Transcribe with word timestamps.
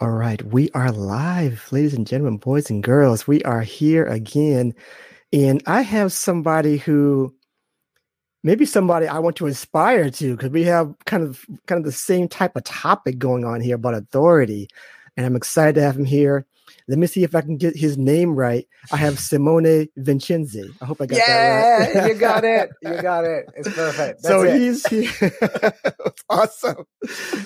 All 0.00 0.10
right, 0.10 0.42
we 0.42 0.70
are 0.72 0.90
live, 0.90 1.68
ladies 1.70 1.94
and 1.94 2.04
gentlemen, 2.04 2.38
boys 2.38 2.68
and 2.68 2.82
girls. 2.82 3.28
We 3.28 3.42
are 3.44 3.62
here 3.62 4.04
again. 4.04 4.74
And 5.32 5.62
I 5.68 5.82
have 5.82 6.12
somebody 6.12 6.78
who 6.78 7.32
maybe 8.42 8.66
somebody 8.66 9.06
I 9.06 9.20
want 9.20 9.36
to 9.36 9.46
inspire 9.46 10.10
to 10.10 10.36
because 10.36 10.50
we 10.50 10.64
have 10.64 10.92
kind 11.06 11.22
of 11.22 11.46
kind 11.68 11.78
of 11.78 11.84
the 11.84 11.92
same 11.92 12.26
type 12.26 12.56
of 12.56 12.64
topic 12.64 13.18
going 13.18 13.44
on 13.44 13.60
here 13.60 13.76
about 13.76 13.94
authority. 13.94 14.68
And 15.16 15.24
I'm 15.24 15.36
excited 15.36 15.76
to 15.76 15.82
have 15.82 15.96
him 15.96 16.04
here. 16.04 16.44
Let 16.88 16.98
me 16.98 17.06
see 17.06 17.22
if 17.22 17.36
I 17.36 17.40
can 17.40 17.56
get 17.56 17.76
his 17.76 17.96
name 17.96 18.34
right. 18.34 18.66
I 18.90 18.96
have 18.96 19.20
Simone 19.20 19.86
Vincenzi. 19.96 20.74
I 20.82 20.86
hope 20.86 21.00
I 21.00 21.06
got 21.06 21.18
yeah, 21.18 21.26
that 21.26 21.78
right. 21.78 21.94
Yeah, 21.94 22.06
you 22.08 22.14
got 22.18 22.44
it. 22.44 22.70
You 22.82 23.00
got 23.00 23.24
it. 23.24 23.46
It's 23.56 23.72
perfect. 23.72 24.22
That's 24.22 24.28
so 24.28 24.42
it. 24.42 24.58
he's 24.58 24.86
he, 24.88 25.08
awesome. 26.28 26.84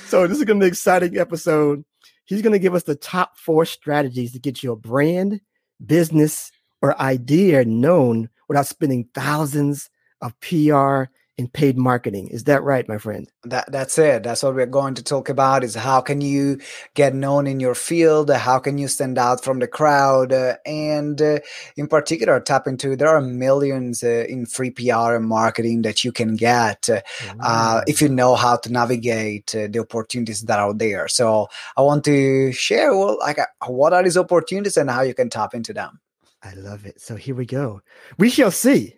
So 0.06 0.26
this 0.26 0.38
is 0.38 0.44
gonna 0.44 0.60
be 0.60 0.66
an 0.66 0.72
exciting 0.72 1.18
episode. 1.18 1.84
He's 2.28 2.42
gonna 2.42 2.58
give 2.58 2.74
us 2.74 2.82
the 2.82 2.94
top 2.94 3.38
four 3.38 3.64
strategies 3.64 4.32
to 4.32 4.38
get 4.38 4.62
your 4.62 4.76
brand, 4.76 5.40
business, 5.84 6.52
or 6.82 7.00
idea 7.00 7.64
known 7.64 8.28
without 8.48 8.66
spending 8.66 9.08
thousands 9.14 9.88
of 10.20 10.38
PR 10.40 11.04
and 11.38 11.52
paid 11.52 11.78
marketing. 11.78 12.28
Is 12.28 12.44
that 12.44 12.64
right, 12.64 12.86
my 12.88 12.98
friend? 12.98 13.30
That 13.44 13.70
that's 13.70 13.96
it. 13.96 14.24
That's 14.24 14.42
what 14.42 14.56
we're 14.56 14.66
going 14.66 14.94
to 14.94 15.04
talk 15.04 15.28
about. 15.28 15.62
Is 15.62 15.76
how 15.76 16.00
can 16.00 16.20
you 16.20 16.58
get 16.94 17.14
known 17.14 17.46
in 17.46 17.60
your 17.60 17.76
field? 17.76 18.30
How 18.30 18.58
can 18.58 18.76
you 18.76 18.88
stand 18.88 19.18
out 19.18 19.44
from 19.44 19.60
the 19.60 19.68
crowd? 19.68 20.32
Uh, 20.32 20.56
and 20.66 21.22
uh, 21.22 21.38
in 21.76 21.86
particular, 21.86 22.40
tap 22.40 22.66
into 22.66 22.96
there 22.96 23.08
are 23.08 23.20
millions 23.20 24.02
uh, 24.02 24.26
in 24.28 24.46
free 24.46 24.70
PR 24.70 25.14
and 25.14 25.26
marketing 25.26 25.82
that 25.82 26.02
you 26.02 26.10
can 26.10 26.34
get 26.34 26.88
uh, 26.90 27.82
if 27.86 28.02
you 28.02 28.08
know 28.08 28.34
how 28.34 28.56
to 28.56 28.72
navigate 28.72 29.54
uh, 29.54 29.68
the 29.70 29.78
opportunities 29.78 30.42
that 30.42 30.58
are 30.58 30.74
there. 30.74 31.06
So 31.06 31.48
I 31.76 31.82
want 31.82 32.04
to 32.04 32.52
share 32.52 32.96
well, 32.96 33.16
like 33.20 33.38
uh, 33.38 33.46
what 33.66 33.92
are 33.92 34.02
these 34.02 34.16
opportunities 34.16 34.76
and 34.76 34.90
how 34.90 35.02
you 35.02 35.14
can 35.14 35.30
tap 35.30 35.54
into 35.54 35.72
them. 35.72 36.00
I 36.42 36.54
love 36.54 36.86
it. 36.86 37.00
So 37.00 37.16
here 37.16 37.34
we 37.34 37.46
go. 37.46 37.82
We 38.16 38.30
shall 38.30 38.50
see. 38.50 38.97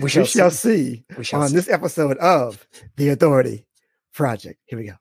We 0.00 0.08
shall 0.08 0.24
see. 0.26 0.50
see. 0.50 1.04
We 1.16 1.24
shall 1.24 1.42
on 1.42 1.48
see. 1.48 1.54
this 1.56 1.68
episode 1.68 2.18
of 2.18 2.66
The 2.96 3.10
Authority 3.10 3.66
Project. 4.12 4.58
Here 4.66 4.78
we 4.78 4.86
go. 4.86 4.94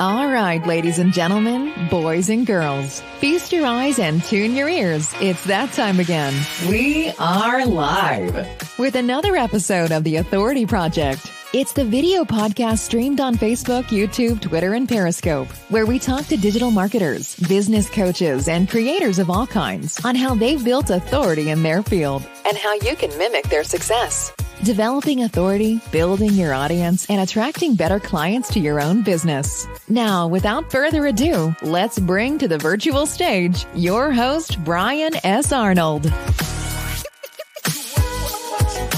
All 0.00 0.28
right, 0.28 0.64
ladies 0.66 0.98
and 0.98 1.12
gentlemen, 1.12 1.72
boys 1.88 2.28
and 2.28 2.44
girls, 2.44 3.00
feast 3.18 3.52
your 3.52 3.66
eyes 3.66 4.00
and 4.00 4.22
tune 4.24 4.56
your 4.56 4.68
ears. 4.68 5.14
It's 5.20 5.44
that 5.44 5.72
time 5.74 6.00
again. 6.00 6.34
We 6.68 7.12
are 7.20 7.64
live 7.64 8.34
with 8.78 8.96
another 8.96 9.36
episode 9.36 9.92
of 9.92 10.02
The 10.02 10.16
Authority 10.16 10.66
Project. 10.66 11.30
It's 11.52 11.74
the 11.74 11.84
video 11.84 12.24
podcast 12.24 12.78
streamed 12.78 13.20
on 13.20 13.34
Facebook, 13.34 13.82
YouTube, 13.90 14.40
Twitter, 14.40 14.72
and 14.72 14.88
Periscope, 14.88 15.48
where 15.68 15.84
we 15.84 15.98
talk 15.98 16.24
to 16.28 16.38
digital 16.38 16.70
marketers, 16.70 17.36
business 17.36 17.90
coaches, 17.90 18.48
and 18.48 18.70
creators 18.70 19.18
of 19.18 19.28
all 19.28 19.46
kinds 19.46 20.02
on 20.02 20.14
how 20.14 20.34
they've 20.34 20.64
built 20.64 20.88
authority 20.88 21.50
in 21.50 21.62
their 21.62 21.82
field 21.82 22.26
and 22.46 22.56
how 22.56 22.72
you 22.76 22.96
can 22.96 23.10
mimic 23.18 23.44
their 23.50 23.64
success. 23.64 24.32
Developing 24.64 25.24
authority, 25.24 25.78
building 25.90 26.32
your 26.32 26.54
audience, 26.54 27.04
and 27.10 27.20
attracting 27.20 27.74
better 27.74 28.00
clients 28.00 28.48
to 28.54 28.58
your 28.58 28.80
own 28.80 29.02
business. 29.02 29.66
Now, 29.90 30.28
without 30.28 30.72
further 30.72 31.04
ado, 31.04 31.54
let's 31.60 31.98
bring 31.98 32.38
to 32.38 32.48
the 32.48 32.56
virtual 32.56 33.04
stage 33.04 33.66
your 33.74 34.10
host, 34.10 34.56
Brian 34.64 35.12
S. 35.22 35.52
Arnold. 35.52 36.10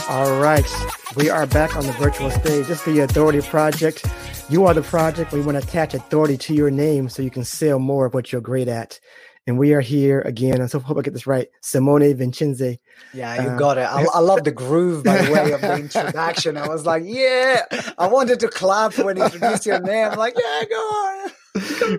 All 0.09 0.41
right. 0.41 1.04
We 1.17 1.31
are 1.31 1.47
back 1.47 1.77
on 1.77 1.87
the 1.87 1.93
virtual 1.93 2.29
stage. 2.31 2.67
This 2.67 2.81
is 2.81 2.85
the 2.85 3.01
Authority 3.01 3.41
Project. 3.41 4.05
You 4.49 4.67
are 4.67 4.75
the 4.75 4.83
project. 4.83 5.33
We 5.33 5.41
want 5.43 5.57
to 5.61 5.63
attach 5.67 5.95
authority 5.95 6.37
to 6.39 6.55
your 6.55 6.71
name 6.73 7.09
so 7.09 7.23
you 7.23 7.31
can 7.31 7.45
sell 7.45 7.79
more 7.79 8.07
of 8.07 8.15
what 8.15 8.33
you're 8.33 8.41
great 8.41 8.67
at. 8.67 8.99
And 9.47 9.57
we 9.57 9.75
are 9.75 9.81
here 9.81 10.23
again. 10.23 10.61
I 10.61 10.67
so 10.67 10.81
hope 10.81 10.99
I 10.99 11.03
get 11.03 11.13
this 11.13 11.27
right. 11.27 11.49
Simone 11.61 12.01
Vincenzi. 12.15 12.79
Yeah, 13.13 13.43
you 13.43 13.49
Uh, 13.51 13.57
got 13.59 13.79
it. 13.79 13.83
I, 13.83 14.05
I 14.13 14.19
love 14.19 14.43
the 14.43 14.51
groove 14.51 15.05
by 15.05 15.19
the 15.23 15.33
way 15.33 15.53
of 15.53 15.61
the 15.61 15.75
introduction. 15.79 16.57
I 16.57 16.67
was 16.67 16.85
like, 16.85 17.05
yeah, 17.07 17.63
I 17.97 18.09
wanted 18.09 18.41
to 18.41 18.49
clap 18.49 18.99
when 18.99 19.17
you 19.17 19.25
introduced 19.25 19.67
your 19.67 19.81
name. 19.81 20.09
I'm 20.11 20.19
like, 20.19 20.35
yeah, 20.37 20.65
go 20.69 20.77
on. 20.77 21.31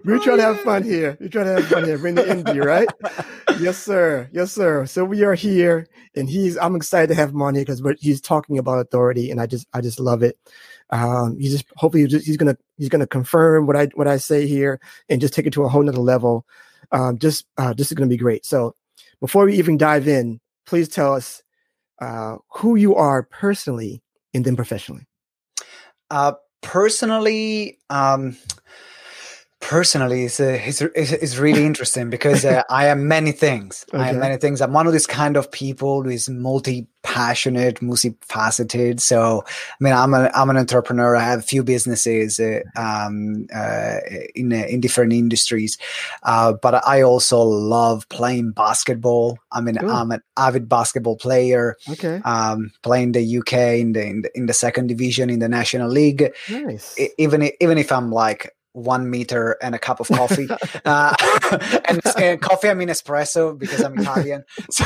We're 0.04 0.20
trying 0.20 0.38
to 0.38 0.44
have 0.44 0.60
fun 0.62 0.84
here. 0.84 1.18
We're 1.22 1.30
trying 1.30 1.46
to 1.46 1.62
have 1.62 1.68
fun 1.68 1.86
here. 1.86 1.98
Bring 1.98 2.16
the 2.16 2.28
energy, 2.28 2.60
right? 2.60 2.90
yes, 3.60 3.78
sir. 3.78 4.30
Yes, 4.34 4.52
sir. 4.52 4.86
So 4.86 5.06
we 5.06 5.24
are 5.24 5.34
here, 5.34 5.88
and 6.14 6.30
he's. 6.30 6.58
I'm 6.58 6.76
excited 6.76 7.08
to 7.08 7.16
have 7.16 7.30
him 7.30 7.42
on 7.42 7.56
here 7.56 7.64
because 7.64 7.82
he's 8.02 8.20
talking 8.20 8.58
about 8.58 8.80
authority, 8.80 9.32
and 9.32 9.40
I 9.40 9.46
just, 9.46 9.66
I 9.74 9.80
just 9.80 9.98
love 9.98 10.24
it. 10.24 10.38
Um, 10.90 11.40
he 11.40 11.48
just 11.48 11.66
hopefully 11.78 12.04
he's, 12.04 12.12
just, 12.12 12.26
he's 12.26 12.36
gonna, 12.36 12.58
he's 12.78 12.90
gonna 12.90 13.08
confirm 13.08 13.66
what 13.66 13.78
I, 13.78 13.86
what 13.94 14.10
I 14.10 14.18
say 14.18 14.46
here, 14.46 14.82
and 15.08 15.22
just 15.22 15.34
take 15.34 15.46
it 15.46 15.54
to 15.54 15.64
a 15.64 15.70
whole 15.70 15.84
nother 15.84 16.00
level. 16.00 16.46
Um, 16.92 17.18
just, 17.18 17.46
uh, 17.58 17.74
this 17.74 17.92
is 17.92 17.96
gonna 17.96 18.10
be 18.10 18.18
great. 18.18 18.46
So 18.46 18.76
before 19.22 19.46
we 19.46 19.56
even 19.56 19.78
dive 19.78 20.08
in, 20.08 20.42
please 20.66 20.90
tell 20.90 21.14
us 21.14 21.44
uh, 22.02 22.38
who 22.50 22.76
you 22.76 22.96
are 22.96 23.24
personally 23.24 24.02
and 24.34 24.44
then 24.44 24.58
professionally. 24.58 25.08
Uh, 26.12 26.34
personally, 26.62 27.80
um, 27.90 28.36
personally, 29.70 30.26
it's, 30.26 30.40
uh, 30.40 30.60
it's, 30.64 30.82
it's 30.82 31.38
really 31.38 31.66
interesting 31.72 32.10
because 32.10 32.46
uh, 32.46 32.64
I 32.70 32.88
am 32.88 33.08
many 33.08 33.32
things. 33.32 33.86
I 33.94 34.10
am 34.10 34.20
many 34.20 34.38
things. 34.38 34.62
I'm 34.62 34.74
one 34.74 34.88
of 34.88 34.94
these 34.94 35.08
kind 35.08 35.38
of 35.38 35.52
people 35.52 36.04
who 36.04 36.10
is 36.10 36.30
multi 36.30 36.88
passionate, 37.04 37.82
multifaceted. 37.82 39.00
So, 39.00 39.44
I 39.48 39.76
mean, 39.80 39.94
I'm 39.94 40.14
a, 40.14 40.32
I'm 40.34 40.50
an 40.50 40.58
entrepreneur. 40.58 41.16
I 41.16 41.22
have 41.24 41.40
a 41.40 41.44
few 41.44 41.64
businesses 41.64 42.40
uh, 42.40 42.62
um, 42.76 43.46
uh, 43.54 43.98
in 44.34 44.52
uh, 44.52 44.66
in 44.68 44.82
different 44.82 45.14
industries, 45.14 45.78
uh, 46.24 46.54
but 46.54 46.86
I 46.88 47.02
also 47.04 47.42
love 47.42 48.10
playing 48.10 48.52
basketball. 48.52 49.38
I 49.52 49.62
mean, 49.62 49.76
Cool. 49.76 49.90
I'm 49.92 50.12
an 50.12 50.22
avid 50.38 50.68
basketball 50.68 51.16
player. 51.18 51.76
Okay, 51.90 52.22
Um, 52.26 52.72
playing 52.82 53.12
the 53.12 53.38
UK 53.38 53.54
in 53.54 53.94
the, 53.94 54.04
in 54.06 54.22
the 54.24 54.38
in 54.38 54.46
the 54.48 54.54
second 54.54 54.88
division 54.88 55.30
in 55.30 55.40
the 55.40 55.50
National 55.50 55.90
League 55.90 56.34
nice. 56.50 57.00
e- 57.00 57.10
even 57.20 57.52
even 57.62 57.78
if 57.78 57.92
I'm 57.92 58.12
like 58.12 58.55
one 58.76 59.10
meter 59.10 59.58
and 59.62 59.74
a 59.74 59.80
cup 59.80 60.00
of 60.00 60.08
coffee, 60.20 60.48
uh, 60.84 61.16
and, 61.88 62.02
and 62.18 62.42
coffee 62.42 62.70
I 62.70 62.74
mean 62.74 62.90
espresso 62.90 63.58
because 63.58 63.82
I'm 63.82 63.98
Italian. 63.98 64.44
So 64.70 64.84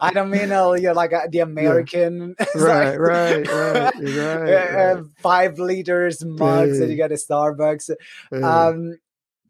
I 0.00 0.10
don't 0.12 0.30
mean 0.30 0.50
uh, 0.52 0.72
you're 0.72 0.94
like 0.94 1.12
uh, 1.12 1.28
the 1.30 1.38
American, 1.38 2.34
right, 2.54 2.90
like, 2.90 2.98
right, 2.98 3.48
right, 3.48 3.94
right, 3.94 4.50
uh, 4.50 4.94
right. 4.96 5.04
five 5.18 5.58
liters 5.58 6.24
mugs 6.24 6.78
that 6.78 6.88
you 6.88 6.96
get 6.96 7.12
at 7.12 7.18
Starbucks. 7.18 7.90
Yeah. 8.32 8.66
Um, 8.66 8.98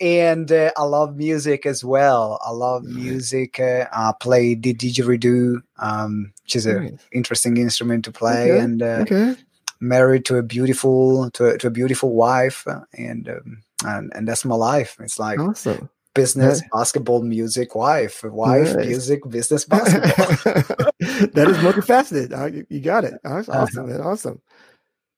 and 0.00 0.50
uh, 0.50 0.72
I 0.76 0.82
love 0.82 1.16
music 1.16 1.66
as 1.66 1.84
well. 1.84 2.40
I 2.44 2.50
love 2.50 2.82
music. 2.84 3.60
Uh, 3.60 3.86
I 3.92 4.12
play 4.18 4.54
the 4.54 4.74
didgeridoo, 4.74 5.62
um, 5.78 6.32
which 6.42 6.56
is 6.56 6.66
an 6.66 6.98
interesting 7.12 7.56
instrument 7.56 8.04
to 8.06 8.12
play, 8.12 8.50
Okay, 8.50 8.60
and 8.60 8.82
uh, 8.82 9.02
okay. 9.02 9.36
Married 9.84 10.24
to 10.26 10.36
a 10.36 10.42
beautiful 10.42 11.30
to 11.32 11.46
a, 11.50 11.58
to 11.58 11.66
a 11.68 11.70
beautiful 11.70 12.14
wife 12.14 12.66
uh, 12.66 12.80
and 12.98 13.28
um, 13.28 13.62
and 13.84 14.12
and 14.14 14.26
that's 14.28 14.44
my 14.44 14.54
life 14.54 14.96
it's 15.00 15.18
like 15.18 15.38
Awesome. 15.40 15.88
business 16.14 16.60
Nice. 16.60 16.70
basketball 16.72 17.22
music 17.22 17.74
wife 17.74 18.22
wife 18.24 18.76
Nice. 18.76 18.86
music 18.86 19.20
business 19.28 19.64
basketball 19.76 20.34
that 21.34 21.46
is 21.48 21.58
multifaceted. 21.58 22.54
You, 22.54 22.66
you 22.70 22.80
got 22.80 23.04
it. 23.04 23.14
That's 23.24 23.48
Uh-huh. 23.48 23.62
awesome, 23.62 23.88
man. 23.88 24.00
Awesome. 24.00 24.40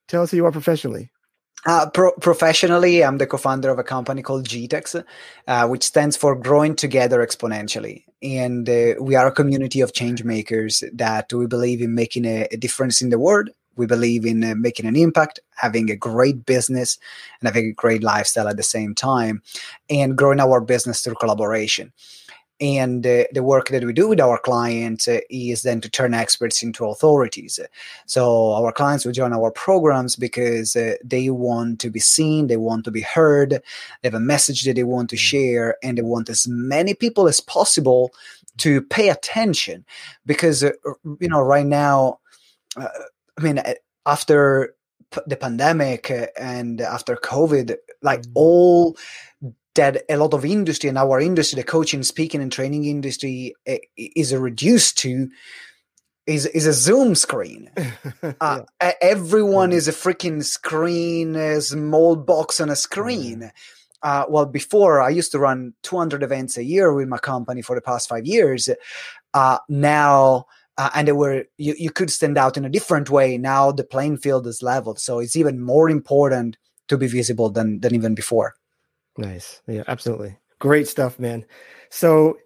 Tell 0.09 0.22
us 0.22 0.31
who 0.31 0.38
you 0.38 0.47
are 0.47 0.53
professionally. 0.53 1.10
uh, 1.66 1.88
pro- 1.91 2.12
professionally 2.21 3.03
i'm 3.04 3.19
the 3.19 3.27
co-founder 3.27 3.71
of 3.71 3.78
a 3.78 3.84
company 3.84 4.22
called 4.22 4.47
gtex 4.47 5.03
uh, 5.48 5.66
which 5.66 5.83
stands 5.84 6.16
for 6.16 6.37
growing 6.37 6.75
together 6.77 7.19
exponentially 7.27 8.04
and 8.22 8.69
uh, 8.69 8.94
we 9.00 9.15
are 9.16 9.27
a 9.27 9.33
community 9.41 9.81
of 9.81 9.93
change 9.93 10.22
makers 10.25 10.84
that 10.93 11.33
we 11.33 11.47
believe 11.47 11.81
in 11.81 11.94
making 11.94 12.25
a, 12.25 12.47
a 12.53 12.56
difference 12.56 13.00
in 13.03 13.10
the 13.10 13.19
world 13.19 13.48
we 13.76 13.87
believe 13.87 14.25
in 14.25 14.44
uh, 14.44 14.54
making 14.56 14.87
an 14.87 14.97
impact 14.97 15.41
having 15.56 15.91
a 15.91 15.97
great 15.97 16.47
business 16.47 16.98
and 17.41 17.48
having 17.48 17.66
a 17.66 17.72
great 17.72 18.03
lifestyle 18.03 18.48
at 18.48 18.56
the 18.56 18.62
same 18.62 18.95
time 18.95 19.42
and 19.91 20.16
growing 20.16 20.41
our 20.41 20.60
business 20.60 21.00
through 21.00 21.15
collaboration. 21.15 21.92
And 22.59 23.06
uh, 23.06 23.24
the 23.33 23.42
work 23.42 23.68
that 23.68 23.84
we 23.84 23.92
do 23.92 24.09
with 24.09 24.21
our 24.21 24.39
clients 24.39 25.06
uh, 25.06 25.21
is 25.28 25.60
then 25.60 25.83
to 25.83 25.91
turn 25.91 26.15
experts 26.15 26.62
into 26.62 26.86
authorities. 26.86 27.60
So 28.06 28.54
our 28.54 28.72
clients 28.72 29.04
will 29.04 29.12
join 29.12 29.34
our 29.34 29.50
programs 29.50 30.16
because 30.16 30.74
uh, 30.74 30.95
they 31.04 31.28
want 31.28 31.80
to 31.80 31.91
be 31.91 32.00
seen 32.00 32.47
they 32.47 32.56
want 32.56 32.86
to 32.86 32.91
be 32.91 33.03
heard 33.03 33.50
they 33.50 33.60
have 34.04 34.15
a 34.15 34.21
message 34.21 34.65
that 34.65 34.77
they 34.77 34.84
want 34.84 35.10
to 35.10 35.18
share 35.18 35.77
and 35.83 35.98
they 35.98 36.03
want 36.03 36.30
as 36.30 36.48
many 36.48 36.95
people 36.95 37.28
as 37.28 37.41
possible 37.41 38.10
to 38.59 38.80
pay 38.80 39.10
attention. 39.10 39.84
Because 40.24 40.65
uh, 40.65 40.71
you 41.21 41.28
know 41.28 41.42
right 41.42 41.66
now 41.66 42.21
uh, 42.78 42.89
i 43.38 43.42
mean 43.42 43.59
uh, 43.59 43.74
after 44.06 44.74
p- 45.12 45.21
the 45.27 45.36
pandemic 45.36 46.10
uh, 46.10 46.27
and 46.38 46.80
after 46.80 47.16
covid 47.16 47.77
like 48.03 48.22
Mhm. 48.22 48.33
all 48.34 48.97
that 49.74 50.04
a 50.09 50.16
lot 50.16 50.33
of 50.34 50.44
industry 50.44 50.88
in 50.88 50.97
our 50.97 51.21
industry 51.21 51.56
the 51.56 51.65
coaching 51.65 52.03
speaking 52.03 52.41
and 52.42 52.50
training 52.53 52.84
industry 52.84 53.54
uh, 53.68 53.77
is 53.97 54.34
reduced 54.34 54.97
to 54.98 55.28
is 56.27 56.47
is 56.47 56.66
a 56.66 56.72
Zoom 56.72 57.15
screen. 57.15 57.71
Uh, 58.41 58.62
yeah. 58.83 58.92
Everyone 59.00 59.71
Mhm. 59.71 59.74
is 59.74 59.86
a 59.88 59.92
freaking 59.92 60.42
screen, 60.44 61.36
a 61.36 61.60
small 61.60 62.16
box 62.16 62.60
on 62.60 62.68
a 62.71 62.74
screen. 62.77 63.53
Uh, 64.03 64.24
well, 64.28 64.47
before 64.47 65.00
I 65.00 65.10
used 65.10 65.30
to 65.33 65.38
run 65.38 65.74
200 65.83 66.22
events 66.24 66.56
a 66.56 66.65
year 66.65 66.92
with 66.92 67.06
my 67.09 67.18
company 67.18 67.62
for 67.62 67.77
the 67.77 67.80
past 67.83 68.09
five 68.09 68.27
years. 68.27 68.68
Uh, 69.34 69.59
now, 69.68 70.47
uh, 70.78 70.90
and 70.94 71.08
they 71.08 71.12
were 71.12 71.44
you, 71.58 71.74
you 71.78 71.90
could 71.90 72.10
stand 72.10 72.36
out 72.38 72.56
in 72.56 72.64
a 72.64 72.68
different 72.70 73.10
way. 73.10 73.38
Now 73.38 73.72
the 73.72 73.84
playing 73.84 74.18
field 74.18 74.46
is 74.46 74.62
leveled, 74.62 74.98
so 74.98 75.18
it's 75.18 75.36
even 75.36 75.60
more 75.60 75.88
important 75.90 76.58
to 76.88 76.96
be 76.98 77.06
visible 77.06 77.50
than 77.50 77.80
than 77.80 77.94
even 77.94 78.14
before. 78.14 78.54
Nice. 79.18 79.62
Yeah, 79.66 79.82
absolutely. 79.88 80.36
Great 80.58 80.88
stuff, 80.88 81.18
man. 81.18 81.44
So 81.90 82.38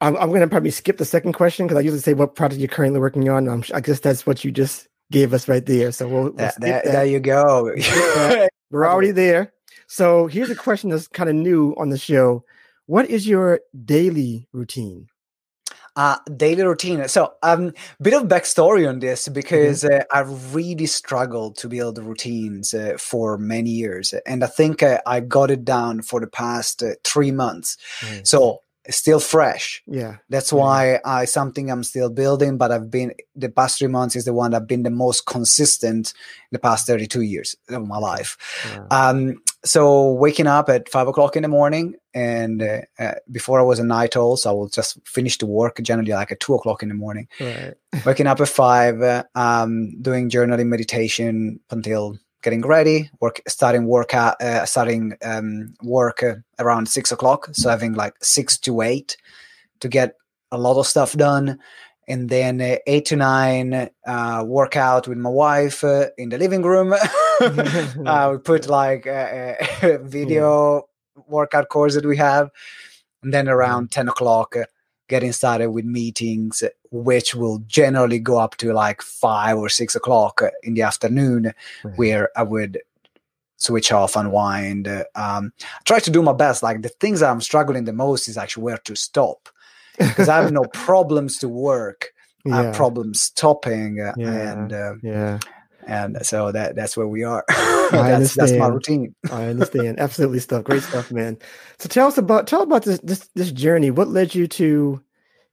I'm, 0.00 0.16
I'm 0.16 0.28
going 0.28 0.40
to 0.40 0.48
probably 0.48 0.70
skip 0.70 0.98
the 0.98 1.04
second 1.04 1.34
question 1.34 1.66
because 1.66 1.78
I 1.78 1.82
usually 1.82 2.00
say 2.00 2.14
what 2.14 2.34
project 2.34 2.60
you're 2.60 2.68
currently 2.68 3.00
working 3.00 3.28
on. 3.28 3.48
I'm, 3.48 3.62
I 3.74 3.80
guess 3.80 4.00
that's 4.00 4.26
what 4.26 4.44
you 4.44 4.50
just 4.50 4.88
gave 5.12 5.34
us 5.34 5.48
right 5.48 5.64
there. 5.64 5.92
So 5.92 6.08
we'll, 6.08 6.22
we'll 6.22 6.32
There, 6.32 6.50
skip 6.50 6.62
there, 6.62 6.82
that. 6.84 6.92
there 6.92 7.04
you 7.04 7.20
go. 7.20 7.74
We're 8.70 8.86
already 8.86 9.10
there. 9.10 9.52
So 9.86 10.26
here's 10.26 10.50
a 10.50 10.54
question 10.54 10.90
that's 10.90 11.08
kind 11.08 11.28
of 11.28 11.34
new 11.34 11.74
on 11.76 11.90
the 11.90 11.98
show. 11.98 12.44
What 12.86 13.08
is 13.10 13.26
your 13.26 13.60
daily 13.84 14.48
routine? 14.52 15.08
Uh, 16.00 16.16
daily 16.36 16.62
routine. 16.64 17.06
So, 17.08 17.34
um, 17.42 17.72
bit 18.00 18.14
of 18.14 18.22
backstory 18.28 18.88
on 18.88 19.00
this 19.00 19.28
because 19.28 19.84
uh, 19.84 20.02
I 20.10 20.20
really 20.52 20.86
struggled 20.86 21.56
to 21.58 21.68
build 21.68 21.98
routines 21.98 22.72
uh, 22.72 22.94
for 22.98 23.36
many 23.36 23.70
years, 23.70 24.14
and 24.26 24.42
I 24.42 24.46
think 24.46 24.82
uh, 24.82 25.00
I 25.06 25.20
got 25.20 25.50
it 25.50 25.62
down 25.64 26.02
for 26.02 26.18
the 26.20 26.26
past 26.26 26.82
uh, 26.82 26.94
three 27.04 27.32
months. 27.32 27.76
Right. 28.02 28.26
So, 28.26 28.60
still 28.88 29.20
fresh. 29.20 29.82
Yeah. 29.86 30.16
That's 30.30 30.52
Yeah. 30.52 30.58
why 30.58 31.00
I 31.04 31.26
something 31.26 31.70
I'm 31.70 31.84
still 31.84 32.08
building, 32.08 32.56
but 32.56 32.72
I've 32.72 32.90
been 32.90 33.12
the 33.36 33.50
past 33.50 33.78
three 33.78 33.88
months 33.88 34.16
is 34.16 34.24
the 34.24 34.32
one 34.32 34.54
I've 34.54 34.66
been 34.66 34.84
the 34.84 34.90
most 34.90 35.26
consistent 35.26 36.14
in 36.50 36.52
the 36.52 36.58
past 36.58 36.86
32 36.86 37.20
years 37.20 37.54
of 37.68 37.86
my 37.86 37.98
life. 37.98 38.36
yeah. 38.64 38.86
Um, 38.90 39.42
so 39.64 40.12
waking 40.14 40.46
up 40.46 40.70
at 40.70 40.88
five 40.88 41.08
o'clock 41.08 41.36
in 41.36 41.42
the 41.42 41.48
morning, 41.48 41.94
and 42.14 42.62
uh, 42.62 42.80
uh, 42.98 43.14
before 43.30 43.60
I 43.60 43.62
was 43.62 43.78
a 43.78 43.84
night 43.84 44.16
owl, 44.16 44.36
so 44.36 44.50
I 44.50 44.52
will 44.52 44.68
just 44.68 44.98
finish 45.06 45.38
the 45.38 45.46
work 45.46 45.80
generally 45.82 46.12
like 46.12 46.32
at 46.32 46.40
two 46.40 46.54
o'clock 46.54 46.82
in 46.82 46.88
the 46.88 46.94
morning. 46.94 47.28
Right. 47.40 47.74
Waking 48.06 48.26
up 48.26 48.40
at 48.40 48.48
five, 48.48 49.00
uh, 49.02 49.24
um, 49.34 50.00
doing 50.02 50.30
journaling 50.30 50.66
meditation 50.66 51.60
until 51.70 52.18
getting 52.42 52.62
ready. 52.62 53.10
Work, 53.20 53.40
starting 53.48 53.86
workout, 53.86 54.40
uh, 54.40 54.66
starting 54.66 55.16
um, 55.22 55.74
work 55.82 56.22
uh, 56.22 56.36
around 56.58 56.88
six 56.88 57.12
o'clock. 57.12 57.48
So 57.52 57.70
having 57.70 57.94
like 57.94 58.14
six 58.22 58.58
to 58.58 58.80
eight 58.80 59.16
to 59.80 59.88
get 59.88 60.14
a 60.52 60.58
lot 60.58 60.78
of 60.78 60.86
stuff 60.86 61.14
done. 61.14 61.58
And 62.08 62.28
then 62.28 62.60
uh, 62.60 62.76
eight 62.86 63.04
to 63.06 63.16
nine, 63.16 63.88
uh, 64.04 64.44
workout 64.44 65.06
with 65.06 65.18
my 65.18 65.30
wife 65.30 65.84
uh, 65.84 66.06
in 66.18 66.30
the 66.30 66.38
living 66.38 66.62
room. 66.62 66.92
uh, 67.40 68.30
we 68.32 68.38
put 68.38 68.68
like 68.68 69.06
a, 69.06 69.56
a 69.82 69.98
video 69.98 70.88
workout 71.30 71.68
course 71.68 71.94
that 71.94 72.04
we 72.06 72.16
have 72.16 72.50
and 73.22 73.32
then 73.34 73.48
around 73.48 73.90
10 73.90 74.08
o'clock 74.08 74.56
uh, 74.56 74.64
getting 75.08 75.32
started 75.32 75.70
with 75.70 75.84
meetings 75.84 76.62
uh, 76.62 76.68
which 76.90 77.34
will 77.34 77.58
generally 77.66 78.18
go 78.18 78.38
up 78.38 78.56
to 78.56 78.72
like 78.72 79.02
5 79.02 79.58
or 79.58 79.68
6 79.68 79.94
o'clock 79.94 80.42
uh, 80.42 80.50
in 80.62 80.74
the 80.74 80.82
afternoon 80.82 81.52
Right. 81.84 81.98
where 81.98 82.28
i 82.36 82.42
would 82.42 82.78
switch 83.56 83.92
off 83.92 84.16
unwind 84.16 84.88
um, 85.14 85.52
try 85.84 85.98
to 85.98 86.10
do 86.10 86.22
my 86.22 86.32
best 86.32 86.62
like 86.62 86.80
the 86.82 86.88
things 86.88 87.20
that 87.20 87.30
i'm 87.30 87.40
struggling 87.42 87.84
the 87.84 87.92
most 87.92 88.26
is 88.28 88.38
actually 88.38 88.64
where 88.64 88.78
to 88.78 88.96
stop 88.96 89.48
because 89.98 90.28
i 90.30 90.36
have 90.40 90.50
no 90.52 90.64
problems 90.72 91.36
to 91.38 91.48
work 91.48 92.12
i 92.50 92.56
have 92.62 92.74
problems 92.74 93.20
stopping 93.20 93.96
Yeah. 93.96 94.14
and 94.16 94.72
uh, 94.72 94.94
yeah. 95.02 95.38
And 95.90 96.24
so 96.24 96.52
that 96.52 96.74
that's 96.76 96.96
where 96.96 97.06
we 97.06 97.24
are 97.24 97.44
that's 97.48 98.34
that's 98.34 98.52
my 98.52 98.68
routine 98.68 99.14
I 99.30 99.46
understand. 99.46 100.00
Absolutely 100.00 100.40
stuff. 100.40 100.64
Great 100.64 100.82
stuff, 100.82 101.10
man. 101.10 101.38
So 101.78 101.88
tell 101.88 102.06
us 102.06 102.18
about 102.18 102.46
tell 102.46 102.62
about 102.62 102.84
this 102.84 102.98
this 103.00 103.28
this 103.34 103.52
journey. 103.52 103.90
What 103.90 104.08
led 104.08 104.34
you 104.34 104.46
to 104.48 105.02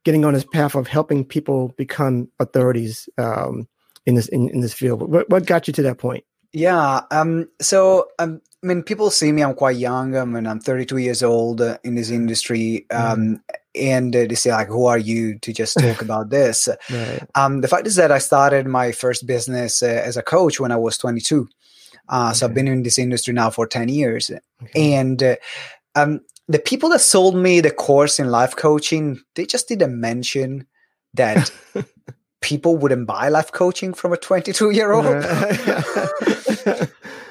getting 0.04 0.26
on 0.26 0.34
this 0.34 0.46
path 0.46 0.76
of 0.76 0.88
helping 0.88 1.26
people 1.26 1.74
become 1.78 2.30
authorities 2.40 3.10
um, 3.18 3.68
in 4.06 4.16
this 4.16 4.28
in, 4.30 4.50
in 4.50 4.62
this 4.62 4.74
field? 4.74 5.02
What 5.02 5.30
what 5.30 5.46
got 5.46 5.68
you 5.68 5.74
to 5.74 5.82
that 5.84 5.98
point? 5.98 6.24
Yeah. 6.54 7.02
Um. 7.12 7.50
So, 7.62 8.08
um, 8.20 8.42
I 8.64 8.68
mean, 8.68 8.82
people 8.84 9.12
see 9.12 9.32
me. 9.32 9.44
I'm 9.44 9.54
quite 9.54 9.78
young. 9.78 10.16
I 10.18 10.26
mean, 10.26 10.48
I'm 10.48 10.60
32 10.60 10.98
years 10.98 11.22
old 11.22 11.62
uh, 11.62 11.78
in 11.84 11.96
this 11.96 12.10
industry. 12.10 12.86
Um, 12.90 13.42
and 13.76 14.16
uh, 14.16 14.26
they 14.28 14.34
say 14.36 14.52
like, 14.52 14.68
"Who 14.68 14.88
are 14.88 14.98
you 14.98 15.38
to 15.40 15.54
just 15.54 15.78
talk 15.80 16.02
about 16.02 16.30
this?" 16.32 16.68
Right. 16.90 17.20
Um. 17.36 17.62
The 17.62 17.68
fact 17.68 17.86
is 17.86 17.96
that 17.98 18.12
I 18.12 18.18
started 18.18 18.66
my 18.66 18.92
first 18.92 19.28
business 19.28 19.84
uh, 19.84 20.02
as 20.04 20.18
a 20.18 20.24
coach 20.24 20.60
when 20.60 20.72
I 20.72 20.76
was 20.78 20.98
22. 20.98 21.48
Uh, 22.10 22.34
so 22.34 22.46
I've 22.48 22.54
been 22.56 22.68
in 22.68 22.84
this 22.84 22.98
industry 22.98 23.34
now 23.34 23.50
for 23.50 23.68
10 23.68 23.90
years, 23.90 24.32
Okay. 24.64 24.94
and 24.98 25.22
uh, 25.22 25.36
um, 25.96 26.22
the 26.48 26.58
people 26.58 26.88
that 26.90 27.02
sold 27.02 27.36
me 27.36 27.60
the 27.60 27.70
course 27.70 28.18
in 28.18 28.32
life 28.32 28.56
coaching, 28.56 29.20
they 29.36 29.46
just 29.46 29.68
didn't 29.68 30.00
mention 30.00 30.66
that 31.16 31.52
people 32.42 32.78
wouldn't 32.78 33.08
buy 33.08 33.28
life 33.28 33.52
coaching 33.52 33.94
from 33.94 34.14
a 34.14 34.18
22 34.18 34.70
year 34.72 34.94
old. 34.94 35.06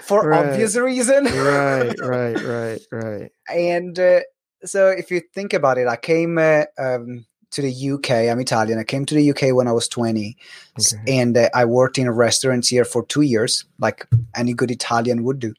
for 0.06 0.28
Right. 0.28 0.38
obvious 0.50 0.76
reason. 0.76 1.24
right, 1.24 1.94
right, 2.14 2.40
right, 2.42 2.80
right. 2.92 3.30
and 3.50 3.98
uh, 3.98 4.20
so 4.64 4.88
if 4.88 5.10
you 5.10 5.20
think 5.34 5.52
about 5.52 5.78
it 5.78 5.86
i 5.86 5.96
came 5.96 6.38
uh, 6.38 6.64
um, 6.78 7.24
to 7.50 7.62
the 7.62 7.90
uk 7.94 8.10
i'm 8.10 8.40
italian 8.40 8.78
i 8.78 8.84
came 8.84 9.04
to 9.06 9.14
the 9.14 9.30
uk 9.30 9.42
when 9.54 9.68
i 9.68 9.72
was 9.72 9.88
20, 9.88 10.36
Okay. 10.80 11.02
and 11.18 11.36
uh, 11.36 11.48
i 11.54 11.64
worked 11.64 11.98
in 11.98 12.10
restaurants 12.10 12.68
here 12.68 12.84
for 12.84 13.04
two 13.06 13.22
years 13.22 13.64
like 13.78 14.06
any 14.34 14.52
good 14.54 14.70
italian 14.70 15.22
would 15.24 15.38
do 15.38 15.52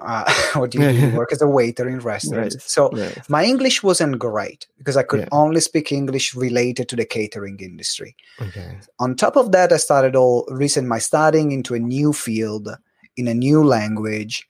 uh, 0.00 0.24
what 0.58 0.70
do 0.70 0.78
you 0.80 0.88
do 0.92 0.98
You 0.98 1.10
work 1.16 1.32
as 1.32 1.42
a 1.42 1.46
waiter 1.46 1.86
in 1.88 1.98
restaurants 2.14 2.54
Right. 2.56 2.62
so 2.62 2.90
Right. 2.92 3.18
my 3.28 3.44
english 3.44 3.82
wasn't 3.82 4.18
great 4.18 4.66
because 4.78 4.96
i 4.96 5.02
could 5.02 5.20
Yeah. 5.20 5.28
only 5.32 5.60
speak 5.60 5.92
english 5.92 6.34
related 6.34 6.88
to 6.88 6.96
the 6.96 7.04
catering 7.04 7.58
industry 7.60 8.16
Okay. 8.40 8.80
on 8.98 9.14
top 9.16 9.36
of 9.36 9.52
that, 9.52 9.72
I 9.72 9.76
started 9.76 10.16
all 10.16 10.46
recent 10.50 10.88
my 10.88 10.98
studying 10.98 11.52
into 11.52 11.74
a 11.74 11.78
new 11.78 12.12
field 12.12 12.68
in 13.16 13.28
a 13.28 13.34
new 13.34 13.64
language. 13.64 14.48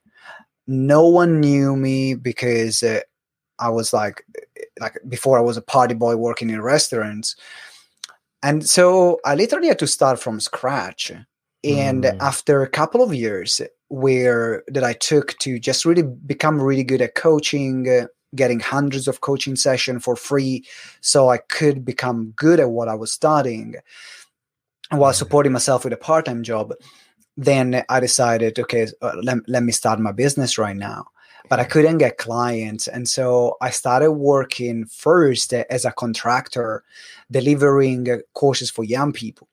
No 0.66 1.06
one 1.06 1.40
knew 1.40 1.76
me 1.76 2.14
because 2.14 2.82
uh, 2.82 3.00
I 3.58 3.68
was 3.68 3.92
like, 3.92 4.24
like 4.80 4.98
before 5.08 5.38
I 5.38 5.42
was 5.42 5.56
a 5.56 5.62
party 5.62 5.94
boy 5.94 6.16
working 6.16 6.50
in 6.50 6.60
restaurants, 6.62 7.36
and 8.42 8.68
so 8.68 9.20
I 9.24 9.34
literally 9.34 9.68
had 9.68 9.78
to 9.80 9.86
start 9.86 10.18
from 10.18 10.40
scratch. 10.40 11.12
And 11.64 12.04
Mm. 12.04 12.16
after 12.20 12.62
a 12.62 12.68
couple 12.68 13.02
of 13.02 13.14
years, 13.14 13.60
where 13.88 14.64
that 14.66 14.82
I 14.82 14.94
took 14.94 15.38
to 15.38 15.60
just 15.60 15.84
really 15.84 16.02
become 16.02 16.60
really 16.60 16.82
good 16.82 17.00
at 17.02 17.14
coaching, 17.14 17.88
uh, 17.88 18.06
getting 18.34 18.58
hundreds 18.58 19.06
of 19.06 19.20
coaching 19.20 19.54
sessions 19.54 20.02
for 20.02 20.16
free, 20.16 20.64
so 21.00 21.28
I 21.28 21.38
could 21.38 21.84
become 21.84 22.32
good 22.34 22.58
at 22.58 22.70
what 22.70 22.88
I 22.88 22.94
was 22.94 23.12
studying 23.12 23.76
while 24.90 25.12
Mhm. 25.12 25.16
supporting 25.16 25.52
myself 25.52 25.84
with 25.84 25.92
a 25.92 25.96
part-time 25.98 26.42
job 26.42 26.72
then 27.36 27.82
i 27.88 27.98
decided 28.00 28.58
okay 28.58 28.86
uh, 29.00 29.12
let, 29.22 29.38
let 29.48 29.62
me 29.62 29.72
start 29.72 29.98
my 30.00 30.12
business 30.12 30.58
right 30.58 30.76
now 30.76 31.06
but 31.48 31.58
i 31.60 31.64
couldn't 31.64 31.98
get 31.98 32.18
clients 32.18 32.86
and 32.88 33.08
so 33.08 33.56
i 33.60 33.70
started 33.70 34.12
working 34.12 34.84
first 34.86 35.52
as 35.54 35.84
a 35.84 35.92
contractor 35.92 36.82
delivering 37.30 38.10
uh, 38.10 38.16
courses 38.34 38.70
for 38.70 38.84
young 38.84 39.12
people 39.12 39.48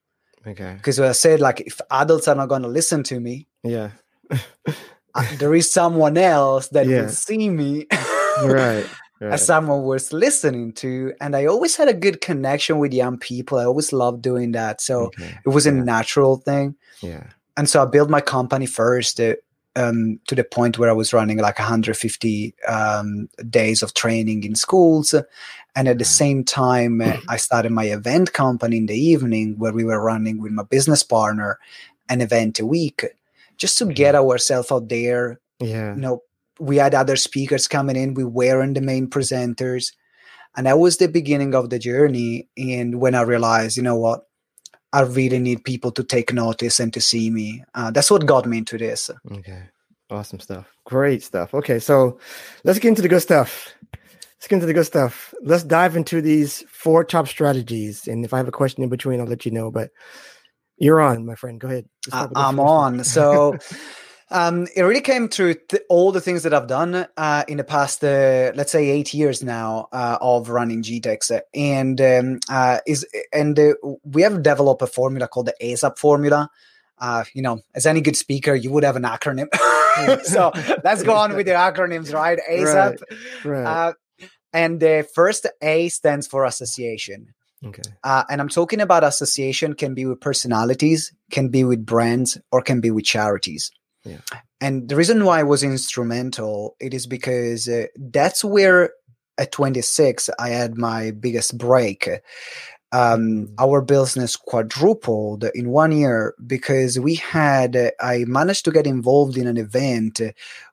Okay. 0.47 0.73
because 0.77 0.99
i 0.99 1.11
said 1.13 1.39
like 1.39 1.61
if 1.61 1.79
adults 1.91 2.27
are 2.27 2.35
not 2.35 2.49
going 2.49 2.63
to 2.63 2.67
listen 2.69 3.03
to 3.03 3.19
me 3.19 3.47
Yeah. 3.63 3.91
there 5.37 5.55
is 5.55 5.71
someone 5.71 6.17
else 6.17 6.67
that 6.69 6.85
Yeah. 6.87 7.01
will 7.01 7.09
see 7.09 7.49
me 7.49 7.87
Right. 8.43 8.85
Right. 9.21 9.33
as 9.33 9.45
someone 9.45 9.83
was 9.83 10.13
listening 10.13 10.71
to 10.75 11.11
and 11.19 11.35
i 11.35 11.45
always 11.45 11.75
had 11.75 11.89
a 11.89 11.93
good 11.93 12.21
connection 12.21 12.79
with 12.79 12.93
young 12.93 13.17
people 13.17 13.57
i 13.57 13.65
always 13.65 13.91
loved 13.91 14.21
doing 14.21 14.53
that 14.53 14.79
so 14.79 15.07
Okay. 15.07 15.37
it 15.45 15.49
was 15.49 15.67
a 15.67 15.73
natural 15.73 16.37
thing 16.37 16.75
Yeah. 17.01 17.23
And 17.59 17.69
so 17.69 17.83
I 17.83 17.85
built 17.85 18.09
my 18.09 18.21
company 18.21 18.65
first 18.65 19.19
uh, 19.19 19.35
um, 19.75 20.21
to 20.27 20.33
the 20.33 20.45
point 20.45 20.79
where 20.79 20.89
I 20.89 20.93
was 20.93 21.11
running 21.11 21.39
like 21.39 21.59
150 21.59 22.55
um, 22.65 23.27
days 23.49 23.83
of 23.83 23.93
training 23.93 24.45
in 24.45 24.55
schools. 24.55 25.13
And 25.75 25.89
at 25.89 25.97
the 25.97 26.05
same 26.05 26.45
time, 26.45 27.01
uh, 27.01 27.17
I 27.27 27.35
started 27.35 27.73
my 27.73 27.83
event 27.83 28.31
company 28.31 28.77
in 28.77 28.85
the 28.85 28.97
evening 28.97 29.55
where 29.57 29.73
we 29.73 29.83
were 29.83 30.01
running 30.01 30.41
with 30.41 30.53
my 30.53 30.63
business 30.63 31.03
partner 31.03 31.59
an 32.07 32.21
event 32.21 32.61
a 32.61 32.65
week 32.65 33.03
just 33.57 33.77
to 33.79 33.87
get 33.87 34.15
ourselves 34.15 34.71
out 34.71 34.87
there. 34.87 35.41
Yeah. 35.59 35.95
You 35.95 35.99
know, 35.99 36.23
we 36.61 36.77
had 36.77 36.95
other 36.95 37.17
speakers 37.17 37.67
coming 37.67 37.97
in, 37.97 38.13
we 38.13 38.23
weren't 38.23 38.75
the 38.75 38.81
main 38.81 39.09
presenters. 39.09 39.91
And 40.55 40.65
that 40.65 40.79
was 40.79 40.95
the 40.95 41.09
beginning 41.09 41.53
of 41.55 41.69
the 41.69 41.77
journey. 41.77 42.47
And 42.57 43.01
when 43.01 43.15
I 43.15 43.23
realized, 43.23 43.75
you 43.75 43.83
know 43.83 43.97
what, 43.97 44.28
I 44.91 45.01
really 45.01 45.39
need 45.39 45.63
people 45.63 45.91
to 45.91 46.03
take 46.03 46.33
notice 46.33 46.79
and 46.79 46.93
to 46.93 47.01
see 47.01 47.29
me. 47.29 47.63
Uh, 47.75 47.91
that's 47.91 48.09
what 48.09 48.25
got 48.25 48.45
me 48.45 48.57
into 48.57 48.77
this. 48.77 49.09
Okay. 49.31 49.63
Awesome 50.09 50.39
stuff. 50.39 50.67
Great 50.85 51.21
stuff. 51.21 51.53
Okay, 51.53 51.77
so 51.77 52.19
let's 52.63 52.79
get 52.79 52.89
into 52.89 53.03
the 53.03 53.07
good 53.07 53.21
stuff. 53.21 53.73
let's 53.93 54.47
get 54.47 54.55
into 54.55 54.65
the 54.65 54.73
good 54.73 54.85
stuff. 54.85 55.33
Let's 55.43 55.63
dive 55.63 55.95
into 55.95 56.21
these 56.21 56.63
four 56.67 57.03
top 57.03 57.27
strategies. 57.27 58.07
And 58.07 58.25
if 58.25 58.33
I 58.33 58.37
have 58.37 58.47
a 58.47 58.51
question 58.51 58.81
in 58.81 58.89
between, 58.89 59.19
I'll 59.19 59.27
let 59.27 59.45
you 59.45 59.51
know. 59.51 59.69
But 59.69 59.91
you're 60.77 61.01
on, 61.01 61.25
my 61.25 61.35
friend. 61.35 61.59
Go 61.59 61.67
ahead. 61.67 61.85
Uh, 62.11 62.27
I'm 62.35 62.59
on. 62.59 63.03
So 63.03 63.57
um, 64.31 64.67
it 64.75 64.83
really 64.83 65.01
came 65.01 65.27
through 65.27 65.55
th- 65.55 65.83
all 65.89 66.11
the 66.11 66.21
things 66.21 66.43
that 66.43 66.53
I've 66.53 66.67
done 66.67 67.07
uh, 67.17 67.43
in 67.47 67.57
the 67.57 67.63
past, 67.63 68.03
uh, 68.03 68.51
let's 68.53 68.71
say, 68.71 68.89
eight 68.89 69.13
years 69.13 69.43
now 69.43 69.87
uh, 69.91 70.17
of 70.21 70.49
running 70.49 70.83
GTEx, 70.83 71.41
and 71.53 71.99
um, 71.99 72.39
uh, 72.49 72.79
is 72.85 73.07
and 73.33 73.57
uh, 73.57 73.73
we 74.03 74.21
have 74.21 74.43
developed 74.43 74.81
a 74.81 74.87
formula 74.87 75.27
called 75.27 75.47
the 75.47 75.55
ASAP 75.61 75.97
formula. 75.97 76.49
you 77.33 77.41
know, 77.41 77.59
as 77.73 77.85
any 77.85 78.01
good 78.01 78.15
speaker, 78.15 78.53
you 78.53 78.71
would 78.71 78.83
have 78.83 78.95
an 78.95 79.03
acronym. 79.03 79.47
so 80.23 80.51
let's 80.83 81.01
go 81.03 81.15
on 81.15 81.35
with 81.35 81.47
the 81.47 81.53
acronyms, 81.53 82.13
right? 82.13 82.39
ASAP. 82.49 83.01
Right. 83.43 83.63
right. 83.63 83.95
and 84.53 84.79
the 84.79 85.07
first 85.15 85.47
A 85.61 85.89
stands 85.89 86.27
for 86.27 86.45
association. 86.45 87.33
Okay. 87.65 87.81
Uh, 88.03 88.23
and 88.29 88.39
I'm 88.39 88.47
talking 88.47 88.79
about 88.79 89.03
association 89.03 89.73
can 89.73 89.93
be 89.93 90.05
with 90.05 90.21
personalities, 90.21 91.13
can 91.29 91.49
be 91.49 91.63
with 91.65 91.85
brands, 91.85 92.37
or 92.51 92.61
can 92.61 92.79
be 92.79 92.89
with 92.89 93.03
charities. 93.03 93.71
Yeah. 94.03 94.19
And 94.61 94.89
the 94.89 94.95
reason 94.95 95.25
why 95.25 95.39
I 95.39 95.43
was 95.43 95.63
instrumental, 95.63 96.75
it 96.79 96.93
is 96.93 97.07
because 97.07 97.67
uh, 97.67 97.85
that's 97.97 98.43
where 98.43 98.91
at 99.37 99.51
26 99.51 100.29
I 100.39 100.49
had 100.49 100.77
my 100.77 101.11
biggest 101.11 101.57
break. 101.57 102.09
Um, 102.91 102.99
mm-hmm. 103.21 103.53
our 103.59 103.81
business 103.83 104.35
quadrupled 104.35 105.43
in 105.53 105.69
one 105.69 105.91
year 105.91 106.33
because 106.47 106.97
we 106.97 107.15
had 107.15 107.75
uh, 107.75 107.91
I 108.01 108.25
managed 108.25 108.65
to 108.65 108.71
get 108.71 108.87
involved 108.87 109.37
in 109.37 109.45
an 109.45 109.57
event 109.57 110.19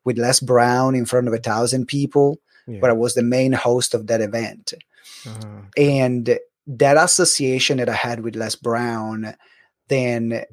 with 0.05 0.17
Les 0.17 0.41
Brown 0.41 0.95
in 0.95 1.05
front 1.05 1.29
of 1.29 1.35
a 1.35 1.39
thousand 1.39 1.89
people, 1.89 2.41
yeah. 2.67 2.81
where 2.81 2.91
I 2.91 2.95
was 2.95 3.13
the 3.13 3.23
main 3.23 3.53
host 3.53 3.93
of 3.93 4.07
that 4.07 4.23
event. 4.23 4.73
Uh-huh. 5.27 5.61
And 5.77 6.39
that 6.67 6.97
association 6.97 7.77
that 7.79 7.91
I 7.91 7.95
had 7.95 8.21
with 8.21 8.35
Les 8.35 8.57
Brown 8.57 9.37
then 9.89 10.45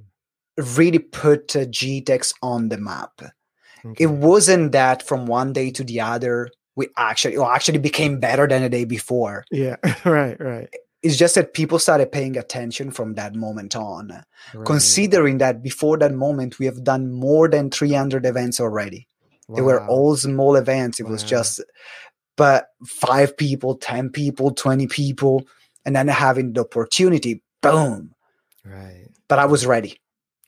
really 0.58 1.00
put 1.00 1.56
uh, 1.56 1.60
GTEx 1.66 2.34
on 2.42 2.70
the 2.70 2.78
map. 2.78 3.22
Okay. 3.86 4.04
It 4.04 4.08
wasn't 4.08 4.72
that 4.72 5.06
from 5.06 5.26
one 5.26 5.54
day 5.54 5.72
to 5.72 5.84
the 5.84 6.02
other 6.02 6.50
we 6.76 6.88
actually 6.98 7.38
well, 7.38 7.50
actually 7.50 7.78
became 7.78 8.20
better 8.20 8.48
than 8.48 8.62
the 8.64 8.70
day 8.70 8.86
before. 8.86 9.46
Yeah, 9.52 9.76
right, 10.06 10.40
right. 10.40 10.74
It's 11.02 11.18
just 11.18 11.36
that 11.36 11.54
people 11.54 11.80
started 11.80 12.12
paying 12.12 12.38
attention 12.38 12.92
from 12.92 13.16
that 13.16 13.36
moment 13.36 13.76
on. 13.76 14.24
Right. 14.54 14.66
Considering 14.66 15.40
that 15.40 15.62
before 15.62 15.98
that 15.98 16.14
moment 16.14 16.60
we 16.60 16.66
have 16.66 16.84
done 16.84 17.12
more 17.12 17.50
than 17.50 17.70
300 17.70 18.26
events 18.26 18.60
already. 18.60 19.08
Wow. 19.48 19.56
They 19.56 19.62
were 19.62 19.86
all 19.86 20.16
small 20.16 20.56
events. 20.56 21.00
It 21.00 21.04
wow. 21.04 21.12
was 21.12 21.24
just 21.24 21.62
but 22.36 22.70
5 22.88 23.38
people, 23.38 23.76
10 23.76 24.10
people, 24.10 24.52
20 24.52 24.88
people 24.88 25.46
and 25.86 25.96
then 25.96 26.08
having 26.08 26.54
the 26.54 26.62
opportunity, 26.62 27.44
boom. 27.62 28.16
Right. 28.66 29.08
But 29.28 29.40
I 29.40 29.46
was 29.46 29.66
ready. 29.66 30.00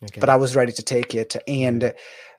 Okay. 0.04 0.20
But 0.20 0.30
I 0.30 0.36
was 0.36 0.56
ready 0.56 0.72
to 0.74 0.84
take 0.84 1.16
it. 1.16 1.36
And 1.48 1.94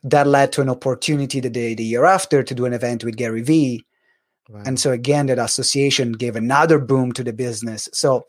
that 0.04 0.26
led 0.26 0.52
to 0.52 0.62
an 0.62 0.68
opportunity 0.68 1.40
the 1.40 1.50
day 1.50 1.74
the 1.74 1.84
year 1.84 2.04
after 2.04 2.42
to 2.42 2.54
do 2.54 2.64
an 2.64 2.72
event 2.72 3.02
with 3.02 3.16
Gary 3.16 3.42
Vee. 3.42 3.84
Wow. 4.48 4.62
And 4.64 4.78
so 4.78 4.92
again, 4.92 5.26
that 5.26 5.38
association 5.38 6.12
gave 6.12 6.36
another 6.36 6.78
boom 6.78 7.12
to 7.12 7.24
the 7.24 7.32
business. 7.32 7.88
So 7.92 8.26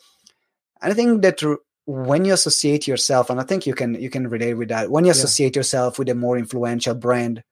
I 0.81 0.93
think 0.93 1.21
that 1.21 1.39
when 1.85 2.25
you 2.25 2.33
associate 2.33 2.87
yourself, 2.87 3.29
and 3.29 3.39
I 3.39 3.43
think 3.43 3.65
you 3.65 3.73
can 3.73 3.95
you 3.95 4.09
can 4.09 4.27
relate 4.27 4.55
with 4.55 4.69
that, 4.69 4.89
when 4.89 5.05
you 5.05 5.11
associate 5.11 5.55
yeah. 5.55 5.59
yourself 5.59 5.99
with 5.99 6.09
a 6.09 6.15
more 6.15 6.37
influential 6.37 6.95
brand, 6.95 7.43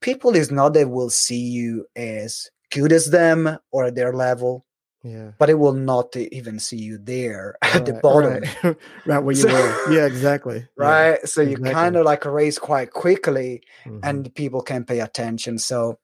people 0.00 0.34
is 0.34 0.50
not 0.50 0.74
that 0.74 0.88
will 0.90 1.10
see 1.10 1.40
you 1.40 1.86
as 1.94 2.48
good 2.70 2.92
as 2.92 3.10
them 3.10 3.58
or 3.70 3.84
at 3.84 3.94
their 3.94 4.12
level 4.12 4.64
yeah. 5.02 5.30
But 5.38 5.48
it 5.48 5.54
will 5.54 5.74
not 5.74 6.16
even 6.16 6.58
see 6.58 6.78
you 6.78 6.98
there 6.98 7.56
at 7.62 7.74
right, 7.74 7.86
the 7.86 7.92
bottom. 7.94 8.42
Right, 8.62 8.76
right 9.06 9.18
where 9.18 9.34
you 9.34 9.42
so, 9.42 9.52
were. 9.52 9.92
Yeah, 9.92 10.06
exactly. 10.06 10.66
Right. 10.76 11.10
Yeah, 11.10 11.26
so 11.26 11.40
you 11.40 11.52
exactly. 11.52 11.72
kind 11.72 11.96
of 11.96 12.04
like 12.04 12.24
raise 12.24 12.58
quite 12.58 12.92
quickly 12.92 13.62
mm-hmm. 13.84 14.00
and 14.02 14.34
people 14.34 14.62
can 14.62 14.84
pay 14.84 15.00
attention. 15.00 15.58
So 15.58 15.98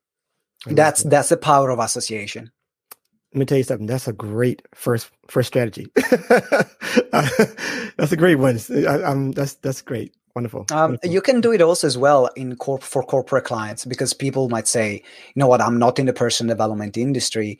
that's 0.66 1.02
that's 1.02 1.28
the 1.28 1.36
power 1.36 1.70
of 1.70 1.78
association. 1.78 2.50
Let 3.32 3.38
me 3.38 3.46
tell 3.46 3.58
you 3.58 3.64
something. 3.64 3.86
That's 3.86 4.08
a 4.08 4.12
great 4.12 4.62
first 4.74 5.10
first 5.28 5.48
strategy. 5.48 5.88
that's 5.96 8.12
a 8.12 8.16
great 8.16 8.36
one. 8.36 8.60
I, 8.70 9.02
I'm, 9.02 9.32
that's 9.32 9.54
that's 9.54 9.82
great. 9.82 10.14
Wonderful. 10.34 10.66
Um, 10.70 10.78
Wonderful. 10.78 11.10
You 11.10 11.20
can 11.20 11.40
do 11.40 11.52
it 11.52 11.62
also 11.62 11.86
as 11.86 11.96
well 11.96 12.26
in 12.34 12.56
corp 12.56 12.82
for 12.82 13.02
corporate 13.04 13.44
clients 13.44 13.84
because 13.84 14.12
people 14.12 14.48
might 14.48 14.66
say, 14.66 14.94
you 14.94 15.40
know 15.40 15.46
what, 15.46 15.60
I'm 15.60 15.78
not 15.78 15.98
in 15.98 16.06
the 16.06 16.12
personal 16.12 16.52
development 16.52 16.96
industry, 16.96 17.58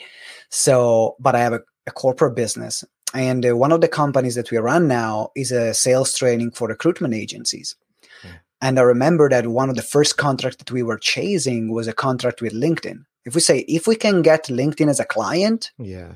so 0.51 1.17
but 1.21 1.37
I 1.37 1.41
have 1.41 1.53
a, 1.53 1.61
a 1.87 1.93
corporate 1.93 2.35
business, 2.35 2.85
and 3.15 3.47
uh, 3.47 3.57
one 3.57 3.71
of 3.71 3.81
the 3.81 3.89
companies 3.89 4.35
that 4.35 4.51
we 4.51 4.59
run 4.59 4.89
now 4.89 5.31
is 5.37 5.53
a 5.53 5.73
sales 5.73 6.17
training 6.19 6.51
for 6.51 6.67
recruitment 6.67 7.15
agencies. 7.15 7.77
Yeah. 8.25 8.31
And 8.61 8.79
I 8.79 8.83
remember 8.83 9.29
that 9.29 9.47
one 9.47 9.71
of 9.71 9.77
the 9.77 9.83
first 9.83 10.17
contracts 10.17 10.57
that 10.57 10.73
we 10.73 10.83
were 10.83 10.99
chasing 10.99 11.73
was 11.73 11.87
a 11.87 11.93
contract 11.93 12.41
with 12.43 12.53
LinkedIn. 12.53 13.05
If 13.25 13.37
we 13.37 13.41
say 13.41 13.61
if 13.61 13.87
we 13.87 13.95
can 13.95 14.21
get 14.21 14.47
LinkedIn 14.47 14.89
as 14.89 14.99
a 14.99 15.05
client, 15.05 15.71
yeah, 15.79 16.15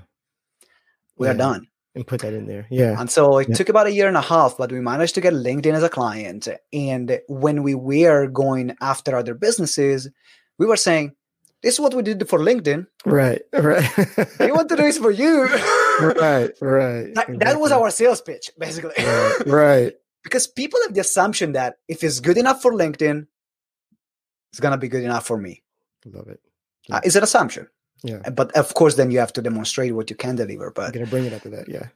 we 1.17 1.29
yeah. 1.29 1.35
are 1.35 1.37
done 1.37 1.69
and 1.99 2.07
put 2.07 2.21
that 2.21 2.33
in 2.33 2.47
there. 2.47 2.67
Yeah. 2.71 2.99
And 2.99 3.11
so 3.11 3.38
it 3.38 3.49
yeah. 3.49 3.57
took 3.57 3.69
about 3.69 3.88
a 3.88 3.93
year 3.93 4.07
and 4.07 4.17
a 4.17 4.21
half, 4.23 4.57
but 4.57 4.71
we 4.71 4.81
managed 4.81 5.17
to 5.17 5.21
get 5.21 5.35
LinkedIn 5.35 5.75
as 5.75 5.83
a 5.83 5.88
client. 5.88 6.47
And 6.73 7.21
when 7.26 7.64
we 7.64 7.75
were 7.75 8.28
going 8.28 8.76
after 8.81 9.17
other 9.17 9.35
businesses, 9.35 10.09
we 10.59 10.67
were 10.67 10.76
saying, 10.76 11.17
this 11.61 11.75
is 11.75 11.81
what 11.81 11.95
we 11.95 12.02
did 12.02 12.28
for 12.28 12.38
LinkedIn. 12.38 12.87
Right, 13.05 13.43
right. 13.52 13.90
we 14.38 14.52
want 14.52 14.69
to 14.69 14.76
do 14.76 14.83
this 14.83 14.99
for 14.99 15.11
you. 15.11 15.43
right, 15.43 16.52
right. 16.61 17.12
That, 17.14 17.28
exactly. 17.28 17.37
that, 17.38 17.61
was 17.61 17.73
our 17.73 17.90
sales 17.90 18.21
pitch, 18.21 18.52
basically. 18.57 18.95
Right, 18.97 19.47
right. 19.47 19.93
because 20.23 20.47
people 20.47 20.78
have 20.87 20.95
the 20.95 21.00
assumption 21.00 21.52
that 21.52 21.78
if 21.88 22.05
it's 22.05 22.21
good 22.21 22.38
enough 22.38 22.62
for 22.62 22.73
LinkedIn, 22.73 23.26
it's 24.52 24.61
going 24.61 24.73
to 24.73 24.78
be 24.78 24.87
good 24.87 25.02
enough 25.02 25.26
for 25.26 25.37
me. 25.37 25.64
Love 26.07 26.28
it. 26.28 26.40
Yeah. 26.88 26.97
Uh, 26.97 27.00
it's 27.02 27.17
an 27.17 27.25
assumption. 27.25 27.67
Yeah. 28.02 28.28
But 28.31 28.57
of 28.57 28.75
course, 28.75 28.95
then 28.95 29.11
you 29.11 29.19
have 29.19 29.33
to 29.35 29.43
demonstrate 29.43 29.95
what 29.95 30.11
you 30.11 30.17
can 30.17 30.37
deliver. 30.37 30.71
But 30.71 30.87
I'm 30.87 30.93
gonna 30.93 31.07
bring 31.07 31.25
it 31.25 31.33
up 31.33 31.43
to 31.43 31.50
that. 31.50 31.69
Yeah. 31.69 31.88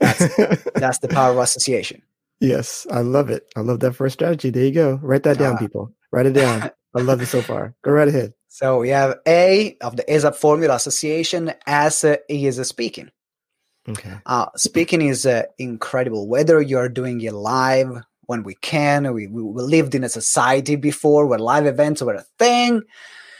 that's, 0.00 0.70
that's 0.74 0.98
the 0.98 1.08
power 1.08 1.32
of 1.32 1.38
association. 1.38 2.02
Yes, 2.40 2.86
I 2.90 3.00
love 3.00 3.28
it. 3.30 3.46
I 3.54 3.60
love 3.60 3.80
that 3.80 3.92
first 3.92 4.14
strategy. 4.14 4.50
There 4.50 4.64
you 4.64 4.72
go. 4.72 4.98
Write 5.02 5.24
that 5.24 5.38
down, 5.38 5.56
uh, 5.56 5.58
people. 5.58 5.92
Write 6.10 6.26
it 6.26 6.32
down. 6.32 6.70
I 6.94 7.00
love 7.00 7.20
it 7.20 7.26
so 7.26 7.42
far. 7.42 7.74
Go 7.82 7.92
right 7.92 8.08
ahead. 8.08 8.32
So 8.48 8.78
we 8.78 8.88
have 8.88 9.18
A 9.28 9.76
of 9.80 9.96
the 9.96 10.02
ASAP 10.04 10.34
formula 10.34 10.74
association 10.74 11.52
as 11.66 12.02
uh, 12.02 12.16
is 12.28 12.58
a 12.58 12.64
speaking. 12.64 13.10
Okay. 13.88 14.12
Uh, 14.26 14.46
speaking 14.56 15.02
is 15.02 15.24
uh, 15.24 15.44
incredible. 15.58 16.28
Whether 16.28 16.60
you're 16.60 16.88
doing 16.88 17.20
it 17.20 17.32
live 17.32 18.02
when 18.22 18.42
we 18.42 18.54
can, 18.54 19.12
we, 19.14 19.26
we 19.26 19.62
lived 19.62 19.94
in 19.94 20.04
a 20.04 20.08
society 20.08 20.76
before 20.76 21.26
where 21.26 21.38
live 21.38 21.66
events 21.66 22.02
were 22.02 22.14
a 22.14 22.24
thing. 22.38 22.82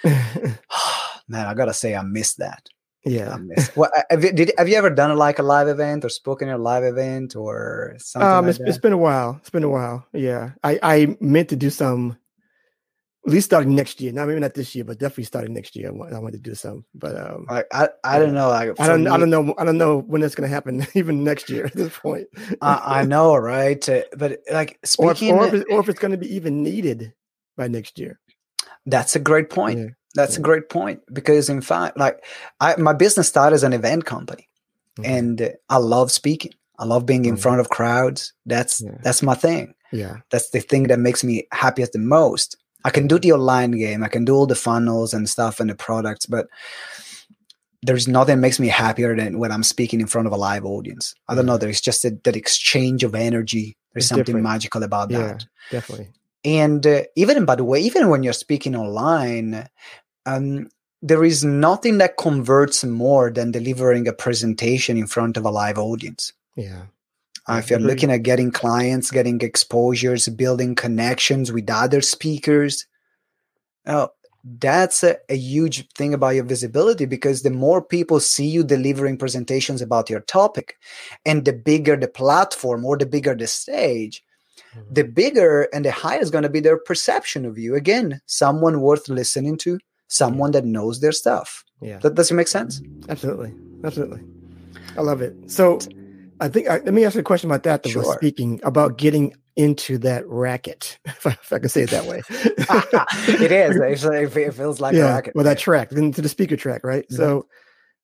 man, 1.31 1.47
I 1.47 1.55
gotta 1.55 1.73
say, 1.73 1.95
I 1.95 2.03
missed 2.03 2.39
that. 2.39 2.69
Yeah. 3.05 3.33
I 3.33 3.37
miss. 3.39 3.75
well, 3.77 3.91
have 4.11 4.23
you, 4.23 4.33
did 4.33 4.53
have 4.59 4.69
you 4.69 4.77
ever 4.77 4.91
done 4.91 5.11
a, 5.11 5.15
like 5.15 5.39
a 5.39 5.43
live 5.43 5.69
event 5.69 6.05
or 6.05 6.11
spoken 6.11 6.49
at 6.49 6.57
a 6.57 6.63
live 6.63 6.85
event 6.85 7.35
or 7.35 7.95
something? 7.99 8.29
Um, 8.29 8.47
like 8.47 8.57
it's, 8.57 8.61
it's 8.61 8.79
been 8.79 8.93
a 8.93 8.99
while. 8.99 9.37
It's 9.41 9.51
been 9.51 9.65
a 9.65 9.71
while. 9.71 10.07
Yeah, 10.13 10.51
I 10.63 10.79
I 10.83 11.17
meant 11.21 11.49
to 11.51 11.57
do 11.57 11.71
some. 11.71 12.19
At 13.27 13.33
least 13.35 13.45
starting 13.45 13.75
next 13.75 14.01
year. 14.01 14.13
Not 14.13 14.29
maybe 14.29 14.41
not 14.41 14.55
this 14.55 14.75
year, 14.75 14.83
but 14.83 14.99
definitely 14.99 15.25
starting 15.25 15.53
next 15.53 15.77
year. 15.77 15.89
I 15.89 15.91
want, 15.91 16.15
I 16.15 16.19
want 16.19 16.33
to 16.33 16.41
do 16.41 16.55
some. 16.55 16.87
But 16.95 17.17
um, 17.21 17.45
I 17.51 17.65
I, 17.71 17.89
I 18.03 18.19
don't 18.19 18.33
know. 18.33 18.49
Like, 18.49 18.81
I 18.81 18.87
don't 18.87 19.05
me, 19.05 19.11
I 19.11 19.19
don't 19.19 19.29
know. 19.29 19.55
I 19.59 19.65
don't 19.65 19.77
know 19.77 19.99
when 19.99 20.23
it's 20.23 20.35
going 20.35 20.49
to 20.49 20.55
happen. 20.55 20.87
Even 20.95 21.23
next 21.23 21.51
year 21.51 21.67
at 21.67 21.75
this 21.75 21.97
point. 21.99 22.29
I, 22.63 23.01
I 23.01 23.05
know, 23.07 23.37
right? 23.37 23.87
But 24.17 24.41
like 24.51 24.79
speaking, 24.85 25.35
or, 25.35 25.41
or, 25.43 25.47
if, 25.49 25.55
it's, 25.55 25.65
or 25.71 25.81
if 25.81 25.89
it's 25.91 26.01
going 26.01 26.13
to 26.13 26.19
be 26.19 26.35
even 26.35 26.63
needed 26.63 27.13
by 27.59 27.69
next 27.69 27.99
year. 27.99 28.19
That's 28.87 29.15
a 29.15 29.21
great 29.21 29.51
point. 29.51 29.79
Yeah. 29.79 29.87
That's 30.15 30.35
yeah. 30.35 30.41
a 30.41 30.43
great 30.43 30.69
point 30.69 31.01
because, 31.13 31.49
in 31.49 31.61
fact, 31.61 31.97
like 31.97 32.25
I, 32.61 32.77
my 32.77 32.93
business 32.93 33.29
started 33.29 33.55
as 33.55 33.63
an 33.63 33.73
event 33.73 34.07
company, 34.07 34.49
mm-hmm. 34.99 35.11
and 35.11 35.55
I 35.69 35.77
love 35.77 36.11
speaking. 36.11 36.53
I 36.79 36.85
love 36.85 37.07
being 37.07 37.25
in 37.25 37.35
mm-hmm. 37.35 37.43
front 37.43 37.61
of 37.61 37.69
crowds. 37.69 38.33
That's 38.47 38.81
yeah. 38.81 38.99
that's 39.03 39.23
my 39.23 39.35
thing. 39.35 39.75
Yeah, 39.93 40.17
that's 40.31 40.51
the 40.51 40.61
thing 40.61 40.85
that 40.85 40.99
makes 40.99 41.23
me 41.23 41.47
happiest 41.53 41.93
the 41.93 41.99
most. 41.99 42.57
I 42.85 42.91
can 42.91 43.07
do 43.07 43.19
the 43.19 43.33
online 43.33 43.73
game. 43.73 44.03
I 44.03 44.09
can 44.09 44.25
do 44.25 44.35
all 44.35 44.47
the 44.47 44.55
funnels 44.55 45.13
and 45.13 45.29
stuff 45.29 45.61
and 45.61 45.69
the 45.69 45.75
products, 45.75 46.27
but 46.27 46.49
there's 47.83 48.09
nothing 48.09 48.37
that 48.37 48.41
makes 48.41 48.61
me 48.61 48.69
happier 48.69 49.17
than 49.17 49.39
when 49.39 49.53
I'm 49.53 49.63
speaking 49.63 50.01
in 50.01 50.07
front 50.07 50.27
of 50.27 50.33
a 50.33 50.37
live 50.37 50.65
audience. 50.65 51.15
I 51.29 51.35
don't 51.35 51.47
know. 51.47 51.57
There's 51.57 51.81
just 51.81 52.05
a, 52.05 52.11
that 52.25 52.37
exchange 52.37 53.05
of 53.05 53.15
energy. 53.15 53.77
There's 53.93 54.05
it's 54.05 54.09
something 54.09 54.25
different. 54.25 54.45
magical 54.45 54.83
about 54.83 55.11
yeah, 55.11 55.19
that. 55.19 55.47
Definitely. 55.71 56.09
And 56.45 56.87
uh, 56.87 57.03
even 57.17 57.45
by 57.45 57.57
the 57.57 57.65
way, 57.65 57.81
even 57.81 58.09
when 58.09 58.23
you're 58.23 58.33
speaking 58.33 58.75
online, 58.75 59.69
um, 60.27 60.69
there 61.03 61.25
is 61.25 61.45
nothing 61.45 61.99
that 61.99 62.17
converts 62.17 62.85
more 62.85 63.31
than 63.31 63.51
delivering 63.51 64.07
a 64.07 64.13
presentation 64.13 64.97
in 64.97 65.07
front 65.07 65.37
of 65.37 65.45
a 65.45 65.51
live 65.51 65.79
audience. 65.79 66.33
Yeah. 66.57 66.83
Uh, 67.49 67.57
if 67.57 67.71
you're 67.71 67.79
looking 67.79 68.13
at 68.13 68.23
getting 68.23 68.51
clients, 68.51 69.11
getting 69.11 69.41
exposures, 69.41 70.29
building 70.29 70.75
connections 70.75 71.51
with 71.51 71.69
other 71.71 72.01
speakers, 72.01 72.87
oh, 73.87 74.11
that's 74.45 75.03
a, 75.03 75.17
a, 75.29 75.37
huge 75.37 75.89
thing 75.93 76.15
about 76.15 76.35
your 76.35 76.45
visibility 76.45 77.07
because 77.07 77.43
the 77.43 77.51
more 77.51 77.83
people 77.83 78.21
see 78.21 78.47
you 78.47 78.63
delivering 78.63 79.17
presentations 79.17 79.83
about 79.83 80.09
your 80.09 80.21
topic 80.21 80.77
and 81.27 81.45
the 81.45 81.53
bigger 81.53 81.97
the 81.97 82.09
platform 82.09 82.85
or 82.85 82.97
the 82.97 83.07
bigger 83.07 83.35
the 83.35 83.47
stage 83.47 84.23
mm-hmm. 84.75 84.95
the 84.95 85.05
bigger 85.05 85.63
and 85.73 85.85
the 85.85 85.93
higher 85.93 86.21
is 86.21 86.31
going 86.31 86.43
to 86.43 86.49
be 86.49 86.61
their 86.61 86.79
perception 86.79 87.45
of 87.45 87.59
you 87.59 87.75
again 87.75 88.21
someone 88.27 88.81
worth 88.81 89.09
listening 89.09 89.57
to 89.57 89.79
someone 90.09 90.51
that 90.53 90.65
knows 90.65 91.01
their 91.01 91.13
stuff 91.13 91.65
yeah 91.81 91.99
that 91.99 92.15
does 92.15 92.31
it 92.31 92.35
make 92.35 92.49
sense 92.49 92.83
absolutely 93.09 93.55
absolutely 93.85 94.21
i 94.97 95.01
love 95.01 95.21
it 95.21 95.35
so 95.47 95.79
i 96.41 96.49
think 96.49 96.69
I, 96.69 96.79
let 96.79 96.95
me 96.95 97.05
ask 97.05 97.15
you 97.15 97.21
a 97.21 97.25
question 97.25 97.51
about 97.51 97.63
that 97.65 97.83
that 97.83 97.91
sure. 97.91 98.15
speaking 98.15 98.61
about 98.65 98.99
getting 98.99 99.35
into 99.57 99.99
that 99.99 100.27
racket, 100.27 100.99
if 101.05 101.27
I, 101.27 101.31
if 101.31 101.53
I 101.53 101.59
can 101.59 101.69
say 101.69 101.83
it 101.83 101.91
that 101.91 102.07
way. 102.07 102.23
it 102.31 103.53
is. 103.53 103.81
Actually, 104.05 104.45
It 104.45 104.55
feels 104.55 104.81
like 104.81 104.95
yeah, 104.95 105.11
a 105.11 105.15
racket. 105.15 105.35
Well, 105.35 105.45
that 105.45 105.59
track, 105.59 105.93
into 105.93 106.23
the 106.23 106.29
speaker 106.29 106.57
track, 106.57 106.83
right? 106.85 107.05
So, 107.11 107.47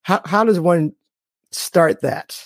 how 0.02 0.20
how 0.24 0.44
does 0.44 0.60
one 0.60 0.92
start 1.52 2.02
that? 2.02 2.38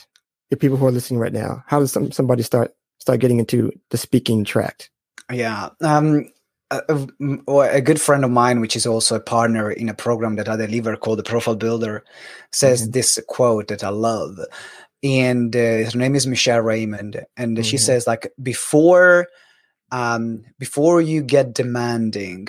If 0.50 0.59
people 0.59 0.77
who 0.77 0.87
are 0.87 0.93
listening 0.93 1.21
right 1.21 1.33
now, 1.33 1.62
how 1.67 1.79
does 1.79 1.93
some, 1.93 2.11
somebody 2.11 2.43
start 2.43 2.73
start 3.00 3.21
getting 3.21 3.40
into 3.40 3.73
the 3.90 3.99
speaking 3.99 4.45
tract? 4.45 4.90
Yeah. 5.33 5.71
Um, 5.80 6.30
a, 6.71 7.09
a, 7.49 7.80
good 7.80 8.00
friend 8.00 8.25
of 8.25 8.30
mine, 8.30 8.61
which 8.61 8.76
is 8.76 8.87
also 8.87 9.16
a 9.16 9.21
partner 9.21 9.73
in 9.73 9.88
a 9.88 9.95
program 9.95 10.37
that 10.37 10.49
I 10.49 10.57
deliver 10.57 10.97
called 10.97 11.19
the 11.19 11.25
Profile 11.25 11.57
Builder, 11.57 12.04
says 12.52 12.83
mm-hmm. 12.83 12.92
this 12.92 13.19
quote 13.26 13.66
that 13.69 13.83
I 13.83 13.88
love 13.88 14.38
and 15.02 15.57
uh, 15.57 15.90
her 15.90 15.92
name 15.95 16.14
is 16.14 16.26
Michelle 16.26 16.61
Raymond, 16.61 17.25
and 17.37 17.57
mm-hmm. 17.57 17.62
she 17.62 17.78
says 17.78 18.07
like 18.07 18.30
before, 18.42 19.28
um, 19.92 20.45
before 20.59 21.00
you 21.00 21.23
get 21.23 21.54
demanding, 21.54 22.49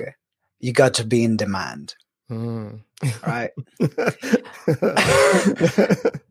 you 0.60 0.74
got 0.74 0.94
to 0.96 1.06
be 1.06 1.24
in 1.24 1.38
demand, 1.38 1.96
mm. 2.30 2.82
right? 3.26 3.52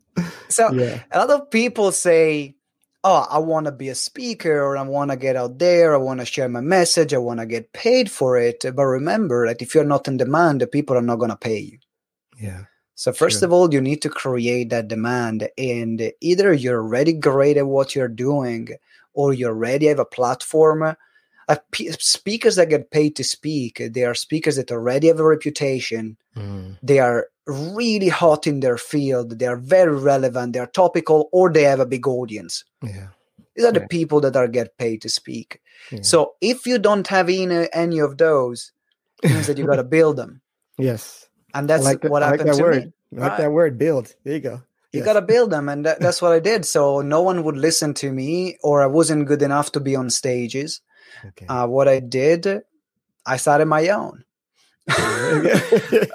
so 0.49 0.73
yeah. 0.73 1.03
a 1.11 1.19
lot 1.19 1.31
of 1.31 1.51
people 1.51 1.91
say, 1.91 2.55
"Oh, 3.03 3.27
I 3.31 3.39
want 3.39 3.67
to 3.67 3.73
be 3.73 3.89
a 3.89 3.95
speaker, 3.95 4.63
or 4.63 4.77
I 4.77 4.83
want 4.83 5.11
to 5.11 5.17
get 5.17 5.37
out 5.37 5.59
there, 5.59 5.95
I 5.95 5.99
want 5.99 6.21
to 6.21 6.27
share 6.27 6.49
my 6.49 6.61
message, 6.61 7.15
I 7.15 7.19
want 7.19 7.41
to 7.41 7.47
get 7.47 7.73
paid 7.73 8.11
for 8.11 8.37
it." 8.37 8.65
But 8.75 8.85
remember 8.85 9.47
that 9.47 9.63
if 9.63 9.75
you're 9.75 9.85
not 9.85 10.09
in 10.09 10.17
demand, 10.17 10.61
the 10.61 10.67
people 10.67 10.97
are 10.97 11.03
not 11.03 11.17
going 11.17 11.31
to 11.31 11.37
pay 11.37 11.59
you. 11.59 11.79
Yeah. 12.39 12.65
So 12.95 13.13
first 13.13 13.39
sure. 13.39 13.47
of 13.47 13.53
all, 13.53 13.73
you 13.73 13.81
need 13.81 14.03
to 14.03 14.11
create 14.11 14.69
that 14.71 14.89
demand, 14.89 15.49
and 15.57 16.13
either 16.21 16.53
you're 16.53 16.83
already 16.83 17.15
great 17.15 17.57
at 17.57 17.67
what 17.67 17.95
you're 17.95 18.09
doing, 18.09 18.69
or 19.15 19.33
you 19.33 19.47
already 19.47 19.87
have 19.87 19.99
a 19.99 20.05
platform. 20.05 20.95
Speakers 21.99 22.57
that 22.57 22.69
get 22.69 22.91
paid 22.91 23.17
to 23.17 23.25
speak, 23.25 23.83
they 23.91 24.05
are 24.05 24.15
speakers 24.15 24.57
that 24.57 24.71
already 24.71 25.09
have 25.09 25.21
a 25.21 25.25
reputation. 25.25 26.17
Mm. 26.37 26.79
They 26.83 26.99
are 26.99 27.29
really 27.47 28.09
hot 28.09 28.47
in 28.47 28.61
their 28.61 28.77
field. 28.77 29.39
They 29.39 29.47
are 29.47 29.57
very 29.57 29.97
relevant. 29.97 30.53
They 30.53 30.61
are 30.61 30.67
topical, 30.67 31.29
or 31.33 31.51
they 31.51 31.65
have 31.65 31.81
a 31.81 31.87
big 31.87 32.07
audience. 32.07 32.65
Yeah. 32.83 33.09
These 33.57 33.65
are 33.65 33.73
the 33.73 33.87
people 33.89 34.21
that 34.21 34.37
are 34.37 34.49
get 34.49 34.79
paid 34.79 35.03
to 35.03 35.09
speak. 35.09 35.61
Yeah. 35.91 36.03
So 36.03 36.35
if 36.41 36.67
you 36.67 36.79
don't 36.79 37.07
have 37.09 37.29
any, 37.29 37.69
any 37.73 37.99
of 37.99 38.17
those, 38.17 38.73
it 39.23 39.31
means 39.31 39.49
that 39.49 39.59
you 39.59 39.67
got 39.67 39.77
to 39.77 39.85
build 39.99 40.17
them. 40.17 40.41
Yes 40.79 41.29
and 41.55 41.69
that's 41.69 41.85
like 41.85 42.05
what 42.05 42.23
I 42.23 42.31
happened 42.31 42.49
like 42.49 42.57
to 42.59 42.63
word. 42.63 42.85
me. 42.85 42.93
I 43.17 43.21
like 43.21 43.31
right? 43.31 43.39
that 43.39 43.53
word, 43.53 43.79
build. 43.79 44.15
There 44.25 44.35
you 44.35 44.41
go. 44.41 44.63
You 44.93 45.01
yes. 45.01 45.05
got 45.05 45.13
to 45.15 45.23
build 45.23 45.51
them, 45.51 45.69
and 45.69 45.87
that, 45.87 46.01
that's 46.01 46.21
what 46.21 46.33
I 46.33 46.41
did. 46.41 46.65
So 46.67 47.01
no 47.01 47.23
one 47.23 47.45
would 47.45 47.57
listen 47.57 47.95
to 47.95 48.13
me, 48.13 48.57
or 48.63 48.83
I 48.83 48.87
wasn't 48.87 49.27
good 49.27 49.43
enough 49.43 49.73
to 49.73 49.81
be 49.81 49.97
on 49.97 50.11
stages. 50.11 50.81
Okay. 51.25 51.47
Uh, 51.49 51.67
what 51.67 51.89
I 51.89 52.01
did, 52.01 52.63
I 53.27 53.37
started 53.37 53.67
my 53.67 53.89
own. 53.89 54.25
there, 54.87 55.45
you 55.45 55.51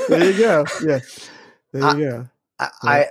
there 0.08 0.30
you 0.30 0.38
go. 0.38 0.64
Yes, 0.82 1.30
there 1.72 1.82
you 1.82 1.88
I, 1.88 1.94
go. 1.94 2.28
I, 2.58 2.68
I 2.82 3.06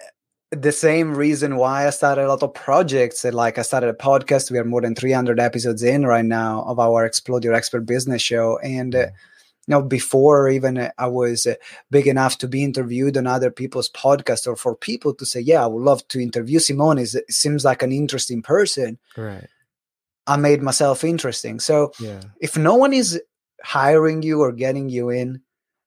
the 0.51 0.71
same 0.71 1.13
reason 1.13 1.57
why 1.57 1.85
I 1.85 1.91
started 1.91 2.25
a 2.25 2.27
lot 2.27 2.43
of 2.43 2.53
projects. 2.53 3.23
Like 3.23 3.57
I 3.57 3.61
started 3.61 3.89
a 3.89 3.93
podcast. 3.93 4.51
We 4.51 4.57
are 4.57 4.65
more 4.65 4.81
than 4.81 4.95
300 4.95 5.39
episodes 5.39 5.83
in 5.83 6.05
right 6.05 6.25
now 6.25 6.63
of 6.63 6.79
our 6.79 7.05
Explode 7.05 7.43
Your 7.43 7.53
Expert 7.53 7.81
Business 7.81 8.21
show, 8.21 8.59
and. 8.59 8.95
Uh, 8.95 9.07
you 9.67 9.75
know 9.75 9.81
before 9.83 10.49
even 10.49 10.89
i 10.97 11.05
was 11.05 11.45
big 11.91 12.07
enough 12.07 12.38
to 12.39 12.47
be 12.47 12.63
interviewed 12.63 13.15
on 13.15 13.27
other 13.27 13.51
people's 13.51 13.89
podcasts 13.89 14.47
or 14.47 14.55
for 14.55 14.75
people 14.75 15.13
to 15.13 15.25
say 15.25 15.39
yeah 15.39 15.63
i 15.63 15.67
would 15.67 15.84
love 15.84 16.05
to 16.07 16.19
interview 16.19 16.57
simone 16.57 16.97
it 16.97 17.10
seems 17.29 17.63
like 17.63 17.84
an 17.84 17.91
interesting 17.91 18.41
person 18.41 18.97
right 19.15 19.47
i 20.29 20.37
made 20.37 20.61
myself 20.61 21.03
interesting 21.03 21.59
so 21.59 21.91
yeah. 21.99 22.21
if 22.39 22.57
no 22.57 22.75
one 22.75 22.93
is 22.93 23.21
hiring 23.63 24.21
you 24.21 24.41
or 24.41 24.51
getting 24.51 24.89
you 24.89 25.09
in 25.09 25.41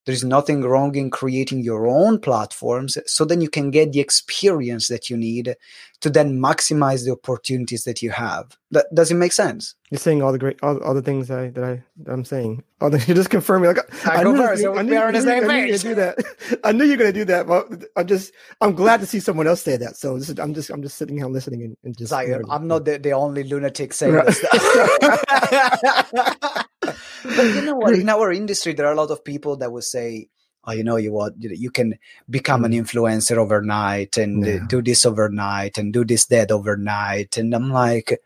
there's 0.04 0.24
nothing 0.24 0.62
wrong 0.62 0.94
in 0.94 1.10
creating 1.10 1.60
your 1.60 1.86
own 1.86 2.18
platforms 2.18 2.98
so 3.06 3.24
then 3.24 3.40
you 3.40 3.48
can 3.48 3.70
get 3.70 3.92
the 3.92 4.00
experience 4.00 4.88
that 4.88 5.08
you 5.08 5.16
need 5.16 5.54
to 6.00 6.10
then 6.10 6.40
maximize 6.40 7.04
the 7.04 7.12
opportunities 7.12 7.84
that 7.84 8.02
you 8.02 8.10
have. 8.10 8.56
That, 8.72 8.92
does 8.92 9.12
it 9.12 9.14
make 9.14 9.32
sense? 9.32 9.76
You're 9.90 10.00
saying 10.00 10.20
all 10.20 10.32
the 10.32 10.38
great 10.38 10.58
all, 10.62 10.82
all 10.82 10.94
the 10.94 11.02
things 11.02 11.28
that 11.28 11.38
i 11.38 11.50
that 11.50 11.62
i 11.62 11.82
that 11.98 12.12
i'm 12.12 12.24
saying. 12.24 12.64
All 12.80 12.90
the, 12.90 12.98
you 13.06 13.14
just 13.14 13.30
confirm 13.30 13.62
me 13.62 13.68
like 13.68 13.78
i, 14.06 14.16
I 14.16 14.24
knew, 14.24 14.36
first, 14.36 14.62
so 14.62 14.76
I 14.76 14.82
knew, 14.82 14.96
on 14.96 15.12
the 15.12 15.20
same 15.20 15.48
I 15.48 15.66
knew, 15.66 15.78
do 15.78 15.94
that. 15.94 16.18
I 16.64 16.72
knew 16.72 16.84
you're 16.84 16.96
going 16.96 17.12
to 17.12 17.18
do 17.18 17.24
that 17.26 17.46
but 17.46 17.68
i'm 17.96 18.06
just 18.06 18.32
i'm 18.60 18.74
glad 18.74 19.00
to 19.00 19.06
see 19.06 19.20
someone 19.20 19.46
else 19.46 19.62
say 19.62 19.76
that. 19.76 19.96
So 19.96 20.16
is, 20.16 20.36
i'm 20.38 20.54
just 20.54 20.70
i'm 20.70 20.82
just 20.82 20.96
sitting 20.96 21.16
here 21.16 21.26
listening 21.26 21.62
and, 21.62 21.76
and 21.84 21.96
just 21.96 22.10
like, 22.10 22.28
i'm 22.50 22.66
not 22.66 22.84
the, 22.84 22.98
the 22.98 23.12
only 23.12 23.44
lunatic 23.44 23.92
saying 23.92 24.14
right. 24.14 24.26
this 24.26 24.42
but 26.82 27.54
you 27.54 27.62
know 27.62 27.76
what? 27.76 27.94
In 27.94 28.08
our 28.08 28.32
industry, 28.32 28.72
there 28.72 28.86
are 28.86 28.92
a 28.92 28.96
lot 28.96 29.10
of 29.10 29.24
people 29.24 29.56
that 29.58 29.72
will 29.72 29.82
say, 29.82 30.28
"Oh, 30.64 30.72
you 30.72 30.84
know, 30.84 30.96
you 30.96 31.12
what? 31.12 31.34
You 31.38 31.70
can 31.70 31.98
become 32.28 32.64
an 32.64 32.72
mm. 32.72 32.82
influencer 32.82 33.36
overnight 33.36 34.16
and 34.16 34.44
yeah. 34.44 34.58
do 34.68 34.82
this 34.82 35.06
overnight 35.06 35.78
and 35.78 35.92
do 35.92 36.04
this 36.04 36.26
that 36.26 36.50
overnight." 36.50 37.36
And 37.36 37.54
I'm 37.54 37.70
like, 37.70 38.20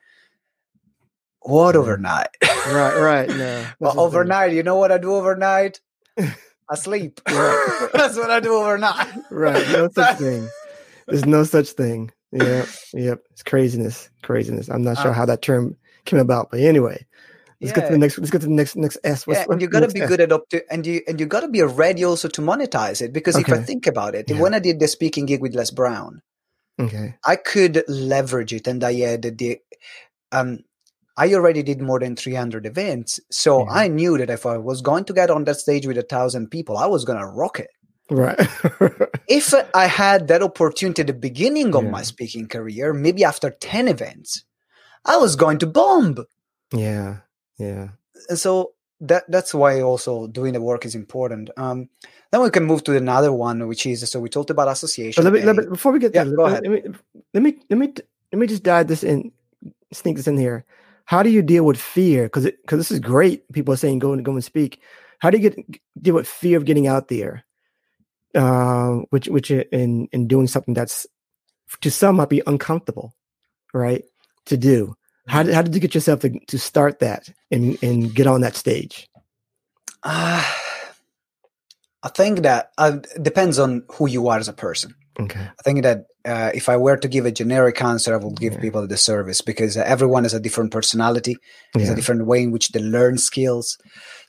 "What 1.40 1.74
yeah. 1.74 1.80
overnight?" 1.80 2.28
right, 2.42 2.96
right. 2.98 3.28
No. 3.36 3.66
well, 3.78 4.00
overnight. 4.00 4.52
You 4.52 4.62
know 4.62 4.76
what 4.76 4.92
I 4.92 4.98
do 4.98 5.14
overnight? 5.14 5.80
I 6.68 6.74
sleep. 6.74 7.20
That's 7.26 8.16
what 8.16 8.30
I 8.30 8.40
do 8.40 8.54
overnight. 8.54 9.14
right. 9.30 9.66
No 9.68 9.88
such 9.88 10.18
thing. 10.18 10.48
There's 11.06 11.24
no 11.24 11.44
such 11.44 11.70
thing. 11.70 12.10
Yeah. 12.32 12.66
Yep. 12.92 13.22
It's 13.30 13.42
craziness. 13.42 14.10
Craziness. 14.22 14.68
I'm 14.68 14.82
not 14.82 14.98
sure 14.98 15.12
uh, 15.12 15.14
how 15.14 15.26
that 15.26 15.42
term 15.42 15.76
came 16.04 16.18
about, 16.18 16.50
but 16.50 16.60
anyway. 16.60 17.06
Let's 17.60 17.70
yeah. 17.70 17.80
get 17.80 17.86
to 17.86 17.92
the 17.92 17.98
next. 17.98 18.18
Let's 18.18 18.30
get 18.30 18.40
to 18.42 18.46
the 18.46 18.52
next 18.52 18.76
next 18.76 18.98
S. 19.02 19.26
What's, 19.26 19.40
yeah, 19.40 19.46
and 19.48 19.62
you 19.62 19.68
got 19.68 19.80
to 19.80 19.88
be 19.88 20.02
S? 20.02 20.08
good 20.08 20.20
at 20.20 20.32
up 20.32 20.48
to, 20.50 20.62
and 20.70 20.86
you 20.86 21.00
and 21.08 21.18
you 21.18 21.26
got 21.26 21.40
to 21.40 21.48
be 21.48 21.62
ready 21.62 22.04
also 22.04 22.28
to 22.28 22.42
monetize 22.42 23.00
it 23.00 23.12
because 23.12 23.36
okay. 23.36 23.50
if 23.50 23.58
I 23.58 23.62
think 23.62 23.86
about 23.86 24.14
it, 24.14 24.28
yeah. 24.28 24.38
when 24.40 24.52
I 24.52 24.58
did 24.58 24.78
the 24.78 24.88
speaking 24.88 25.24
gig 25.24 25.40
with 25.40 25.54
Les 25.54 25.70
Brown, 25.70 26.20
okay, 26.78 27.14
I 27.24 27.36
could 27.36 27.82
leverage 27.88 28.52
it, 28.52 28.66
and 28.66 28.84
I 28.84 28.92
had 28.94 29.22
the 29.22 29.58
um. 30.32 30.60
I 31.18 31.32
already 31.32 31.62
did 31.62 31.80
more 31.80 31.98
than 31.98 32.14
300 32.14 32.66
events. 32.66 33.18
So 33.30 33.64
yeah. 33.64 33.72
I 33.72 33.88
knew 33.88 34.18
that 34.18 34.28
if 34.28 34.44
I 34.44 34.58
was 34.58 34.82
going 34.82 35.06
to 35.06 35.14
get 35.14 35.30
on 35.30 35.44
that 35.44 35.56
stage 35.56 35.86
with 35.86 35.96
a 35.96 36.02
thousand 36.02 36.50
people, 36.50 36.76
I 36.76 36.84
was 36.84 37.06
going 37.06 37.18
to 37.18 37.24
rock 37.24 37.58
it. 37.58 37.70
Right. 38.10 38.38
if 39.26 39.54
I 39.74 39.86
had 39.86 40.28
that 40.28 40.42
opportunity 40.42 41.00
at 41.00 41.06
the 41.06 41.14
beginning 41.14 41.74
of 41.74 41.84
my 41.84 42.02
speaking 42.02 42.48
career, 42.48 42.92
maybe 42.92 43.24
after 43.24 43.48
10 43.48 43.88
events, 43.88 44.44
I 45.06 45.16
was 45.16 45.36
going 45.36 45.58
to 45.60 45.66
bomb. 45.66 46.16
Yeah. 46.72 47.20
Yeah. 47.58 47.88
So 48.34 48.72
that 49.00 49.24
that's 49.28 49.52
why 49.52 49.80
also 49.82 50.26
doing 50.26 50.52
the 50.52 50.60
work 50.60 50.84
is 50.84 50.94
important. 50.94 51.50
Um, 51.56 51.88
then 52.30 52.42
we 52.42 52.50
can 52.50 52.64
move 52.64 52.84
to 52.84 52.96
another 52.96 53.32
one, 53.32 53.66
which 53.68 53.86
is 53.86 54.08
so 54.10 54.20
we 54.20 54.28
talked 54.28 54.50
about 54.50 54.68
association. 54.68 55.24
Let 55.24 55.32
me, 55.32 55.42
let 55.42 55.56
me, 55.56 55.66
before 55.66 55.92
we 55.92 55.98
get 55.98 56.14
yeah, 56.14 56.24
there, 56.24 56.36
go 56.36 56.46
ahead. 56.46 56.62
Let 56.66 56.72
me, 56.72 56.94
let 57.34 57.42
me 57.42 57.58
let 57.70 57.78
me 57.78 57.94
let 58.32 58.38
me 58.38 58.46
just 58.46 58.62
dive 58.62 58.88
this 58.88 59.04
in, 59.04 59.32
sneak 59.92 60.16
this 60.16 60.26
in 60.26 60.36
here. 60.36 60.64
How 61.04 61.22
do 61.22 61.30
you 61.30 61.42
deal 61.42 61.64
with 61.64 61.80
fear? 61.80 62.24
Because 62.24 62.44
because 62.44 62.78
this 62.78 62.90
is 62.90 63.00
great. 63.00 63.50
People 63.52 63.74
are 63.74 63.78
saying 63.78 63.98
go 63.98 64.12
and 64.12 64.24
go 64.24 64.32
and 64.32 64.44
speak. 64.44 64.80
How 65.18 65.30
do 65.30 65.38
you 65.38 65.50
get 65.50 65.80
deal 66.00 66.14
with 66.14 66.26
fear 66.26 66.56
of 66.56 66.64
getting 66.64 66.86
out 66.86 67.08
there? 67.08 67.44
Uh, 68.34 69.02
which 69.10 69.28
which 69.28 69.50
in 69.50 70.08
in 70.12 70.26
doing 70.26 70.46
something 70.46 70.74
that's 70.74 71.06
to 71.80 71.90
some 71.90 72.16
might 72.16 72.28
be 72.28 72.42
uncomfortable, 72.46 73.14
right? 73.72 74.04
To 74.46 74.56
do. 74.56 74.96
How 75.26 75.42
did, 75.42 75.54
how 75.54 75.62
did 75.62 75.74
you 75.74 75.80
get 75.80 75.94
yourself 75.94 76.20
to, 76.20 76.38
to 76.46 76.58
start 76.58 77.00
that 77.00 77.28
and, 77.50 77.82
and 77.82 78.14
get 78.14 78.26
on 78.26 78.42
that 78.42 78.56
stage? 78.56 79.08
Uh, 80.02 80.44
I 82.02 82.08
think 82.08 82.42
that 82.42 82.70
uh, 82.78 82.98
depends 83.20 83.58
on 83.58 83.82
who 83.92 84.08
you 84.08 84.28
are 84.28 84.38
as 84.38 84.48
a 84.48 84.52
person. 84.52 84.94
Okay. 85.18 85.40
I 85.40 85.62
think 85.62 85.82
that 85.82 86.04
uh, 86.24 86.50
if 86.54 86.68
I 86.68 86.76
were 86.76 86.96
to 86.96 87.08
give 87.08 87.24
a 87.26 87.32
generic 87.32 87.82
answer, 87.82 88.14
I 88.14 88.18
would 88.18 88.38
give 88.38 88.54
yeah. 88.54 88.60
people 88.60 88.86
the 88.86 88.96
service 88.96 89.40
because 89.40 89.76
everyone 89.76 90.24
has 90.24 90.34
a 90.34 90.40
different 90.40 90.72
personality. 90.72 91.36
There's 91.72 91.88
yeah. 91.88 91.94
a 91.94 91.96
different 91.96 92.26
way 92.26 92.42
in 92.42 92.50
which 92.50 92.68
they 92.68 92.80
learn 92.80 93.18
skills. 93.18 93.78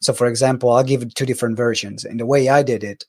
So, 0.02 0.14
for 0.14 0.28
example, 0.28 0.72
I'll 0.72 0.84
give 0.84 1.14
two 1.14 1.26
different 1.26 1.58
versions. 1.58 2.06
And 2.06 2.20
the 2.20 2.26
way 2.26 2.48
I 2.48 2.64
did 2.64 2.84
it, 2.84 3.06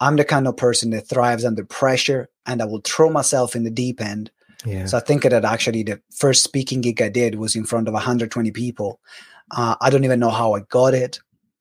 I'm 0.00 0.16
the 0.16 0.24
kind 0.24 0.46
of 0.46 0.56
person 0.56 0.90
that 0.90 1.08
thrives 1.08 1.44
under 1.44 1.64
pressure 1.64 2.28
and 2.46 2.62
I 2.62 2.66
will 2.66 2.82
throw 2.84 3.10
myself 3.10 3.56
in 3.56 3.64
the 3.64 3.70
deep 3.70 4.00
end 4.00 4.30
yeah. 4.64 4.86
So 4.86 4.96
I 4.96 5.00
think 5.00 5.22
that 5.22 5.44
actually 5.44 5.82
the 5.82 6.00
first 6.10 6.42
speaking 6.42 6.80
gig 6.80 7.00
I 7.00 7.08
did 7.08 7.36
was 7.36 7.54
in 7.54 7.64
front 7.64 7.88
of 7.88 7.94
120 7.94 8.50
people. 8.50 9.00
Uh, 9.50 9.76
I 9.80 9.90
don't 9.90 10.04
even 10.04 10.20
know 10.20 10.30
how 10.30 10.54
I 10.54 10.60
got 10.60 10.94
it. 10.94 11.20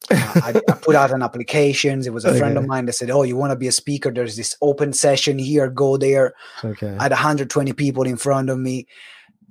Uh, 0.10 0.32
I, 0.36 0.62
I, 0.70 0.74
put 0.74 0.96
out 0.96 1.12
an 1.12 1.22
application. 1.22 2.02
It 2.06 2.14
was 2.14 2.26
a 2.26 2.30
okay. 2.30 2.40
friend 2.40 2.58
of 2.58 2.66
mine 2.66 2.86
that 2.86 2.94
said, 2.94 3.10
"Oh, 3.10 3.24
you 3.24 3.36
want 3.36 3.52
to 3.52 3.58
be 3.58 3.68
a 3.68 3.72
speaker? 3.72 4.12
There's 4.12 4.36
this 4.36 4.56
open 4.62 4.94
session 4.94 5.38
here. 5.38 5.70
Go 5.70 5.98
there." 5.98 6.34
Okay. 6.64 6.96
I 6.98 7.04
had 7.04 7.12
120 7.12 7.74
people 7.74 8.04
in 8.04 8.18
front 8.18 8.50
of 8.50 8.58
me. 8.58 8.88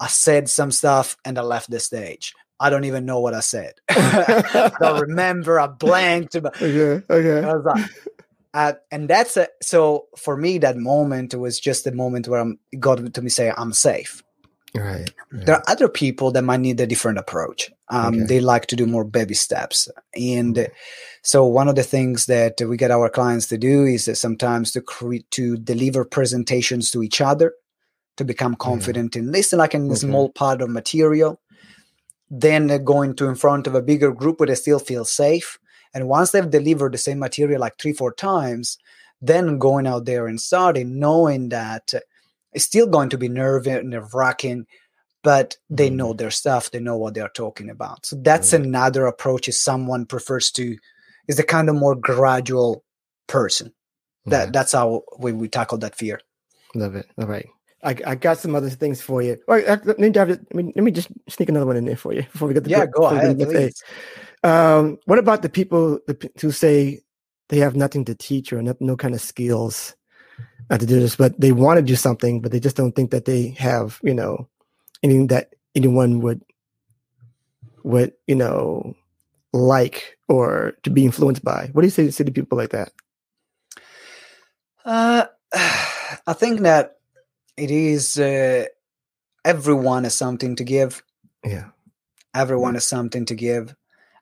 I 0.00 0.08
said 0.08 0.48
some 0.48 0.70
stuff 0.70 1.16
and 1.24 1.38
I 1.38 1.42
left 1.42 1.70
the 1.70 1.80
stage. 1.80 2.34
I 2.58 2.70
don't 2.70 2.84
even 2.84 3.04
know 3.04 3.20
what 3.20 3.34
I 3.34 3.40
said. 3.40 3.74
I 3.90 4.72
don't 4.80 5.00
remember. 5.00 5.60
I 5.60 5.66
blanked. 5.66 6.36
Okay. 6.46 7.02
Okay. 7.10 7.46
I 7.46 7.54
was 7.54 7.64
like, 7.64 7.84
uh, 8.56 8.72
and 8.90 9.06
that's 9.06 9.36
a, 9.36 9.48
so 9.60 10.06
for 10.16 10.34
me 10.34 10.56
that 10.56 10.78
moment 10.78 11.34
was 11.34 11.60
just 11.60 11.84
the 11.84 11.92
moment 11.92 12.26
where 12.26 12.40
I'm 12.40 12.58
God 12.80 13.12
to 13.12 13.22
me 13.22 13.28
say 13.28 13.52
I'm 13.54 13.74
safe. 13.74 14.22
Right, 14.74 15.10
right. 15.30 15.46
There 15.46 15.54
are 15.54 15.64
other 15.68 15.88
people 15.88 16.30
that 16.32 16.42
might 16.42 16.60
need 16.60 16.80
a 16.80 16.86
different 16.86 17.18
approach. 17.18 17.70
Um, 17.88 18.14
okay. 18.14 18.24
They 18.24 18.40
like 18.40 18.66
to 18.66 18.76
do 18.76 18.86
more 18.86 19.04
baby 19.04 19.34
steps, 19.34 19.88
and 20.14 20.68
so 21.22 21.44
one 21.44 21.68
of 21.68 21.76
the 21.76 21.82
things 21.82 22.26
that 22.26 22.54
we 22.66 22.78
get 22.78 22.90
our 22.90 23.10
clients 23.10 23.46
to 23.48 23.58
do 23.58 23.84
is 23.84 24.06
that 24.06 24.16
sometimes 24.16 24.72
to 24.72 24.80
create 24.80 25.30
to 25.32 25.58
deliver 25.58 26.04
presentations 26.06 26.90
to 26.92 27.02
each 27.02 27.20
other 27.20 27.52
to 28.16 28.24
become 28.24 28.54
confident 28.54 29.14
yeah. 29.14 29.22
in 29.22 29.32
listening, 29.32 29.58
like 29.58 29.74
in 29.74 29.82
a 29.82 29.86
okay. 29.86 29.96
small 29.96 30.30
part 30.30 30.62
of 30.62 30.70
material. 30.70 31.40
Then 32.30 32.66
going 32.84 33.14
to 33.16 33.28
in 33.28 33.34
front 33.34 33.66
of 33.66 33.74
a 33.74 33.82
bigger 33.82 34.12
group 34.12 34.40
where 34.40 34.48
they 34.48 34.54
still 34.54 34.80
feel 34.80 35.04
safe. 35.04 35.58
And 35.96 36.08
once 36.08 36.30
they've 36.30 36.50
delivered 36.50 36.92
the 36.92 36.98
same 36.98 37.18
material 37.18 37.58
like 37.58 37.78
three, 37.78 37.94
four 37.94 38.12
times, 38.12 38.76
then 39.22 39.56
going 39.56 39.86
out 39.86 40.04
there 40.04 40.26
and 40.26 40.38
starting, 40.38 40.98
knowing 40.98 41.48
that 41.48 41.94
it's 42.52 42.66
still 42.66 42.86
going 42.86 43.08
to 43.08 43.16
be 43.16 43.30
nerve 43.30 43.64
nerve 43.64 44.12
wracking, 44.12 44.66
but 45.22 45.56
they 45.70 45.88
know 45.88 46.10
mm-hmm. 46.10 46.18
their 46.18 46.30
stuff. 46.30 46.70
They 46.70 46.80
know 46.80 46.98
what 46.98 47.14
they're 47.14 47.30
talking 47.30 47.70
about. 47.70 48.04
So 48.04 48.16
that's 48.16 48.52
mm-hmm. 48.52 48.64
another 48.64 49.06
approach. 49.06 49.48
If 49.48 49.54
someone 49.54 50.04
prefers 50.04 50.50
to, 50.50 50.76
is 51.28 51.38
the 51.38 51.42
kind 51.42 51.70
of 51.70 51.76
more 51.76 51.94
gradual 51.94 52.84
person. 53.26 53.72
That 54.26 54.52
that's 54.52 54.72
how 54.72 55.04
we, 55.18 55.32
we 55.32 55.48
tackle 55.48 55.78
that 55.78 55.94
fear. 55.94 56.20
Love 56.74 56.94
it. 56.94 57.06
All 57.16 57.26
right. 57.26 57.46
I, 57.82 57.96
I 58.06 58.14
got 58.16 58.36
some 58.36 58.54
other 58.54 58.68
things 58.68 59.00
for 59.00 59.22
you. 59.22 59.38
All 59.48 59.54
right, 59.54 59.66
let 59.86 59.98
me, 59.98 60.10
let 60.10 60.54
me 60.54 60.72
let 60.74 60.84
me 60.84 60.90
just 60.90 61.08
sneak 61.28 61.48
another 61.48 61.64
one 61.64 61.76
in 61.76 61.84
there 61.86 61.96
for 61.96 62.12
you 62.12 62.22
before 62.22 62.48
we 62.48 62.54
get 62.54 62.64
the 62.64 62.70
yeah. 62.70 62.84
go 62.84 63.06
ahead. 63.06 63.72
Um, 64.46 64.98
what 65.06 65.18
about 65.18 65.42
the 65.42 65.48
people 65.48 65.98
who 66.40 66.52
say 66.52 67.00
they 67.48 67.58
have 67.58 67.74
nothing 67.74 68.04
to 68.04 68.14
teach 68.14 68.52
or 68.52 68.62
no, 68.62 68.76
no 68.78 68.96
kind 68.96 69.12
of 69.12 69.20
skills 69.20 69.96
not 70.70 70.78
to 70.78 70.86
do 70.86 71.00
this, 71.00 71.16
but 71.16 71.40
they 71.40 71.50
want 71.50 71.78
to 71.78 71.82
do 71.82 71.96
something, 71.96 72.40
but 72.40 72.52
they 72.52 72.60
just 72.60 72.76
don't 72.76 72.92
think 72.92 73.10
that 73.10 73.24
they 73.24 73.48
have, 73.58 73.98
you 74.04 74.14
know, 74.14 74.48
anything 75.02 75.26
that 75.28 75.54
anyone 75.74 76.20
would 76.20 76.42
would, 77.82 78.12
you 78.28 78.36
know, 78.36 78.94
like 79.52 80.16
or 80.28 80.74
to 80.84 80.90
be 80.90 81.04
influenced 81.04 81.42
by. 81.42 81.70
What 81.72 81.82
do 81.82 81.86
you 81.86 81.90
say, 81.90 82.10
say 82.10 82.22
to 82.22 82.30
people 82.30 82.56
like 82.56 82.70
that? 82.70 82.92
Uh, 84.84 85.26
I 85.54 86.32
think 86.34 86.60
that 86.60 86.98
it 87.56 87.72
is 87.72 88.16
uh, 88.16 88.66
everyone 89.44 90.04
has 90.04 90.14
something 90.14 90.54
to 90.54 90.62
give. 90.62 91.02
Yeah, 91.44 91.70
everyone 92.32 92.74
yeah. 92.74 92.76
has 92.76 92.86
something 92.86 93.24
to 93.26 93.34
give, 93.34 93.74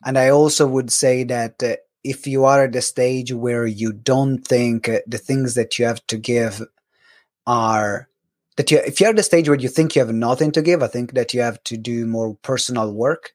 and 0.04 0.18
I 0.18 0.28
also 0.28 0.66
would 0.66 0.92
say 0.92 1.24
that 1.24 1.62
uh, 1.62 1.76
if 2.04 2.26
you 2.26 2.44
are 2.44 2.64
at 2.64 2.72
the 2.72 2.82
stage 2.82 3.32
where 3.32 3.66
you 3.66 3.92
don't 3.92 4.38
think 4.46 4.88
uh, 4.88 4.98
the 5.06 5.18
things 5.18 5.54
that 5.54 5.78
you 5.78 5.86
have 5.86 6.06
to 6.08 6.18
give 6.18 6.62
are 7.46 8.08
that 8.56 8.70
you 8.70 8.78
if 8.78 9.00
you're 9.00 9.10
at 9.10 9.16
the 9.16 9.22
stage 9.22 9.48
where 9.48 9.58
you 9.58 9.68
think 9.68 9.96
you 9.96 10.00
have 10.00 10.14
nothing 10.14 10.52
to 10.52 10.62
give 10.62 10.82
i 10.82 10.86
think 10.86 11.12
that 11.12 11.34
you 11.34 11.40
have 11.40 11.62
to 11.64 11.76
do 11.76 12.06
more 12.06 12.34
personal 12.36 12.92
work 12.92 13.34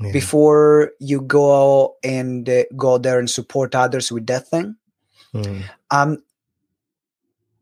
yeah. 0.00 0.12
before 0.12 0.92
you 1.00 1.20
go 1.20 1.96
and 2.02 2.48
uh, 2.48 2.64
go 2.76 2.96
there 2.96 3.18
and 3.18 3.28
support 3.28 3.74
others 3.74 4.10
with 4.10 4.26
that 4.26 4.48
thing 4.48 4.76
mm. 5.34 5.62
um 5.90 6.22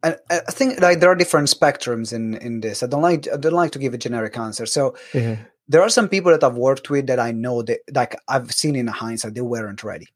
I, 0.02 0.16
I 0.30 0.38
think 0.50 0.80
like 0.80 1.00
there 1.00 1.10
are 1.10 1.14
different 1.14 1.48
spectrums 1.48 2.12
in 2.14 2.34
in 2.36 2.62
this. 2.62 2.82
I 2.82 2.86
don't 2.86 3.02
like 3.02 3.28
I 3.30 3.36
don't 3.36 3.52
like 3.52 3.72
to 3.72 3.78
give 3.78 3.92
a 3.92 3.98
generic 3.98 4.38
answer. 4.38 4.64
So 4.64 4.96
yeah. 5.12 5.36
There 5.70 5.82
are 5.82 5.88
some 5.88 6.08
people 6.08 6.32
that 6.32 6.42
I've 6.42 6.56
worked 6.56 6.90
with 6.90 7.06
that 7.06 7.20
I 7.20 7.30
know 7.30 7.62
that 7.62 7.78
like 7.94 8.16
I've 8.26 8.50
seen 8.52 8.74
in 8.74 8.88
hindsight 8.88 9.34
they 9.34 9.40
weren't 9.40 9.84
ready. 9.84 10.08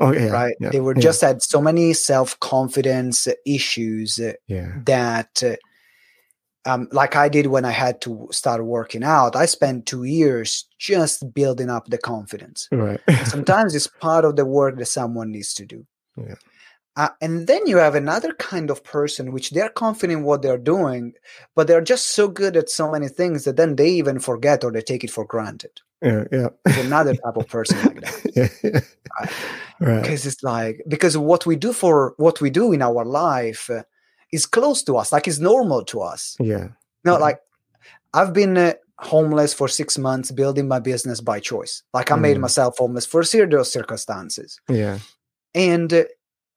Oh 0.00 0.12
yeah, 0.12 0.26
right. 0.26 0.56
Yeah, 0.60 0.70
they 0.70 0.80
were 0.80 0.94
yeah. 0.96 1.02
just 1.02 1.20
had 1.20 1.40
so 1.40 1.60
many 1.60 1.92
self 1.92 2.38
confidence 2.40 3.28
issues 3.46 4.18
yeah. 4.48 4.72
that, 4.86 5.42
um, 6.66 6.88
like 6.90 7.14
I 7.14 7.28
did 7.28 7.46
when 7.46 7.64
I 7.64 7.70
had 7.70 8.00
to 8.02 8.28
start 8.32 8.64
working 8.64 9.04
out. 9.04 9.36
I 9.36 9.46
spent 9.46 9.86
two 9.86 10.02
years 10.02 10.66
just 10.78 11.32
building 11.32 11.70
up 11.70 11.86
the 11.86 11.98
confidence. 11.98 12.68
Right. 12.72 13.00
sometimes 13.24 13.76
it's 13.76 13.86
part 13.86 14.24
of 14.24 14.34
the 14.34 14.44
work 14.44 14.78
that 14.78 14.86
someone 14.86 15.30
needs 15.30 15.54
to 15.54 15.64
do. 15.64 15.86
Yeah. 16.18 16.34
Uh, 16.98 17.10
and 17.20 17.46
then 17.46 17.64
you 17.64 17.76
have 17.76 17.94
another 17.94 18.32
kind 18.34 18.70
of 18.70 18.82
person 18.82 19.30
which 19.30 19.50
they're 19.50 19.68
confident 19.68 20.18
in 20.18 20.24
what 20.24 20.42
they're 20.42 20.58
doing, 20.58 21.14
but 21.54 21.68
they're 21.68 21.80
just 21.80 22.08
so 22.08 22.26
good 22.26 22.56
at 22.56 22.68
so 22.68 22.90
many 22.90 23.06
things 23.06 23.44
that 23.44 23.56
then 23.56 23.76
they 23.76 23.88
even 23.88 24.18
forget 24.18 24.64
or 24.64 24.72
they 24.72 24.82
take 24.82 25.04
it 25.04 25.10
for 25.10 25.24
granted. 25.24 25.80
Yeah, 26.02 26.24
yeah. 26.32 26.48
There's 26.64 26.86
another 26.86 27.14
type 27.14 27.36
of 27.36 27.46
person 27.46 27.78
like 27.84 28.00
that. 28.00 28.32
yeah, 28.34 28.48
yeah. 28.72 28.80
Right. 29.78 30.02
Because 30.02 30.26
it's 30.26 30.42
like 30.42 30.82
because 30.88 31.16
what 31.16 31.46
we 31.46 31.54
do 31.54 31.72
for 31.72 32.14
what 32.16 32.40
we 32.40 32.50
do 32.50 32.72
in 32.72 32.82
our 32.82 33.04
life 33.04 33.70
uh, 33.70 33.84
is 34.32 34.44
close 34.44 34.82
to 34.82 34.96
us, 34.96 35.12
like 35.12 35.28
it's 35.28 35.38
normal 35.38 35.84
to 35.84 36.00
us. 36.00 36.36
Yeah. 36.40 36.68
No, 37.04 37.12
yeah. 37.12 37.18
like 37.18 37.38
I've 38.12 38.32
been 38.32 38.58
uh, 38.58 38.72
homeless 38.98 39.54
for 39.54 39.68
six 39.68 39.98
months, 39.98 40.32
building 40.32 40.66
my 40.66 40.80
business 40.80 41.20
by 41.20 41.38
choice. 41.38 41.84
Like 41.94 42.10
I 42.10 42.16
mm. 42.16 42.22
made 42.22 42.38
myself 42.40 42.78
homeless 42.78 43.06
for 43.06 43.22
serious 43.22 43.72
circumstances. 43.72 44.60
Yeah. 44.68 44.98
And 45.54 45.92
uh, 45.92 46.04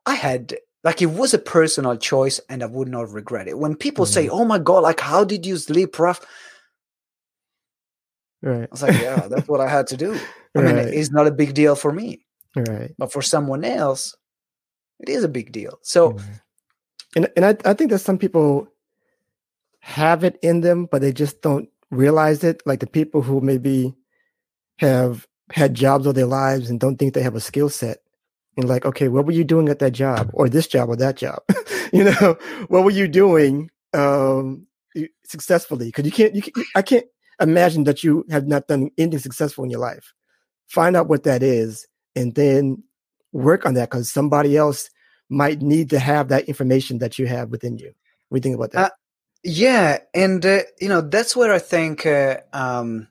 I 0.06 0.16
had 0.16 0.56
like 0.84 1.02
it 1.02 1.08
was 1.08 1.34
a 1.34 1.40
personal 1.40 1.98
choice 1.98 2.40
and 2.50 2.64
I 2.64 2.66
would 2.66 2.88
not 2.88 3.12
regret 3.12 3.48
it. 3.48 3.58
When 3.58 3.76
people 3.76 4.06
mm-hmm. 4.06 4.14
say, 4.14 4.30
"Oh 4.30 4.46
my 4.46 4.60
god, 4.60 4.80
like 4.80 5.00
how 5.00 5.24
did 5.24 5.46
you 5.46 5.58
sleep 5.58 5.98
rough?" 6.00 6.26
Right. 8.42 8.64
I 8.64 8.68
was 8.72 8.82
like, 8.82 9.00
"Yeah, 9.00 9.28
that's 9.28 9.48
what 9.48 9.62
I 9.62 9.70
had 9.70 9.88
to 9.88 9.98
do." 9.98 10.14
I 10.56 10.62
right. 10.62 10.76
mean, 10.76 10.88
it's 10.90 11.12
not 11.12 11.28
a 11.28 11.32
big 11.32 11.54
deal 11.54 11.76
for 11.76 11.92
me. 11.92 12.26
Right. 12.56 12.94
But 12.98 13.14
for 13.14 13.22
someone 13.22 13.64
else, 13.64 14.16
it 15.00 15.10
is 15.10 15.24
a 15.24 15.30
big 15.30 15.52
deal. 15.52 15.80
So 15.84 16.14
mm-hmm. 16.14 16.32
and 17.16 17.30
and 17.36 17.46
I, 17.46 17.58
I 17.70 17.74
think 17.74 17.92
that 17.92 18.00
some 18.00 18.18
people 18.18 18.68
have 19.80 20.24
it 20.24 20.40
in 20.42 20.62
them, 20.62 20.88
but 20.92 21.02
they 21.02 21.14
just 21.14 21.42
don't 21.42 21.70
realize 21.92 22.44
it. 22.44 22.62
Like 22.66 22.80
the 22.80 22.88
people 22.88 23.22
who 23.22 23.40
maybe 23.40 23.96
have 24.78 25.28
had 25.52 25.76
jobs 25.76 26.08
all 26.08 26.14
their 26.14 26.26
lives 26.26 26.70
and 26.70 26.80
don't 26.80 26.98
think 26.98 27.14
they 27.14 27.22
have 27.22 27.36
a 27.36 27.42
skill 27.42 27.70
set 27.70 28.00
and 28.58 28.68
like, 28.68 28.86
okay, 28.86 29.08
what 29.08 29.26
were 29.26 29.32
you 29.32 29.44
doing 29.44 29.70
at 29.70 29.80
that 29.80 29.92
job 29.92 30.30
or 30.34 30.50
this 30.50 30.68
job 30.68 30.90
or 30.90 30.96
that 30.98 31.18
job? 31.18 31.40
you 31.94 32.04
know, 32.04 32.38
what 32.68 32.84
were 32.84 32.92
you 32.92 33.08
doing 33.08 33.70
um, 33.94 34.68
successfully? 35.24 35.88
Because 35.88 36.06
you 36.06 36.12
can't, 36.12 36.36
you 36.36 36.42
can, 36.42 36.64
I 36.76 36.82
can't 36.82 37.06
imagine 37.40 37.86
that 37.86 38.04
you 38.04 38.26
have 38.30 38.48
not 38.48 38.68
done 38.68 38.92
anything 38.98 39.20
successful 39.20 39.64
in 39.64 39.70
your 39.70 39.80
life. 39.80 40.14
Find 40.68 40.96
out 40.96 41.08
what 41.08 41.24
that 41.24 41.44
is 41.44 41.88
and 42.16 42.36
then 42.36 42.84
work 43.32 43.66
on 43.66 43.74
that 43.76 43.90
because 43.90 44.12
somebody 44.12 44.58
else 44.58 44.90
might 45.30 45.62
need 45.62 45.90
to 45.90 46.00
have 46.00 46.28
that 46.28 46.46
information 46.46 47.00
that 47.00 47.18
you 47.18 47.26
have 47.26 47.50
within 47.50 47.78
you. 47.78 47.94
What 48.30 48.42
do 48.42 48.50
you 48.50 48.54
think 48.54 48.56
about 48.56 48.72
that? 48.72 48.92
Uh, 48.92 48.96
yeah, 49.44 49.98
and 50.14 50.46
uh, 50.46 50.60
you 50.80 50.88
know 50.88 51.02
that's 51.02 51.36
where 51.36 51.52
I 51.52 51.60
think 51.60 52.06
uh, 52.06 52.38
um, 52.54 53.08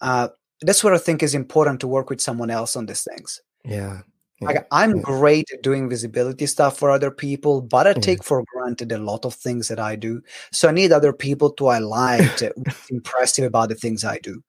uh, 0.00 0.28
that's 0.62 0.82
where 0.82 0.94
I 0.94 0.98
think 0.98 1.22
is 1.22 1.34
important 1.34 1.80
to 1.80 1.88
work 1.88 2.08
with 2.08 2.20
someone 2.20 2.50
else 2.50 2.76
on 2.76 2.86
these 2.86 3.04
things. 3.04 3.42
Yeah, 3.64 4.00
like 4.40 4.66
I'm 4.70 4.96
yeah. 4.96 5.02
great 5.02 5.50
at 5.52 5.62
doing 5.62 5.88
visibility 5.88 6.46
stuff 6.46 6.78
for 6.78 6.90
other 6.90 7.10
people, 7.10 7.60
but 7.60 7.86
I 7.86 7.92
take 7.92 8.18
yeah. 8.18 8.24
for 8.24 8.44
granted 8.52 8.92
a 8.92 8.98
lot 8.98 9.24
of 9.24 9.34
things 9.34 9.68
that 9.68 9.78
I 9.78 9.96
do. 9.96 10.22
So 10.50 10.68
I 10.68 10.72
need 10.72 10.92
other 10.92 11.12
people 11.12 11.50
to 11.52 11.68
highlight 11.68 12.42
what's 12.56 12.90
impressive 12.90 13.44
about 13.44 13.68
the 13.68 13.74
things 13.74 14.04
I 14.04 14.18
do. 14.18 14.42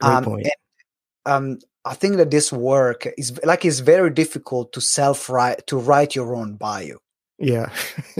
Great 0.00 0.12
um, 0.12 0.24
point. 0.24 0.46
And, 0.46 1.52
um, 1.52 1.58
I 1.84 1.94
think 1.94 2.16
that 2.16 2.30
this 2.30 2.52
work 2.52 3.06
is 3.18 3.38
like 3.44 3.64
it's 3.64 3.80
very 3.80 4.10
difficult 4.10 4.72
to 4.72 4.80
self 4.80 5.28
write 5.28 5.66
to 5.66 5.78
write 5.78 6.14
your 6.14 6.34
own 6.34 6.54
bio. 6.54 6.98
Yeah, 7.38 7.72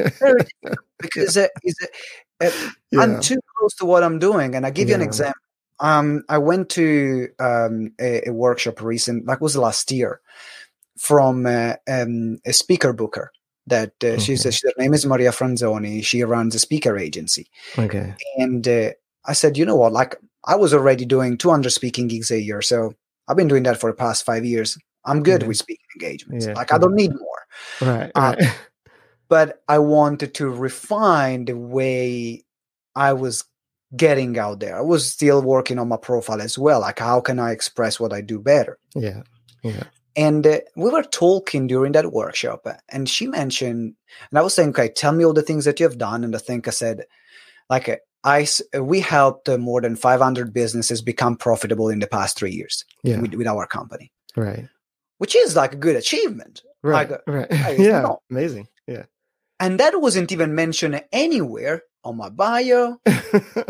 because 0.98 1.36
uh, 1.36 1.46
uh, 2.40 2.50
yeah. 2.90 3.00
I'm 3.00 3.20
too 3.20 3.38
close 3.56 3.74
to 3.76 3.84
what 3.84 4.02
I'm 4.02 4.18
doing, 4.18 4.54
and 4.54 4.66
I 4.66 4.70
give 4.70 4.88
you 4.88 4.96
an 4.96 5.02
example. 5.02 5.38
Um, 5.78 6.24
I 6.28 6.38
went 6.38 6.70
to 6.70 7.28
um, 7.38 7.92
a, 8.00 8.28
a 8.28 8.32
workshop 8.32 8.80
recent, 8.82 9.26
like 9.26 9.40
was 9.40 9.56
last 9.56 9.90
year, 9.92 10.20
from 10.98 11.46
uh, 11.46 11.74
um, 11.88 12.38
a 12.46 12.52
speaker 12.52 12.92
booker 12.92 13.30
that 13.66 13.92
uh, 14.02 14.08
okay. 14.08 14.20
she's 14.20 14.44
her 14.44 14.72
name 14.78 14.94
is 14.94 15.06
Maria 15.06 15.30
Franzoni. 15.30 16.04
She 16.04 16.22
runs 16.22 16.54
a 16.54 16.58
speaker 16.58 16.98
agency. 16.98 17.48
Okay. 17.78 18.14
And 18.36 18.66
uh, 18.66 18.90
I 19.24 19.32
said, 19.32 19.56
you 19.56 19.64
know 19.64 19.76
what? 19.76 19.92
Like 19.92 20.16
I 20.44 20.56
was 20.56 20.74
already 20.74 21.04
doing 21.04 21.38
200 21.38 21.70
speaking 21.70 22.08
gigs 22.08 22.30
a 22.30 22.40
year, 22.40 22.62
so 22.62 22.94
I've 23.28 23.36
been 23.36 23.48
doing 23.48 23.62
that 23.64 23.80
for 23.80 23.90
the 23.90 23.96
past 23.96 24.24
five 24.24 24.44
years. 24.44 24.76
I'm 25.04 25.22
good 25.22 25.46
with 25.46 25.56
speaking 25.56 25.84
engagements. 25.96 26.46
Yeah. 26.46 26.54
Like 26.54 26.72
I 26.72 26.78
don't 26.78 26.94
need 26.94 27.12
more. 27.12 27.90
Right. 27.94 28.10
Uh, 28.14 28.34
right. 28.38 28.54
but 29.28 29.62
I 29.68 29.78
wanted 29.78 30.34
to 30.34 30.48
refine 30.48 31.46
the 31.46 31.56
way 31.56 32.44
I 32.94 33.12
was 33.12 33.44
getting 33.96 34.38
out 34.38 34.60
there. 34.60 34.76
I 34.76 34.80
was 34.80 35.08
still 35.08 35.42
working 35.42 35.78
on 35.78 35.88
my 35.88 35.96
profile 35.96 36.40
as 36.40 36.56
well. 36.58 36.80
Like 36.80 36.98
how 36.98 37.20
can 37.20 37.38
I 37.38 37.50
express 37.50 37.98
what 37.98 38.12
I 38.12 38.20
do 38.20 38.38
better? 38.38 38.78
Yeah. 38.94 39.22
Yeah 39.62 39.84
And 40.16 40.46
uh, 40.46 40.58
we 40.76 40.90
were 40.90 41.02
talking 41.02 41.66
during 41.66 41.92
that 41.92 42.12
workshop, 42.12 42.66
and 42.88 43.08
she 43.08 43.26
mentioned, 43.26 43.94
and 44.30 44.38
I 44.38 44.42
was 44.42 44.54
saying, 44.54 44.70
okay, 44.70 44.88
tell 44.88 45.12
me 45.12 45.24
all 45.24 45.32
the 45.32 45.42
things 45.42 45.64
that 45.64 45.80
you 45.80 45.84
have 45.88 45.98
done. 45.98 46.22
And 46.24 46.34
I 46.34 46.38
think 46.38 46.68
I 46.68 46.70
said, 46.70 47.04
like, 47.70 47.88
uh, 47.88 47.96
I 48.24 48.46
we 48.78 49.00
helped 49.00 49.48
uh, 49.48 49.58
more 49.58 49.80
than 49.80 49.96
500 49.96 50.52
businesses 50.52 51.02
become 51.02 51.36
profitable 51.36 51.88
in 51.88 51.98
the 51.98 52.06
past 52.06 52.36
three 52.38 52.52
years 52.52 52.84
Yeah. 53.02 53.20
with, 53.20 53.34
with 53.34 53.46
our 53.48 53.66
company, 53.66 54.12
Right. 54.36 54.68
which 55.18 55.34
is 55.34 55.56
like 55.56 55.72
a 55.72 55.76
good 55.76 55.96
achievement. 55.96 56.62
Right. 56.82 57.10
Like, 57.10 57.20
right. 57.26 57.50
Yeah. 57.78 58.02
no. 58.02 58.18
Amazing. 58.30 58.68
Yeah. 58.86 59.04
And 59.58 59.80
that 59.80 60.00
wasn't 60.00 60.30
even 60.32 60.54
mentioned 60.54 61.02
anywhere 61.12 61.82
on 62.04 62.16
my 62.16 62.28
bio, 62.28 62.98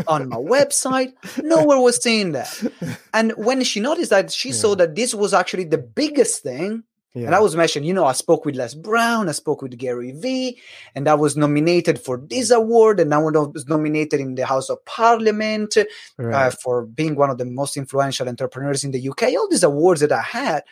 on 0.09 0.29
my 0.29 0.37
website. 0.37 1.13
Nowhere 1.43 1.81
was 1.81 2.03
saying 2.03 2.33
that. 2.33 2.51
And 3.15 3.33
when 3.33 3.63
she 3.63 3.81
noticed 3.81 4.11
that, 4.11 4.33
she 4.33 4.53
saw 4.53 4.75
that 4.77 4.95
this 4.95 5.15
was 5.15 5.35
actually 5.35 5.65
the 5.65 5.79
biggest 5.79 6.43
thing. 6.43 6.85
yeah. 7.15 7.27
And 7.27 7.35
I 7.35 7.41
was 7.41 7.55
mentioned, 7.55 7.85
you 7.85 7.93
know, 7.93 8.07
I 8.07 8.13
spoke 8.13 8.47
with 8.47 8.57
Les 8.57 8.75
Brown, 8.75 9.29
I 9.29 9.33
spoke 9.33 9.61
with 9.61 9.77
Gary 9.77 10.13
Vee, 10.13 10.59
and 10.95 11.07
I 11.09 11.15
was 11.15 11.37
nominated 11.37 12.01
for 12.01 12.17
this 12.17 12.51
award, 12.51 13.01
and 13.01 13.13
I 13.13 13.19
was 13.19 13.69
nominated 13.69 14.19
in 14.21 14.35
the 14.35 14.47
House 14.47 14.71
of 14.71 14.83
Parliament 14.87 15.77
uh, 16.19 16.51
for 16.51 16.87
being 16.87 17.17
one 17.17 17.29
of 17.29 17.37
the 17.37 17.45
most 17.45 17.77
influential 17.77 18.29
entrepreneurs 18.29 18.83
in 18.83 18.93
the 18.93 19.09
UK. 19.11 19.25
All 19.35 19.49
these 19.49 19.63
awards 19.63 20.01
that 20.01 20.13
I 20.13 20.23
had, 20.23 20.63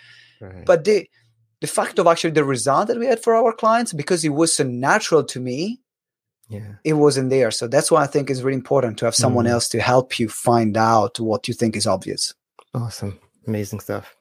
right. 0.41 0.65
but 0.65 0.85
the 0.85 1.07
the 1.61 1.67
fact 1.67 1.99
of 1.99 2.07
actually 2.07 2.31
the 2.31 2.45
result 2.45 2.89
that 2.89 2.99
we 2.99 3.05
had 3.05 3.23
for 3.23 3.35
our 3.35 3.53
clients, 3.53 3.93
because 3.93 4.25
it 4.25 4.31
was 4.31 4.55
so 4.55 4.65
natural 4.65 5.23
to 5.25 5.41
me, 5.41 5.81
yeah. 6.51 6.75
it 6.85 6.95
wasn't 6.95 7.31
there. 7.31 7.51
So 7.51 7.67
that's 7.69 7.91
why 7.91 8.03
I 8.03 8.07
think 8.07 8.29
it's 8.31 8.43
really 8.43 8.57
important 8.65 8.99
to 8.99 9.05
have 9.07 9.15
someone 9.15 9.47
Mhm. 9.47 9.51
else 9.55 9.69
to 9.71 9.81
help 9.81 10.19
you 10.19 10.29
find 10.29 10.77
out 10.77 11.19
what 11.21 11.49
you 11.49 11.55
think 11.55 11.77
is 11.77 11.87
obvious. 11.87 12.35
Awesome. 12.75 13.19
Amazing 13.47 13.81
stuff. 13.81 14.15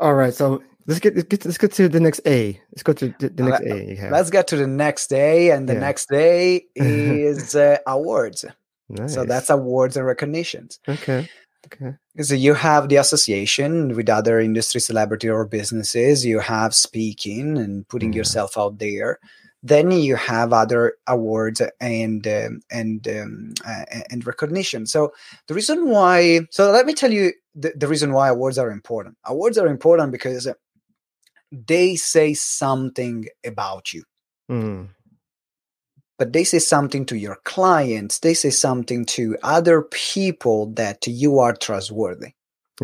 All 0.00 0.14
right. 0.14 0.34
So 0.34 0.62
let's 0.86 0.98
get 1.00 1.14
let's 1.14 1.28
get 1.28 1.44
let's 1.44 1.58
get 1.58 1.72
to 1.72 1.88
the 1.88 2.00
next 2.00 2.20
A. 2.26 2.60
Let's 2.72 2.82
go 2.82 2.92
to 2.94 3.14
the, 3.20 3.28
the 3.28 3.42
next 3.44 3.62
A 3.62 3.76
you. 3.94 4.08
Let's 4.10 4.30
get 4.30 4.46
to 4.48 4.56
the 4.56 4.66
next 4.66 5.06
day, 5.08 5.50
and 5.52 5.68
the 5.68 5.74
Yeah. 5.74 5.80
next 5.88 6.08
day 6.08 6.64
is 6.74 7.54
uh, 7.54 7.78
awards. 7.86 8.44
nice. 8.88 9.14
So 9.14 9.24
that's 9.24 9.48
awards 9.50 9.96
and 9.96 10.04
recognitions. 10.06 10.80
okay. 10.88 11.28
Okay. 11.66 11.94
So 12.20 12.34
you 12.34 12.54
have 12.54 12.88
the 12.88 12.96
association 12.96 13.94
with 13.94 14.08
other 14.08 14.40
industry 14.40 14.80
celebrity 14.80 15.28
or 15.28 15.46
businesses. 15.46 16.26
You 16.26 16.40
have 16.40 16.74
speaking 16.74 17.56
and 17.56 17.86
putting 17.88 18.12
Yeah. 18.12 18.18
yourself 18.18 18.58
out 18.58 18.78
there. 18.80 19.20
Then 19.62 19.90
you 19.92 20.16
have 20.16 20.52
other 20.52 20.94
awards 21.06 21.62
and 21.80 22.26
um, 22.26 22.60
and 22.70 23.06
um, 23.08 23.54
uh, 23.64 23.84
and 24.10 24.26
recognition. 24.26 24.86
So 24.86 25.12
the 25.46 25.54
reason 25.54 25.88
why, 25.88 26.40
so 26.50 26.70
let 26.72 26.84
me 26.86 26.94
tell 26.94 27.12
you 27.12 27.32
the, 27.54 27.72
the 27.76 27.86
reason 27.86 28.12
why 28.12 28.28
awards 28.28 28.58
are 28.58 28.70
important. 28.70 29.16
Awards 29.24 29.58
are 29.58 29.68
important 29.68 30.10
because 30.10 30.48
they 31.52 31.96
say 31.96 32.34
something 32.34 33.26
about 33.44 33.92
you 33.92 34.02
Mm. 34.50 34.88
but 36.18 36.32
they 36.32 36.44
say 36.44 36.58
something 36.58 37.04
to 37.06 37.16
your 37.16 37.36
clients 37.44 38.18
they 38.20 38.34
say 38.34 38.50
something 38.50 39.04
to 39.04 39.36
other 39.42 39.82
people 39.82 40.66
that 40.74 41.06
you 41.06 41.38
are 41.38 41.52
trustworthy 41.54 42.32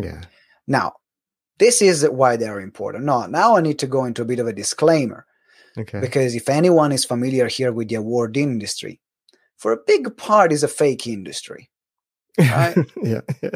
Yeah. 0.01 0.21
now 0.67 0.93
this 1.57 1.81
is 1.81 2.07
why 2.07 2.37
they're 2.37 2.61
important 2.61 3.05
now 3.05 3.25
now 3.27 3.57
i 3.57 3.61
need 3.61 3.79
to 3.79 3.87
go 3.87 4.05
into 4.05 4.21
a 4.21 4.25
bit 4.25 4.39
of 4.39 4.47
a 4.47 4.53
disclaimer 4.53 5.25
Okay. 5.79 5.99
because 6.01 6.35
if 6.35 6.49
anyone 6.49 6.91
is 6.91 7.05
familiar 7.05 7.47
here 7.47 7.71
with 7.71 7.87
the 7.89 7.95
award 7.95 8.35
industry 8.37 8.99
for 9.57 9.71
a 9.73 9.77
big 9.87 10.15
part 10.17 10.51
is 10.51 10.63
a 10.63 10.67
fake 10.67 11.07
industry 11.07 11.69
right? 12.37 12.75
yeah. 13.03 13.21
Yeah. 13.43 13.49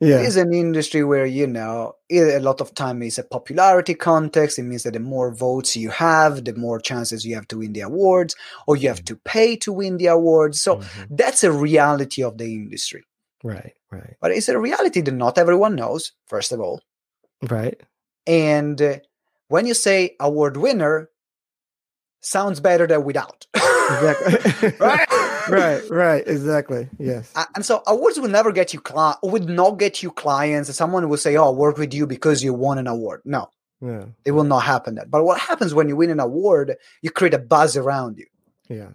Yeah. 0.00 0.20
It 0.20 0.26
is 0.26 0.36
an 0.36 0.52
industry 0.54 1.02
where 1.04 1.26
you 1.26 1.46
know 1.46 1.94
a 2.10 2.38
lot 2.38 2.60
of 2.60 2.74
time 2.74 3.02
is 3.02 3.18
a 3.18 3.24
popularity 3.24 3.94
context. 3.94 4.58
It 4.58 4.62
means 4.62 4.84
that 4.84 4.92
the 4.94 5.00
more 5.00 5.34
votes 5.34 5.76
you 5.76 5.90
have, 5.90 6.44
the 6.44 6.54
more 6.54 6.78
chances 6.80 7.26
you 7.26 7.34
have 7.34 7.48
to 7.48 7.58
win 7.58 7.72
the 7.72 7.80
awards, 7.80 8.36
or 8.68 8.76
you 8.76 8.88
have 8.88 9.04
to 9.06 9.16
pay 9.24 9.56
to 9.64 9.72
win 9.72 9.96
the 9.96 10.06
awards. 10.06 10.60
So 10.62 10.76
Mhm. 10.76 11.08
that's 11.10 11.42
a 11.44 11.50
reality 11.50 12.22
of 12.22 12.38
the 12.38 12.44
industry. 12.44 13.02
Right. 13.42 13.74
Right. 13.90 14.14
But 14.20 14.30
it's 14.32 14.48
a 14.48 14.58
reality 14.58 15.00
that 15.02 15.12
not 15.14 15.36
everyone 15.38 15.74
knows. 15.74 16.12
First 16.26 16.52
of 16.52 16.60
all, 16.60 16.80
Right. 17.50 17.80
and 18.26 18.80
uh, 18.80 18.96
when 19.48 19.66
you 19.66 19.74
say 19.74 20.14
award 20.20 20.56
winner, 20.56 21.10
sounds 22.20 22.60
better 22.60 22.86
than 22.86 23.04
without. 23.04 23.46
Exactly. 23.54 24.70
right. 24.80 25.08
right. 25.50 25.90
Right. 25.90 26.22
Exactly. 26.26 26.88
Yes. 26.98 27.32
And 27.54 27.64
so 27.64 27.82
awards 27.86 28.18
will 28.20 28.28
never 28.28 28.52
get 28.52 28.72
you 28.72 28.80
cli- 28.80 29.14
would 29.22 29.48
not 29.48 29.78
get 29.78 30.02
you 30.02 30.10
clients. 30.12 30.74
Someone 30.74 31.08
will 31.08 31.16
say, 31.16 31.36
"Oh, 31.36 31.48
I 31.48 31.50
work 31.50 31.76
with 31.78 31.92
you 31.94 32.06
because 32.06 32.42
you 32.44 32.54
won 32.54 32.78
an 32.78 32.86
award." 32.86 33.22
No, 33.24 33.48
Yeah. 33.80 34.04
it 34.24 34.32
will 34.32 34.44
not 34.44 34.60
happen. 34.60 34.94
That. 34.96 35.10
But 35.10 35.24
what 35.24 35.40
happens 35.40 35.74
when 35.74 35.88
you 35.88 35.96
win 35.96 36.10
an 36.10 36.20
award? 36.20 36.76
You 37.02 37.10
create 37.10 37.34
a 37.34 37.38
buzz 37.38 37.76
around 37.76 38.18
you. 38.18 38.26
Yeah. 38.68 38.90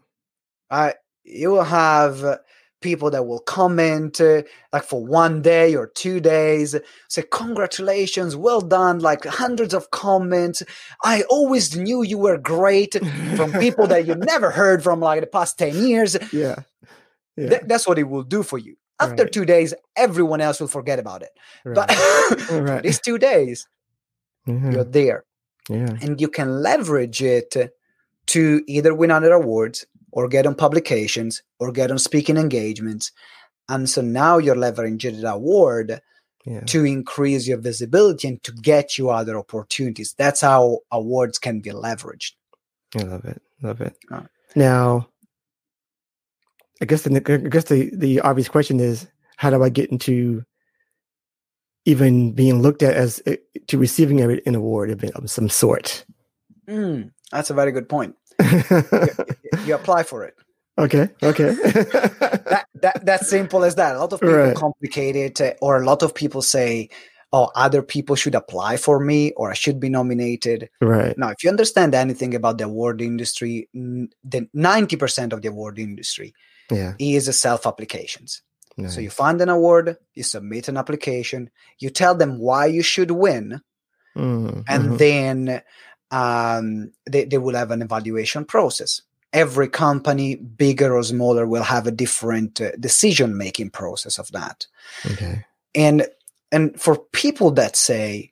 Right? 0.71 0.95
You 1.23 1.51
will 1.51 1.63
have 1.63 2.23
uh, 2.23 2.37
people 2.89 3.09
that 3.11 3.25
will 3.29 3.39
comment 3.39 4.21
uh, 4.21 4.43
like 4.71 4.83
for 4.91 5.01
one 5.03 5.41
day 5.41 5.75
or 5.75 5.87
two 5.87 6.19
days, 6.19 6.75
say, 7.09 7.23
"Congratulations, 7.41 8.35
well 8.35 8.61
done!" 8.61 8.99
Like 8.99 9.25
hundreds 9.25 9.73
of 9.73 9.89
comments. 9.91 10.61
I 11.03 11.23
always 11.35 11.75
knew 11.75 11.99
you 12.03 12.19
were 12.19 12.37
great 12.37 12.93
from 13.37 13.51
people 13.65 13.87
that 13.87 14.05
you 14.07 14.13
never 14.33 14.49
heard 14.61 14.83
from 14.83 14.99
like 14.99 15.21
the 15.21 15.27
past 15.37 15.57
ten 15.57 15.73
years. 15.87 16.15
Yeah. 16.31 16.57
Yeah. 17.37 17.49
Th- 17.49 17.61
that's 17.69 17.87
what 17.87 17.97
it 17.99 18.07
will 18.13 18.23
do 18.37 18.43
for 18.43 18.59
you. 18.59 18.75
After 18.99 19.23
Right. 19.23 19.33
two 19.37 19.45
days, 19.45 19.73
everyone 20.07 20.39
else 20.47 20.57
will 20.61 20.69
forget 20.79 20.99
about 20.99 21.21
it. 21.27 21.31
right. 21.65 21.75
But 21.75 21.87
Right. 22.69 22.83
these 22.83 22.99
two 23.07 23.17
days, 23.17 23.67
Mhm. 24.47 24.73
you're 24.73 24.91
there 24.99 25.19
Yeah. 25.69 25.97
and 26.03 26.21
you 26.21 26.29
can 26.37 26.61
leverage 26.61 27.21
it 27.37 27.51
to 28.33 28.43
either 28.75 28.93
win 28.99 29.11
other 29.11 29.33
awards 29.33 29.85
or 30.15 30.27
get 30.29 30.47
on 30.47 30.55
publications 30.55 31.43
or 31.59 31.71
get 31.71 31.91
on 31.91 31.99
speaking 31.99 32.37
engagements. 32.37 33.11
And 33.69 33.87
so 33.89 34.01
now 34.01 34.37
you're 34.39 34.55
leveraging 34.55 35.21
the 35.21 35.33
award 35.33 35.99
Yeah. 36.45 36.61
to 36.61 36.85
increase 36.85 37.47
your 37.47 37.57
visibility 37.59 38.27
and 38.29 38.41
to 38.43 38.51
get 38.53 38.97
you 38.97 39.09
other 39.09 39.37
opportunities. 39.37 40.15
That's 40.17 40.41
how 40.41 40.79
awards 40.91 41.37
can 41.39 41.59
be 41.59 41.71
leveraged. 41.71 42.33
I 42.95 43.03
love 43.03 43.25
it. 43.25 43.41
Love 43.61 43.81
it. 43.81 43.95
Uh, 44.11 44.21
Now, 44.55 45.09
I 46.81 46.85
guess 46.85 47.01
the 47.01 47.11
I 47.15 47.49
guess 47.49 47.65
the 47.65 47.89
the 47.93 48.21
obvious 48.21 48.47
question 48.49 48.79
is, 48.79 49.07
how 49.37 49.49
do 49.49 49.63
I 49.63 49.69
get 49.69 49.89
into 49.91 50.43
even 51.85 52.33
being 52.33 52.61
looked 52.61 52.83
at 52.83 52.95
as 52.95 53.21
uh, 53.27 53.35
to 53.67 53.77
receiving 53.77 54.21
an 54.21 54.55
award 54.55 54.89
of, 54.91 55.03
of 55.03 55.29
some 55.29 55.49
sort? 55.49 56.05
Mm, 56.67 57.11
that's 57.31 57.49
a 57.49 57.53
very 57.53 57.71
good 57.71 57.87
point. 57.89 58.15
You 59.65 59.75
apply 59.75 60.03
for 60.03 60.23
it. 60.25 60.35
okay. 60.77 61.09
Okay. 61.23 61.53
that, 62.51 62.65
that 62.81 63.05
that's 63.05 63.29
simple 63.29 63.63
as 63.63 63.75
that. 63.75 63.95
A 63.95 63.99
lot 63.99 64.13
of 64.13 64.19
people 64.19 64.35
Right. 64.35 64.55
complicate 64.55 65.15
it, 65.15 65.41
uh, 65.41 65.53
or 65.61 65.81
a 65.81 65.85
lot 65.85 66.03
of 66.03 66.13
people 66.13 66.41
say, 66.41 66.89
"Oh, 67.31 67.49
other 67.55 67.81
people 67.81 68.15
should 68.15 68.35
apply 68.35 68.77
for 68.77 68.99
me, 68.99 69.31
or 69.37 69.49
I 69.51 69.53
should 69.55 69.79
be 69.79 69.89
nominated." 69.89 70.69
right. 70.81 71.17
Now, 71.17 71.29
if 71.29 71.43
you 71.43 71.49
understand 71.49 71.95
anything 71.95 72.35
about 72.35 72.57
the 72.57 72.65
award 72.65 73.01
industry, 73.01 73.69
the 73.73 74.47
ninety 74.53 74.95
percent 74.97 75.33
of 75.33 75.41
the 75.41 75.47
award 75.49 75.79
industry 75.79 76.33
Yeah. 76.71 76.93
is 76.99 77.33
self 77.39 77.65
applications. 77.65 78.41
Nice. 78.77 78.93
So 78.95 78.99
you 79.01 79.09
find 79.09 79.39
an 79.41 79.47
award, 79.49 79.95
you 80.13 80.23
submit 80.23 80.67
an 80.67 80.75
application, 80.77 81.49
you 81.79 81.89
tell 81.89 82.13
them 82.15 82.37
why 82.39 82.65
you 82.65 82.83
should 82.83 83.11
win, 83.11 83.61
Mm, 84.17 84.63
and 84.67 84.83
mhm. 84.91 84.97
then 84.97 85.61
um, 86.11 86.91
they, 87.09 87.25
they 87.25 87.37
will 87.37 87.55
have 87.55 87.71
an 87.71 87.81
evaluation 87.81 88.45
process. 88.45 89.01
Every 89.33 89.67
company, 89.67 90.35
bigger 90.35 90.95
or 90.95 91.03
smaller, 91.03 91.45
will 91.45 91.63
have 91.63 91.87
a 91.87 91.91
different 91.91 92.61
uh, 92.61 92.71
decision 92.79 93.37
making 93.37 93.71
process 93.71 94.17
of 94.17 94.31
that. 94.31 94.67
okay. 95.05 95.45
And 95.73 96.07
and 96.51 96.79
for 96.79 96.97
people 96.97 97.51
that 97.51 97.75
say, 97.75 98.31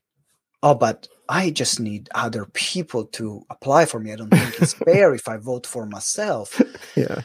"Oh, 0.61 0.75
but 0.75 1.09
I 1.27 1.49
just 1.49 1.79
need 1.79 2.07
other 2.15 2.45
people 2.53 3.05
to 3.05 3.45
apply 3.49 3.85
for 3.85 3.99
me. 3.99 4.13
I 4.13 4.15
don't 4.15 4.29
think 4.29 4.61
it's 4.61 4.73
fair 4.85 5.13
if 5.13 5.27
I 5.27 5.35
vote 5.35 5.67
for 5.67 5.85
myself." 5.85 6.61
Yeah. 6.95 7.23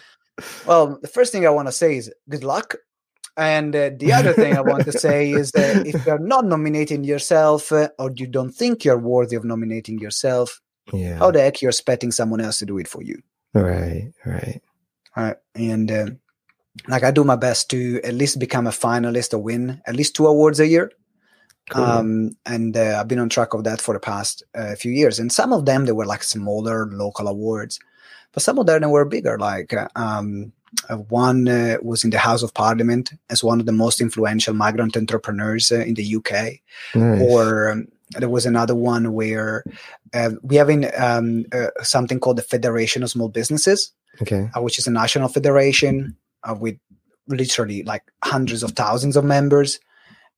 Well, 0.67 0.99
the 1.01 1.09
first 1.09 1.31
thing 1.31 1.47
I 1.47 1.51
want 1.51 1.69
to 1.69 1.73
say 1.73 1.97
is 1.97 2.13
good 2.29 2.43
luck. 2.43 2.75
And 3.39 3.75
uh, 3.75 3.91
the 3.97 4.13
other 4.13 4.33
thing 4.33 4.57
I 4.57 4.61
want 4.61 4.85
to 4.85 4.93
say 5.07 5.31
is 5.31 5.53
that 5.53 5.87
if 5.87 6.05
you're 6.05 6.19
not 6.19 6.45
nominating 6.45 7.05
yourself 7.05 7.71
uh, 7.73 7.89
or 7.99 8.11
you 8.15 8.27
don't 8.27 8.51
think 8.51 8.85
you're 8.85 8.99
worthy 8.99 9.37
of 9.37 9.45
nominating 9.45 9.99
yourself, 10.01 10.61
Yeah. 10.93 11.19
how 11.19 11.31
the 11.31 11.41
heck 11.41 11.63
you're 11.63 11.71
expecting 11.71 12.11
someone 12.13 12.41
else 12.41 12.59
to 12.59 12.67
do 12.67 12.79
it 12.79 12.89
for 12.89 13.03
you? 13.03 13.23
Right. 13.55 14.11
Right. 14.27 14.61
Right. 15.17 15.37
And 15.55 15.91
uh, 15.91 16.07
like 16.89 17.05
I 17.05 17.11
do 17.13 17.25
my 17.25 17.37
best 17.37 17.71
to 17.71 18.01
at 18.03 18.15
least 18.15 18.39
become 18.39 18.67
a 18.67 18.71
finalist 18.71 19.33
or 19.35 19.39
win 19.39 19.81
at 19.87 19.95
least 19.97 20.17
two 20.17 20.27
awards 20.27 20.61
a 20.61 20.67
year. 20.67 20.91
Cool. 21.71 21.85
Um, 21.85 22.31
and 22.47 22.77
uh, 22.77 22.97
I've 22.99 23.09
been 23.09 23.19
on 23.19 23.29
track 23.29 23.55
of 23.55 23.65
that 23.65 23.81
for 23.81 23.95
the 23.95 24.01
past 24.01 24.43
uh, 24.55 24.75
few 24.75 24.91
years. 24.93 25.19
And 25.19 25.31
some 25.31 25.53
of 25.53 25.65
them, 25.67 25.85
they 25.85 25.93
were 25.93 26.07
like 26.07 26.23
smaller 26.23 26.87
local 26.91 27.29
awards, 27.29 27.79
but 28.33 28.43
some 28.43 28.59
of 28.59 28.67
them 28.67 28.81
they 28.81 28.87
were 28.89 29.05
bigger. 29.05 29.39
Like 29.39 29.73
uh, 29.75 29.89
um, 29.95 30.53
uh, 30.57 30.58
one 30.97 31.49
uh, 31.49 31.77
was 31.83 32.05
in 32.05 32.11
the 32.11 32.19
House 32.19 32.43
of 32.43 32.55
Parliament 32.55 33.13
as 33.31 33.43
one 33.45 33.61
of 33.61 33.67
the 33.67 33.73
most 33.73 34.01
influential 34.01 34.55
migrant 34.55 34.97
entrepreneurs 34.97 35.73
uh, 35.73 35.77
in 35.81 35.95
the 35.95 36.17
UK. 36.17 36.61
nice. 36.95 37.23
Or 37.23 37.71
um, 37.73 37.89
there 38.13 38.29
was 38.29 38.47
another 38.47 38.75
one 38.75 39.13
where 39.13 39.65
uh, 40.15 40.31
we 40.43 40.57
have 40.57 40.71
in 40.71 40.91
um, 40.99 41.45
uh, 41.53 41.69
something 41.83 42.21
called 42.21 42.39
the 42.39 42.43
Federation 42.43 43.03
of 43.03 43.11
Small 43.11 43.29
Businesses, 43.29 43.93
Okay. 44.23 44.49
uh, 44.57 44.61
which 44.63 44.79
is 44.79 44.87
a 44.87 44.91
national 44.91 45.29
federation 45.29 46.17
uh, 46.45 46.55
with 46.59 46.79
literally 47.27 47.83
like 47.83 48.03
hundreds 48.25 48.63
of 48.63 48.73
thousands 48.73 49.17
of 49.17 49.25
members. 49.25 49.81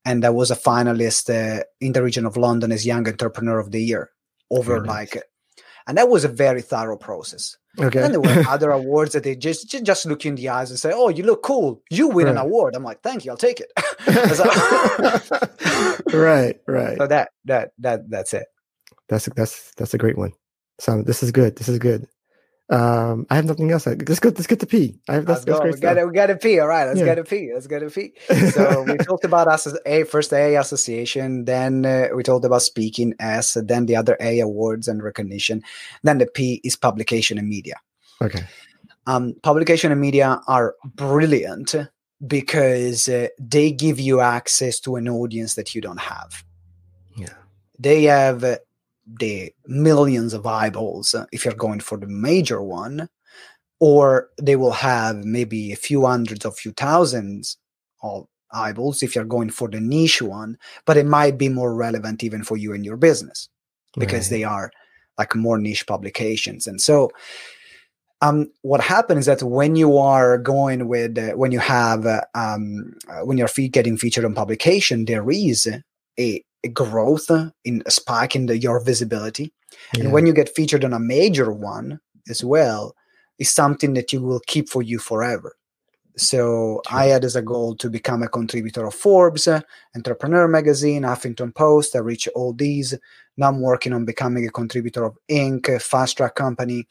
And 0.04 0.24
I 0.24 0.30
was 0.30 0.50
a 0.50 0.56
finalist 0.56 1.28
uh, 1.30 1.62
in 1.80 1.92
the 1.92 2.02
region 2.02 2.26
of 2.26 2.36
London 2.36 2.72
as 2.72 2.86
Young 2.86 3.06
Entrepreneur 3.06 3.58
of 3.58 3.70
the 3.70 3.82
Year 3.82 4.10
over 4.50 4.80
nice. 4.80 5.14
like, 5.14 5.24
and 5.86 5.96
that 5.98 6.08
was 6.08 6.24
a 6.24 6.28
very 6.28 6.62
thorough 6.62 6.96
process. 6.96 7.56
Okay. 7.78 8.02
And 8.02 8.12
there 8.12 8.20
were 8.20 8.44
other 8.48 8.70
awards 8.70 9.12
that 9.12 9.22
they 9.22 9.36
just, 9.36 9.70
just 9.70 10.06
look 10.06 10.24
you 10.24 10.30
in 10.30 10.34
the 10.34 10.48
eyes 10.48 10.70
and 10.70 10.78
say, 10.78 10.92
"Oh, 10.94 11.08
you 11.08 11.24
look 11.24 11.42
cool. 11.42 11.82
You 11.90 12.08
win 12.08 12.26
an 12.28 12.36
award." 12.36 12.74
I'm 12.74 12.82
like, 12.82 13.00
"Thank 13.02 13.24
you. 13.24 13.30
I'll 13.30 13.36
take 13.36 13.60
it." 13.60 13.70
right. 16.12 16.60
Right. 16.66 16.98
so 16.98 17.06
that 17.06 17.30
that 17.44 17.72
that 17.78 18.10
that's 18.10 18.34
it. 18.34 18.46
That's 19.08 19.26
that's 19.36 19.72
that's 19.76 19.94
a 19.94 19.98
great 19.98 20.18
one. 20.18 20.32
So 20.80 21.02
this 21.02 21.22
is 21.22 21.30
good. 21.30 21.56
This 21.56 21.68
is 21.68 21.78
good. 21.78 22.08
Um, 22.70 23.26
I 23.28 23.34
have 23.34 23.46
nothing 23.46 23.70
else. 23.72 23.84
Let's 23.86 24.20
go. 24.20 24.28
Let's 24.28 24.46
get 24.46 24.60
to 24.60 24.66
P. 24.66 24.96
I 25.08 25.14
have 25.14 25.26
that's, 25.26 25.44
that's 25.44 25.58
great 25.58 25.74
We 25.74 25.80
got 25.80 26.06
we 26.06 26.12
got 26.12 26.26
to 26.26 26.36
P. 26.36 26.60
All 26.60 26.68
right, 26.68 26.86
let's 26.86 27.00
Yeah. 27.00 27.06
get 27.06 27.14
to 27.16 27.24
P. 27.24 27.50
Let's 27.52 27.66
get 27.66 27.80
to 27.80 27.90
P. 27.90 28.12
So 28.52 28.82
we 28.84 28.96
talked 28.98 29.24
about 29.24 29.48
us 29.48 29.66
as 29.66 29.76
a 29.84 30.04
first 30.04 30.32
A 30.32 30.54
association, 30.54 31.46
then 31.46 31.84
uh, 31.84 32.08
we 32.14 32.22
talked 32.22 32.44
about 32.44 32.62
speaking 32.62 33.14
S, 33.18 33.56
then 33.64 33.86
the 33.86 33.96
other 33.96 34.16
A 34.20 34.38
awards 34.38 34.86
and 34.86 35.02
recognition, 35.02 35.62
then 36.04 36.18
the 36.18 36.26
P 36.26 36.60
is 36.62 36.76
publication 36.76 37.38
and 37.38 37.48
media. 37.48 37.74
Okay. 38.22 38.44
um, 39.06 39.34
publication 39.42 39.90
and 39.90 40.00
media 40.00 40.40
are 40.46 40.76
brilliant 40.84 41.74
because 42.24 43.08
uh, 43.08 43.28
they 43.40 43.72
give 43.72 43.98
you 43.98 44.20
access 44.20 44.78
to 44.80 44.94
an 44.96 45.08
audience 45.08 45.54
that 45.54 45.74
you 45.74 45.80
don't 45.80 46.00
have. 46.00 46.44
Yeah. 47.16 47.34
They 47.78 48.04
have 48.04 48.44
uh, 48.44 48.58
the 49.18 49.52
millions 49.66 50.34
of 50.34 50.46
eyeballs 50.46 51.14
uh, 51.14 51.26
if 51.32 51.44
you're 51.44 51.54
going 51.54 51.80
for 51.80 51.98
the 51.98 52.06
major 52.06 52.62
one, 52.62 53.08
or 53.80 54.28
they 54.40 54.56
will 54.56 54.72
have 54.72 55.24
maybe 55.24 55.72
a 55.72 55.76
few 55.76 56.04
hundreds 56.06 56.44
or 56.44 56.52
few 56.52 56.72
thousands 56.72 57.56
of 58.02 58.26
eyeballs 58.52 59.02
if 59.02 59.14
you're 59.14 59.24
going 59.24 59.50
for 59.50 59.68
the 59.68 59.80
niche 59.80 60.20
one, 60.22 60.58
but 60.84 60.96
it 60.96 61.06
might 61.06 61.38
be 61.38 61.48
more 61.48 61.74
relevant 61.74 62.22
even 62.22 62.42
for 62.42 62.56
you 62.56 62.72
and 62.72 62.84
your 62.84 62.96
business 62.96 63.48
because 63.98 64.26
Right. 64.26 64.38
they 64.38 64.44
are 64.44 64.70
like 65.18 65.34
more 65.34 65.58
niche 65.58 65.86
publications. 65.86 66.66
And 66.66 66.80
so, 66.80 67.10
um, 68.22 68.50
what 68.62 68.80
happens 68.82 69.20
is 69.20 69.26
that 69.26 69.42
when 69.42 69.76
you 69.76 69.96
are 69.96 70.36
going 70.36 70.88
with, 70.88 71.16
uh, 71.16 71.32
when 71.32 71.52
you 71.52 71.58
have, 71.58 72.04
uh, 72.04 72.20
um, 72.34 72.94
uh, 73.08 73.24
when 73.24 73.38
you're 73.38 73.48
fe- 73.48 73.68
getting 73.68 73.96
featured 73.96 74.24
on 74.26 74.34
publication, 74.34 75.06
there 75.06 75.30
is 75.30 75.66
a 76.18 76.44
growth 76.68 77.30
uh, 77.30 77.50
in 77.64 77.82
a 77.86 77.90
spike 77.90 78.36
in 78.36 78.46
the, 78.46 78.58
your 78.58 78.82
visibility. 78.84 79.52
Yeah. 79.94 80.04
And 80.04 80.12
when 80.12 80.26
you 80.26 80.32
get 80.32 80.54
featured 80.54 80.84
on 80.84 80.92
a 80.92 81.00
major 81.00 81.52
one 81.52 82.00
as 82.28 82.44
well, 82.44 82.94
is 83.38 83.50
something 83.50 83.94
that 83.94 84.12
you 84.12 84.20
will 84.20 84.40
keep 84.46 84.68
for 84.68 84.82
you 84.82 84.98
forever. 84.98 85.56
So 86.16 86.82
I 86.90 87.06
had 87.06 87.24
as 87.24 87.36
a 87.36 87.42
goal 87.42 87.74
to 87.76 87.88
become 87.88 88.22
a 88.22 88.28
contributor 88.28 88.84
of 88.84 88.94
Forbes, 88.94 89.48
uh, 89.48 89.62
Entrepreneur 89.96 90.46
Magazine, 90.48 91.02
Huffington 91.02 91.54
Post. 91.54 91.96
I 91.96 92.00
reached 92.00 92.28
all 92.34 92.52
these. 92.52 92.94
Now 93.36 93.48
I'm 93.48 93.60
working 93.60 93.94
on 93.94 94.04
becoming 94.04 94.46
a 94.46 94.50
contributor 94.50 95.04
of 95.04 95.16
Inc., 95.30 95.80
Fast 95.80 96.18
Track 96.18 96.34
Company, 96.34 96.86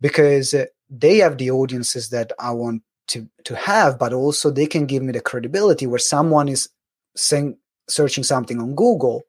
because 0.00 0.54
uh, 0.54 0.64
they 0.88 1.18
have 1.18 1.36
the 1.36 1.50
audiences 1.50 2.08
that 2.10 2.32
I 2.38 2.52
want 2.52 2.82
to 3.08 3.28
to 3.44 3.54
have, 3.56 3.98
but 3.98 4.12
also 4.12 4.50
they 4.50 4.66
can 4.66 4.86
give 4.86 5.02
me 5.02 5.12
the 5.12 5.20
credibility 5.20 5.86
where 5.86 5.98
someone 5.98 6.48
is 6.48 6.68
saying 7.14 7.58
searching 7.88 8.24
something 8.24 8.60
on 8.60 8.74
Google. 8.74 9.22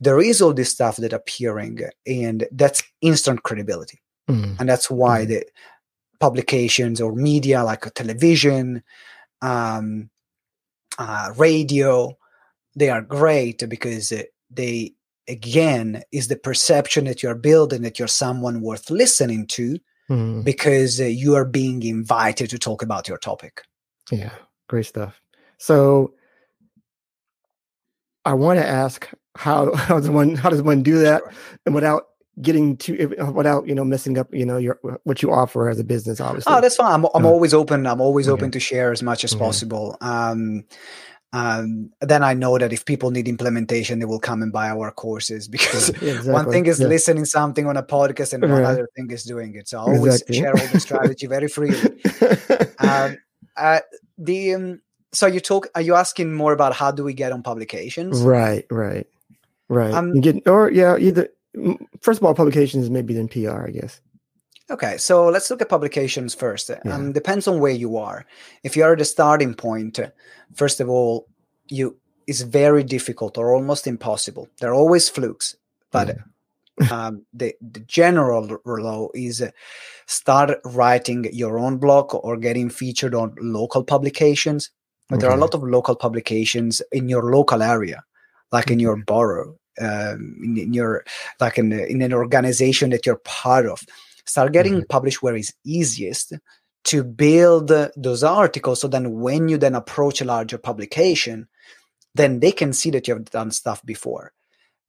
There 0.00 0.20
is 0.20 0.42
all 0.42 0.52
this 0.54 0.70
stuff 0.70 0.96
that 0.96 1.12
appearing, 1.12 1.80
and 2.06 2.46
that's 2.52 2.82
instant 3.00 3.42
credibility 3.42 3.98
Mm. 4.28 4.56
and 4.60 4.68
that's 4.68 4.88
why 4.90 5.24
Mhm. 5.24 5.28
the 5.28 5.44
publications 6.20 7.00
or 7.00 7.12
media 7.14 7.64
like 7.64 7.84
a 7.86 7.90
television 7.90 8.82
um, 9.42 10.08
uh, 10.98 11.32
radio 11.36 12.16
they 12.76 12.88
are 12.88 13.02
great 13.02 13.68
because 13.68 14.12
they 14.50 14.92
again 15.28 16.02
is 16.12 16.28
the 16.28 16.36
perception 16.36 17.04
that 17.06 17.22
you're 17.22 17.34
building 17.34 17.82
that 17.82 17.98
you're 17.98 18.08
someone 18.08 18.60
worth 18.60 18.90
listening 18.90 19.46
to 19.46 19.78
Mm. 20.10 20.44
because 20.44 21.00
you 21.00 21.34
are 21.34 21.44
being 21.44 21.82
invited 21.82 22.50
to 22.50 22.58
talk 22.58 22.82
about 22.82 23.08
your 23.08 23.18
topic 23.18 23.62
Yeah, 24.10 24.34
great 24.68 24.86
stuff. 24.86 25.20
So 25.58 26.14
I 28.24 28.34
want 28.34 28.58
to 28.60 28.66
ask 28.66 29.08
how 29.36 29.74
how 29.86 29.98
does 29.98 30.10
one 30.10 30.34
how 30.36 30.50
does 30.50 30.62
one 30.62 30.82
do 30.82 30.98
that 31.00 31.22
Sure. 31.22 31.32
and 31.66 31.74
without 31.74 32.08
getting 32.40 32.76
to 32.78 33.14
without 33.34 33.66
you 33.68 33.74
know 33.74 33.84
messing 33.84 34.16
up 34.18 34.32
you 34.32 34.46
know 34.46 34.56
your 34.56 34.78
what 35.04 35.22
you 35.22 35.30
offer 35.32 35.68
as 35.68 35.78
a 35.78 35.84
business 35.84 36.20
obviously. 36.20 36.54
Oh, 36.54 36.60
that's 36.60 36.76
fine. 36.76 36.92
I'm, 36.92 37.04
I'm 37.14 37.26
Uh, 37.26 37.28
always 37.28 37.52
open. 37.54 37.86
I'm 37.86 38.00
always 38.00 38.26
okay. 38.28 38.32
open 38.34 38.50
to 38.52 38.60
share 38.60 38.90
as 38.92 39.02
much 39.02 39.22
as 39.24 39.32
Okay. 39.34 39.38
possible. 39.44 39.96
Um, 40.00 40.64
um, 41.34 41.90
then 42.02 42.22
I 42.22 42.34
know 42.34 42.58
that 42.58 42.72
if 42.74 42.84
people 42.84 43.10
need 43.10 43.26
implementation, 43.26 43.98
they 43.98 44.04
will 44.04 44.20
come 44.20 44.42
and 44.42 44.52
buy 44.52 44.68
our 44.68 44.90
courses 44.92 45.48
because 45.56 45.90
Yeah, 46.02 46.14
one 46.32 46.50
thing 46.50 46.66
is 46.66 46.78
Yeah. 46.80 46.88
listening 46.88 47.24
something 47.24 47.66
on 47.66 47.76
a 47.76 47.82
podcast 47.82 48.32
and 48.34 48.42
one 48.44 48.52
Right. 48.52 48.64
other 48.64 48.88
thing 48.96 49.10
is 49.10 49.24
doing 49.24 49.54
it. 49.54 49.68
So 49.68 49.78
I 49.78 49.82
always 49.82 50.14
Exactly. 50.16 50.36
share 50.36 50.54
all 50.58 50.66
the 50.68 50.80
strategy 50.80 51.26
very 51.26 51.48
freely. 51.48 52.00
Um, 52.78 53.16
uh, 53.56 53.80
the 54.18 54.54
um, 54.54 54.80
so 55.12 55.26
you 55.26 55.40
talk. 55.40 55.68
Are 55.74 55.82
you 55.82 55.94
asking 55.94 56.34
more 56.34 56.52
about 56.52 56.74
how 56.74 56.90
do 56.90 57.04
we 57.04 57.14
get 57.14 57.32
on 57.32 57.42
publications? 57.42 58.22
right, 58.22 58.64
right, 58.70 59.06
right. 59.68 59.92
Um, 59.92 60.20
get 60.20 60.46
or 60.48 60.70
yeah, 60.70 60.96
either 60.98 61.28
first 62.00 62.20
of 62.20 62.24
all, 62.24 62.34
publications 62.34 62.90
maybe 62.90 63.14
then 63.14 63.28
PR, 63.28 63.66
I 63.66 63.70
guess. 63.70 64.00
Okay, 64.70 64.96
so 64.96 65.28
let's 65.28 65.50
look 65.50 65.60
at 65.60 65.68
publications 65.68 66.34
first. 66.34 66.70
Yeah. 66.70 66.94
Um, 66.94 67.12
depends 67.12 67.46
on 67.46 67.60
where 67.60 67.72
you 67.72 67.98
are. 67.98 68.24
If 68.62 68.76
you 68.76 68.84
are 68.84 68.92
at 68.92 68.98
the 68.98 69.04
starting 69.04 69.54
uh, 69.54 70.06
first 70.54 70.80
of 70.80 70.88
all, 70.88 71.28
you 71.68 71.96
it's 72.26 72.40
very 72.42 72.84
difficult 72.84 73.36
or 73.36 73.52
almost 73.52 73.86
impossible. 73.86 74.48
There 74.60 74.70
are 74.70 74.74
always 74.74 75.08
flukes, 75.08 75.56
but 75.90 76.16
um, 76.90 77.26
the 77.34 77.54
the 77.60 77.80
general 77.80 78.58
law 78.64 79.08
is 79.14 79.42
uh, 79.42 79.50
start 80.06 80.58
writing 80.64 81.28
your 81.32 81.58
own 81.58 81.76
blog 81.76 82.14
or 82.14 82.36
getting 82.36 82.70
featured 82.70 83.14
on 83.14 83.34
local 83.40 83.84
publications. 83.84 84.70
But 85.12 85.20
there 85.20 85.30
are 85.30 85.36
a 85.36 85.40
lot 85.40 85.54
of 85.54 85.62
local 85.62 85.94
publications 85.94 86.80
in 86.90 87.06
your 87.10 87.30
local 87.30 87.62
area, 87.62 88.02
like 88.50 88.70
in 88.70 88.78
your 88.78 88.96
Mhm. 88.96 89.04
borough, 89.06 89.58
um, 89.78 90.38
in, 90.42 90.56
in 90.56 90.72
your 90.72 91.04
like 91.38 91.58
in, 91.58 91.70
in 91.72 92.00
an 92.00 92.14
organization 92.14 92.88
that 92.90 93.04
you're 93.04 93.20
part 93.24 93.66
of. 93.66 93.82
Start 94.24 94.52
getting 94.52 94.80
Mhm. 94.80 94.88
published 94.88 95.22
where 95.22 95.36
it's 95.36 95.52
easiest 95.64 96.32
to 96.84 97.04
build 97.04 97.68
those 97.94 98.24
articles. 98.24 98.80
So 98.80 98.88
then, 98.88 99.20
when 99.20 99.48
you 99.48 99.58
then 99.58 99.74
approach 99.74 100.22
a 100.22 100.24
larger 100.24 100.58
publication, 100.58 101.46
then 102.14 102.40
they 102.40 102.52
can 102.52 102.72
see 102.72 102.90
that 102.90 103.06
you 103.06 103.14
have 103.14 103.26
done 103.26 103.50
stuff 103.50 103.84
before. 103.84 104.32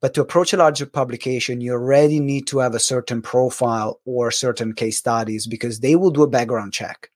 But 0.02 0.14
to 0.14 0.22
approach 0.22 0.54
a 0.54 0.58
larger 0.58 0.86
publication, 0.86 1.62
you 1.62 1.74
already 1.74 2.20
need 2.20 2.48
to 2.48 2.60
have 2.60 2.76
a 2.76 2.80
certain 2.80 3.22
profile 3.22 4.00
or 4.06 4.32
certain 4.32 4.74
case 4.74 4.98
studies 5.00 5.48
because 5.48 5.80
they 5.82 5.96
will 5.98 6.12
do 6.12 6.24
a 6.24 6.30
background 6.30 6.74
check. 6.74 7.10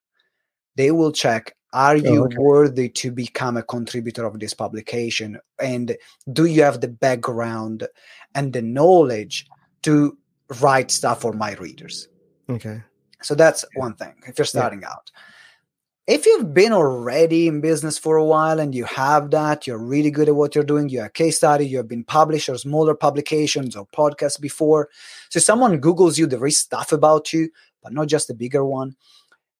They 0.75 0.91
will 0.91 1.11
check 1.11 1.56
are 1.73 1.95
oh, 1.95 1.99
you 1.99 2.23
okay. 2.25 2.37
worthy 2.37 2.89
to 2.89 3.11
become 3.11 3.57
a 3.57 3.63
contributor 3.63 4.25
of 4.25 4.39
this 4.39 4.53
publication? 4.53 5.39
And 5.59 5.97
do 6.31 6.45
you 6.45 6.63
have 6.63 6.81
the 6.81 6.87
background 6.87 7.87
and 8.35 8.53
the 8.53 8.61
knowledge 8.61 9.47
to 9.83 10.17
write 10.61 10.91
stuff 10.91 11.21
for 11.21 11.33
my 11.33 11.53
readers? 11.55 12.07
Okay. 12.49 12.81
So 13.21 13.35
that's 13.35 13.65
one 13.75 13.95
thing 13.95 14.13
if 14.27 14.37
you're 14.37 14.45
starting 14.45 14.83
out. 14.83 15.11
If 16.05 16.25
you've 16.25 16.53
been 16.53 16.71
already 16.71 17.47
in 17.49 17.59
business 17.59 17.97
for 17.97 18.15
a 18.15 18.23
while 18.23 18.61
and 18.61 18.73
you 18.73 18.85
have 18.85 19.29
that, 19.31 19.67
you're 19.67 19.77
really 19.77 20.09
good 20.09 20.29
at 20.29 20.35
what 20.35 20.55
you're 20.55 20.63
doing, 20.63 20.87
you 20.87 20.99
have 20.99 21.07
a 21.07 21.11
case 21.11 21.35
study, 21.35 21.67
you 21.67 21.75
have 21.77 21.89
been 21.89 22.05
published 22.05 22.47
or 22.47 22.57
smaller 22.57 22.95
publications 22.95 23.75
or 23.75 23.85
podcasts 23.87 24.39
before. 24.39 24.87
So 25.29 25.41
someone 25.41 25.81
Googles 25.81 26.17
you, 26.17 26.25
there 26.25 26.45
is 26.45 26.57
stuff 26.57 26.93
about 26.93 27.33
you, 27.33 27.49
but 27.83 27.91
not 27.91 28.07
just 28.07 28.29
a 28.29 28.33
bigger 28.33 28.63
one. 28.63 28.95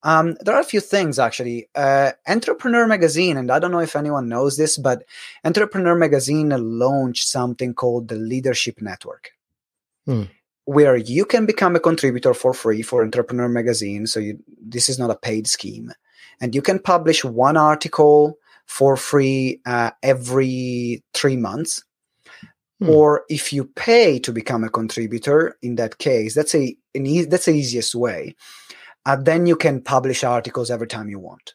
Um, 0.04 0.36
there 0.42 0.56
are 0.56 0.62
a 0.62 0.66
few 0.66 0.80
things 0.80 1.20
actually. 1.20 1.70
Uh, 1.76 2.12
Entrepreneur 2.28 2.88
Magazine, 2.88 3.38
and 3.38 3.52
I 3.52 3.60
don't 3.60 3.72
know 3.72 3.80
if 3.80 3.96
anyone 3.96 4.30
knows 4.30 4.58
this, 4.58 4.78
but 4.78 5.04
Entrepreneur 5.44 5.96
Magazine 5.96 6.50
launched 6.50 7.28
something 7.28 7.74
called 7.74 8.08
the 8.08 8.16
Leadership 8.16 8.82
Network, 8.82 9.32
Hmm. 10.06 10.24
where 10.66 10.96
you 10.96 11.26
can 11.26 11.46
become 11.46 11.76
a 11.76 11.80
contributor 11.80 12.34
for 12.34 12.54
free 12.54 12.82
for 12.84 13.04
Entrepreneur 13.04 13.50
Magazine. 13.50 14.08
So 14.08 14.20
you, 14.20 14.40
this 14.62 14.88
is 14.88 15.00
not 15.00 15.10
a 15.12 15.16
paid 15.16 15.48
scheme, 15.48 15.92
and 16.40 16.54
you 16.54 16.62
can 16.62 16.80
publish 16.80 17.26
one 17.26 17.58
article 17.58 18.38
for 18.66 18.98
free 18.98 19.62
uh, 19.66 19.92
every 20.04 21.04
three 21.14 21.38
months. 21.38 21.84
Hmm. 22.80 22.90
Or 22.90 23.24
if 23.28 23.52
you 23.52 23.66
pay 23.66 24.20
to 24.20 24.32
become 24.32 24.64
a 24.64 24.70
contributor, 24.70 25.58
in 25.64 25.76
that 25.78 25.98
case, 25.98 26.36
that's 26.36 26.54
a 26.54 26.78
an 26.94 27.08
e- 27.08 27.26
that's 27.26 27.46
the 27.46 27.54
easiest 27.54 27.96
way 27.96 28.36
uh, 29.08 29.16
then 29.16 29.48
you 29.48 29.56
can 29.56 29.82
publish 29.82 30.24
articles 30.24 30.70
every 30.70 30.88
time 30.88 31.10
you 31.10 31.20
want. 31.20 31.54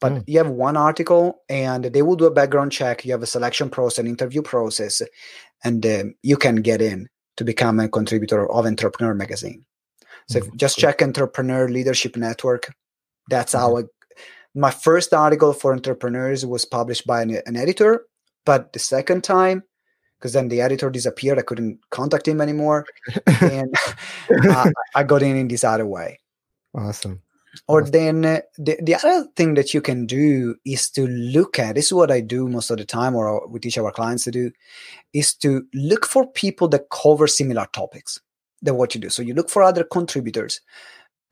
but 0.00 0.12
Mm. 0.12 0.24
you 0.26 0.38
have 0.38 0.50
one 0.50 0.76
article 0.76 1.42
and 1.48 1.84
they 1.94 2.02
will 2.02 2.16
do 2.16 2.26
a 2.26 2.30
background 2.38 2.72
check 2.72 3.04
you 3.04 3.12
have 3.12 3.22
a 3.26 3.26
selection 3.34 3.70
process 3.70 3.98
an 4.02 4.06
interview 4.14 4.42
process 4.42 5.00
and 5.64 5.86
um, 5.86 6.14
you 6.30 6.36
can 6.36 6.56
get 6.70 6.80
in 6.82 7.08
to 7.38 7.44
become 7.44 7.78
a 7.80 7.88
contributor 7.88 8.40
of 8.56 8.66
entrepreneur 8.66 9.14
magazine 9.14 9.60
so 10.28 10.40
Mhm. 10.40 10.56
just 10.64 10.76
check 10.82 11.00
entrepreneur 11.02 11.68
leadership 11.76 12.16
network 12.16 12.64
that's 13.30 13.54
Mhm. 13.54 13.60
how 13.60 13.70
I, 13.78 13.82
my 14.66 14.72
first 14.88 15.14
article 15.14 15.52
for 15.60 15.72
entrepreneurs 15.72 16.44
was 16.44 16.64
published 16.78 17.06
by 17.06 17.22
an, 17.22 17.30
an 17.46 17.56
editor 17.56 17.92
but 18.44 18.60
the 18.74 18.82
second 18.94 19.22
time 19.24 19.62
because 20.18 20.32
then 20.34 20.48
the 20.48 20.60
editor 20.66 20.90
disappeared 20.90 21.38
i 21.38 21.42
couldn't 21.48 21.78
contact 21.90 22.26
him 22.28 22.40
anymore 22.40 22.84
and 23.40 23.70
uh, 24.58 24.70
i 24.94 25.02
got 25.02 25.22
in 25.22 25.36
in 25.36 25.48
this 25.48 25.64
other 25.64 25.86
way 25.86 26.18
awesome. 26.74 27.20
or 27.68 27.82
Awesome. 27.82 27.92
then 27.92 28.24
uh, 28.24 28.40
the, 28.58 28.78
the 28.82 28.94
other 28.96 29.26
thing 29.36 29.54
that 29.54 29.72
you 29.74 29.80
can 29.80 30.06
do 30.06 30.56
is 30.64 30.90
to 30.90 31.06
look 31.06 31.58
at 31.58 31.74
this 31.76 31.86
is 31.86 31.92
what 31.92 32.10
i 32.10 32.20
do 32.20 32.48
most 32.48 32.70
of 32.70 32.78
the 32.78 32.84
time 32.84 33.14
or 33.14 33.46
we 33.48 33.60
teach 33.60 33.78
our 33.78 33.92
clients 33.92 34.24
to 34.24 34.30
do 34.30 34.50
is 35.12 35.34
to 35.34 35.64
look 35.72 36.04
for 36.06 36.26
people 36.26 36.68
that 36.68 36.88
cover 36.90 37.26
similar 37.26 37.66
topics 37.72 38.20
than 38.62 38.76
what 38.76 38.94
you 38.94 39.00
do 39.00 39.08
so 39.10 39.22
you 39.22 39.34
look 39.34 39.48
for 39.50 39.62
other 39.62 39.84
contributors 39.84 40.60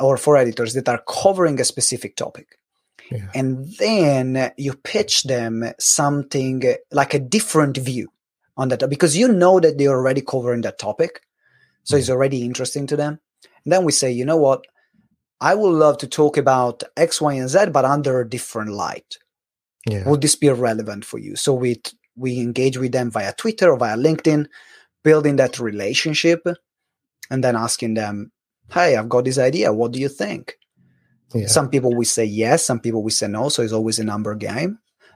or 0.00 0.16
for 0.16 0.36
editors 0.36 0.74
that 0.74 0.88
are 0.88 1.02
covering 1.08 1.60
a 1.60 1.64
specific 1.64 2.16
topic 2.16 2.58
Yeah. 3.10 3.28
and 3.34 3.66
then 3.78 4.52
you 4.56 4.74
pitch 4.74 5.24
them 5.24 5.64
something 5.78 6.64
uh, 6.66 6.74
like 6.92 7.14
a 7.14 7.18
different 7.18 7.76
view 7.78 8.08
on 8.56 8.68
that 8.68 8.88
because 8.88 9.16
you 9.16 9.28
know 9.28 9.60
that 9.60 9.76
they're 9.78 9.96
already 9.98 10.20
covering 10.22 10.62
that 10.62 10.78
topic 10.78 11.20
so 11.84 11.96
it's 11.96 12.10
already 12.10 12.44
interesting 12.44 12.86
to 12.88 12.96
them 12.96 13.18
and 13.64 13.72
then 13.72 13.84
we 13.84 13.92
say 13.92 14.10
you 14.12 14.24
know 14.24 14.36
what 14.36 14.66
i 15.50 15.54
would 15.54 15.74
love 15.84 15.96
to 15.98 16.06
talk 16.06 16.36
about 16.36 16.82
x 16.96 17.20
y 17.20 17.32
and 17.34 17.48
z 17.54 17.58
but 17.76 17.84
under 17.84 18.20
a 18.20 18.28
different 18.36 18.70
light 18.84 19.10
Yeah. 19.92 20.04
would 20.08 20.20
this 20.22 20.36
be 20.36 20.48
relevant 20.50 21.02
for 21.10 21.18
you 21.26 21.34
so 21.44 21.50
we 21.62 21.70
we 22.24 22.30
engage 22.46 22.76
with 22.82 22.92
them 22.92 23.10
via 23.10 23.32
twitter 23.42 23.68
or 23.72 23.78
via 23.78 23.96
linkedin 23.96 24.46
building 25.08 25.36
that 25.36 25.58
relationship 25.58 26.40
and 27.30 27.42
then 27.44 27.56
asking 27.56 27.94
them 27.94 28.30
hey 28.74 28.96
i've 28.96 29.08
got 29.14 29.24
this 29.24 29.38
idea 29.38 29.72
what 29.80 29.92
do 29.94 29.98
you 30.04 30.08
think 30.22 30.44
Yeah. 31.34 31.48
some 31.48 31.68
people 31.72 31.92
will 31.96 32.10
say 32.18 32.26
yes, 32.44 32.58
some 32.68 32.80
people 32.84 33.02
will 33.02 33.16
say 33.20 33.26
no. 33.28 33.48
So 33.48 33.62
it's 33.64 33.72
always 33.78 33.98
a 33.98 34.04
number 34.12 34.34
game. 34.36 34.72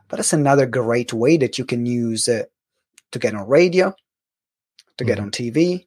But 0.09 0.19
it's 0.21 0.33
another 0.33 0.65
great 0.81 1.13
way 1.13 1.37
that 1.43 1.59
you 1.59 1.67
can 1.73 1.85
use 1.85 2.25
uh, 2.37 2.45
to 3.13 3.19
get 3.19 3.35
on 3.35 3.47
radio, 3.59 3.93
to 4.97 5.05
get 5.05 5.19
Mhm. 5.19 5.23
on 5.25 5.31
TV, 5.31 5.87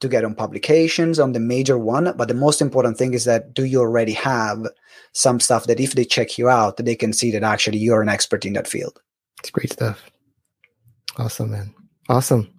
to 0.00 0.08
get 0.08 0.24
on 0.24 0.34
publications, 0.34 1.18
on 1.18 1.32
the 1.32 1.40
major 1.40 1.78
one. 1.78 2.12
But 2.16 2.28
the 2.28 2.34
most 2.34 2.60
important 2.60 2.96
thing 2.96 3.14
is 3.14 3.24
that 3.24 3.54
do 3.54 3.64
you 3.64 3.80
already 3.80 4.12
have 4.12 4.66
some 5.12 5.40
stuff 5.40 5.66
that 5.66 5.80
if 5.80 5.94
they 5.94 6.04
check 6.04 6.38
you 6.38 6.48
out, 6.48 6.76
they 6.78 6.96
can 6.96 7.12
see 7.12 7.30
that 7.32 7.42
actually 7.42 7.78
you're 7.78 8.02
an 8.02 8.08
expert 8.08 8.44
in 8.44 8.54
that 8.54 8.68
field. 8.68 9.00
It's 9.40 9.50
great 9.50 9.72
stuff. 9.72 10.02
Awesome, 11.18 11.50
man. 11.50 11.74
Awesome. 12.08 12.50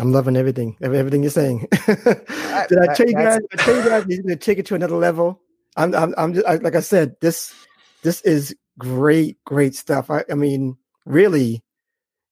I'm 0.00 0.12
loving 0.12 0.36
everything, 0.36 0.76
everything 0.80 1.22
you're 1.22 1.30
saying. 1.30 1.66
Did 1.86 2.78
I 2.78 2.94
tell 2.94 3.06
you 3.06 3.14
guys? 3.14 3.38
I 3.52 3.56
tell 3.56 3.76
you 3.76 3.88
guys, 3.88 4.04
you're 4.08 4.22
gonna 4.22 4.36
take 4.36 4.58
it 4.58 4.66
to 4.66 4.74
another 4.74 4.96
level. 4.96 5.40
I'm, 5.76 5.94
I'm, 5.94 6.14
I'm 6.16 6.34
just, 6.34 6.46
I, 6.46 6.56
like 6.56 6.76
I 6.76 6.80
said, 6.80 7.16
this, 7.20 7.54
this 8.02 8.20
is 8.22 8.54
great, 8.78 9.42
great 9.44 9.74
stuff. 9.74 10.10
I, 10.10 10.24
I 10.30 10.34
mean, 10.34 10.76
really, 11.04 11.62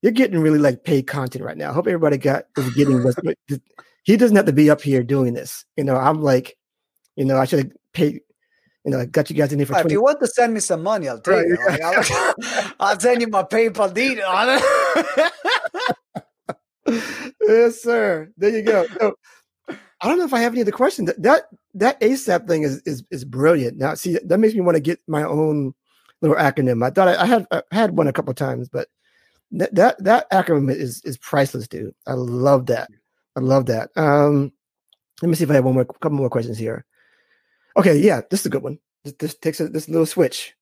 you're 0.02 0.12
getting 0.12 0.38
really 0.38 0.58
like 0.58 0.84
paid 0.84 1.06
content 1.06 1.44
right 1.44 1.56
now. 1.56 1.70
I 1.70 1.74
hope 1.74 1.86
everybody 1.86 2.18
got 2.18 2.44
is 2.56 2.72
getting 2.74 3.02
what- 3.02 3.16
He 4.06 4.16
doesn't 4.16 4.36
have 4.36 4.46
to 4.46 4.52
be 4.52 4.70
up 4.70 4.80
here 4.80 5.02
doing 5.02 5.34
this. 5.34 5.64
You 5.76 5.82
know, 5.82 5.96
I'm 5.96 6.22
like, 6.22 6.56
you 7.16 7.24
know, 7.24 7.38
I 7.38 7.44
should 7.44 7.58
have 7.58 7.72
paid. 7.92 8.20
You 8.84 8.92
know, 8.92 9.00
I 9.00 9.06
got 9.06 9.28
you 9.28 9.34
guys 9.34 9.52
in 9.52 9.58
here 9.58 9.66
for 9.66 9.72
If 9.72 9.80
twenty. 9.80 9.94
you 9.94 10.02
want 10.02 10.20
to 10.20 10.28
send 10.28 10.54
me 10.54 10.60
some 10.60 10.84
money, 10.84 11.08
I'll 11.08 11.18
take 11.20 11.34
Right, 11.34 11.46
it. 11.50 11.58
Like, 11.68 11.80
I'll, 11.82 12.74
I'll 12.78 13.00
send 13.00 13.20
you 13.20 13.26
my 13.26 13.42
PayPal 13.42 13.92
detail. 13.92 14.30
yes, 17.48 17.82
sir. 17.82 18.30
There 18.36 18.50
you 18.50 18.62
go. 18.62 18.86
So, 19.00 19.14
I 19.68 20.08
don't 20.08 20.18
know 20.18 20.24
if 20.24 20.32
I 20.32 20.38
have 20.38 20.52
any 20.52 20.62
other 20.62 20.70
questions. 20.70 21.08
That 21.08 21.20
that, 21.24 21.42
that 21.74 22.00
ASAP 22.00 22.46
thing 22.46 22.62
is, 22.62 22.80
is 22.86 23.02
is 23.10 23.24
brilliant. 23.24 23.76
Now, 23.76 23.94
see, 23.94 24.18
that 24.24 24.38
makes 24.38 24.54
me 24.54 24.60
want 24.60 24.76
to 24.76 24.80
get 24.80 25.00
my 25.08 25.24
own 25.24 25.74
little 26.22 26.36
acronym. 26.36 26.84
I 26.84 26.90
thought 26.90 27.08
I, 27.08 27.22
I 27.22 27.26
had 27.26 27.46
I 27.50 27.62
had 27.72 27.96
one 27.96 28.06
a 28.06 28.12
couple 28.12 28.32
times, 28.34 28.68
but 28.68 28.86
that 29.50 29.74
that 29.74 30.02
that 30.04 30.30
acronym 30.30 30.72
is 30.72 31.02
is 31.04 31.18
priceless, 31.18 31.66
dude. 31.66 31.92
I 32.06 32.12
love 32.12 32.66
that. 32.66 32.88
I 33.36 33.40
love 33.40 33.66
that. 33.66 33.90
Um, 33.96 34.52
let 35.22 35.28
me 35.28 35.34
see 35.34 35.44
if 35.44 35.50
I 35.50 35.54
have 35.54 35.64
one 35.64 35.74
more 35.74 35.84
couple 35.84 36.18
more 36.18 36.30
questions 36.30 36.58
here. 36.58 36.84
Okay, 37.76 37.98
yeah, 37.98 38.22
this 38.30 38.40
is 38.40 38.46
a 38.46 38.50
good 38.50 38.62
one. 38.62 38.78
This, 39.04 39.14
this 39.14 39.34
takes 39.34 39.60
a, 39.60 39.68
this 39.68 39.88
little 39.88 40.06
switch. 40.06 40.54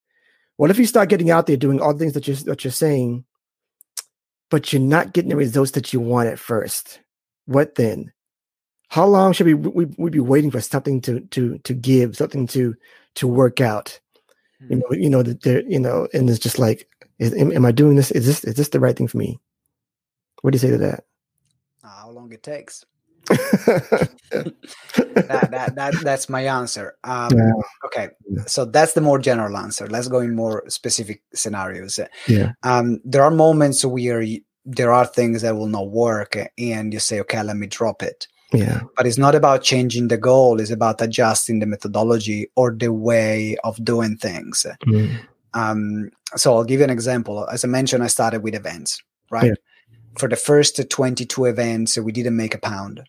What 0.56 0.70
if 0.70 0.78
you 0.78 0.86
start 0.86 1.08
getting 1.08 1.30
out 1.30 1.46
there 1.46 1.56
doing 1.56 1.80
all 1.80 1.92
the 1.92 1.98
things 1.98 2.12
that 2.14 2.26
you're 2.26 2.36
that 2.36 2.64
you're 2.64 2.72
saying, 2.72 3.24
but 4.50 4.72
you're 4.72 4.82
not 4.82 5.12
getting 5.12 5.30
the 5.30 5.36
results 5.36 5.72
that 5.72 5.92
you 5.92 6.00
want 6.00 6.28
at 6.28 6.38
first? 6.38 7.00
What 7.46 7.76
then? 7.76 8.12
How 8.88 9.06
long 9.06 9.32
should 9.32 9.46
we 9.46 9.54
we, 9.54 9.86
we 9.98 10.10
be 10.10 10.20
waiting 10.20 10.50
for 10.50 10.60
something 10.60 11.00
to 11.02 11.20
to 11.20 11.58
to 11.58 11.74
give, 11.74 12.16
something 12.16 12.46
to 12.48 12.74
to 13.16 13.28
work 13.28 13.60
out? 13.60 13.98
You 14.68 14.76
know, 14.76 14.86
you 14.92 15.10
know 15.10 15.22
that 15.22 15.42
there, 15.42 15.62
you 15.62 15.78
know, 15.78 16.08
and 16.14 16.30
it's 16.30 16.38
just 16.38 16.58
like, 16.58 16.88
is, 17.18 17.34
am, 17.34 17.52
am 17.52 17.66
I 17.66 17.72
doing 17.72 17.96
this? 17.96 18.10
Is 18.12 18.26
this 18.26 18.44
is 18.44 18.54
this 18.54 18.70
the 18.70 18.80
right 18.80 18.96
thing 18.96 19.08
for 19.08 19.18
me? 19.18 19.38
What 20.42 20.52
do 20.52 20.56
you 20.56 20.60
say 20.60 20.70
to 20.70 20.78
that? 20.78 21.04
Long 22.24 22.32
it 22.32 22.42
takes? 22.42 22.86
that, 23.28 24.08
that, 25.50 25.74
that 25.74 25.94
that's 26.02 26.30
my 26.30 26.46
answer. 26.46 26.94
Um, 27.04 27.30
Yeah. 27.36 27.52
Okay, 27.84 28.08
so 28.46 28.64
that's 28.64 28.94
the 28.94 29.02
more 29.02 29.18
general 29.18 29.58
answer. 29.58 29.86
Let's 29.86 30.08
go 30.08 30.20
in 30.20 30.34
more 30.34 30.64
specific 30.68 31.22
scenarios. 31.34 32.00
yeah, 32.26 32.52
Um, 32.62 33.00
there 33.04 33.22
are 33.22 33.30
moments 33.30 33.84
where 33.84 34.22
you, 34.22 34.40
there 34.64 34.90
are 34.90 35.04
things 35.04 35.42
that 35.42 35.54
will 35.54 35.68
not 35.68 35.90
work, 35.90 36.34
and 36.56 36.94
you 36.94 36.98
say, 36.98 37.20
"Okay, 37.20 37.42
let 37.42 37.58
me 37.58 37.66
drop 37.66 38.02
it." 38.02 38.26
yeah, 38.54 38.80
But 38.96 39.06
it's 39.06 39.18
not 39.18 39.34
about 39.34 39.62
changing 39.62 40.08
the 40.08 40.16
goal; 40.16 40.60
it's 40.60 40.70
about 40.70 41.02
adjusting 41.02 41.58
the 41.60 41.66
methodology 41.66 42.50
or 42.56 42.74
the 42.74 42.90
way 42.90 43.56
of 43.64 43.84
doing 43.84 44.16
things. 44.16 44.64
Mm. 44.86 45.18
Um, 45.52 46.10
so 46.36 46.54
I'll 46.54 46.64
give 46.64 46.80
you 46.80 46.84
an 46.84 46.90
example. 46.98 47.46
As 47.52 47.64
I 47.64 47.68
mentioned, 47.68 48.02
I 48.02 48.08
started 48.08 48.42
with 48.42 48.54
events, 48.54 49.02
right? 49.30 49.48
Yeah. 49.48 49.73
For 50.18 50.28
the 50.28 50.36
first 50.36 50.80
22 50.88 51.46
events, 51.46 51.98
we 51.98 52.12
didn't 52.12 52.36
make 52.36 52.54
a 52.54 52.58
pound, 52.58 53.02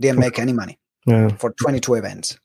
didn't 0.00 0.20
make 0.20 0.38
any 0.38 0.52
money 0.52 0.78
yeah, 1.06 1.28
for 1.36 1.52
22 1.52 1.94
events. 1.94 2.38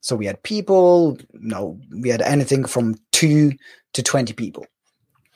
So 0.00 0.16
we 0.16 0.26
had 0.26 0.42
people, 0.42 1.18
no, 1.32 1.78
we 1.90 2.08
had 2.08 2.22
anything 2.22 2.64
from 2.64 2.96
two 3.12 3.52
to 3.92 4.02
20 4.02 4.32
people. 4.32 4.66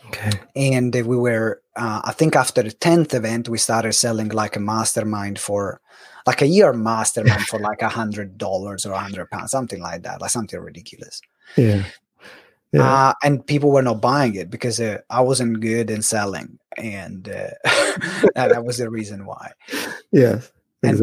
okay, 0.07 0.30
And 0.57 0.94
we 0.94 1.16
were, 1.16 1.62
uh, 1.76 2.03
I 2.05 2.12
think 2.12 2.34
after 2.34 2.62
the 2.62 2.72
10th 2.72 3.14
event, 3.14 3.49
we 3.49 3.59
started 3.59 3.92
selling 3.92 4.28
like 4.28 4.57
a 4.57 4.61
mastermind 4.61 5.38
for 5.38 5.80
like 6.26 6.42
a 6.42 6.47
year 6.47 6.72
mastermind 6.72 7.42
for 7.42 7.61
like 7.61 7.82
a 7.82 7.88
hundred 7.88 8.36
dollars 8.36 8.84
or 8.84 8.92
a 8.92 8.99
hundred 8.99 9.30
pounds, 9.30 9.53
something 9.53 9.80
like 9.80 10.03
that, 10.03 10.20
like 10.20 10.30
something 10.30 10.59
ridiculous. 10.59 11.20
yeah, 11.57 11.84
yeah, 12.72 12.82
Uh, 13.10 13.14
and 13.22 13.46
people 13.46 13.70
were 13.70 13.82
not 13.82 14.00
buying 14.00 14.34
it 14.34 14.50
because 14.50 14.80
uh, 14.80 14.98
I 15.10 15.20
wasn't 15.20 15.60
good 15.60 15.90
in 15.90 16.02
selling. 16.02 16.58
And 16.76 17.28
uh, 17.28 17.50
that, 18.34 18.64
was 18.64 18.78
the 18.78 18.90
reason 18.90 19.24
why. 19.26 19.52
yes, 20.12 20.50
And 20.82 21.00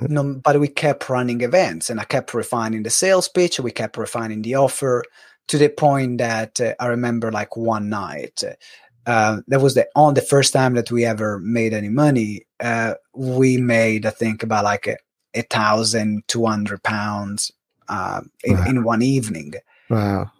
no, 0.00 0.40
but 0.44 0.60
we 0.60 0.68
kept 0.68 1.08
running 1.08 1.40
events 1.40 1.88
and 1.88 1.98
I 2.00 2.04
kept 2.04 2.34
refining 2.34 2.82
the 2.82 2.90
sales 2.90 3.28
pitch. 3.28 3.58
We 3.60 3.70
kept 3.70 3.96
refining 3.96 4.42
the 4.42 4.56
offer 4.56 5.02
to 5.48 5.58
the 5.58 5.68
point 5.70 6.18
that 6.18 6.60
uh, 6.60 6.74
I 6.80 6.88
remember 6.88 7.32
like 7.32 7.56
one 7.56 7.88
night, 7.88 8.42
uh, 9.06 9.40
that 9.46 9.60
was 9.60 9.74
the 9.74 9.86
on 9.94 10.14
the 10.14 10.20
first 10.20 10.52
time 10.52 10.74
that 10.74 10.90
we 10.90 11.04
ever 11.04 11.38
made 11.38 11.72
any 11.72 11.88
money. 11.88 12.42
Uh, 12.60 12.94
we 13.14 13.56
made, 13.56 14.04
I 14.04 14.10
think, 14.10 14.42
about 14.42 14.64
like 14.64 14.86
a, 14.88 14.96
a 15.32 15.42
thousand 15.42 16.24
two 16.26 16.44
hundred 16.44 16.82
pounds 16.82 17.52
uh, 17.88 18.20
in, 18.44 18.56
Wow. 18.56 18.64
in 18.66 18.84
one 18.84 19.02
evening. 19.02 19.54
Wow. 19.90 20.30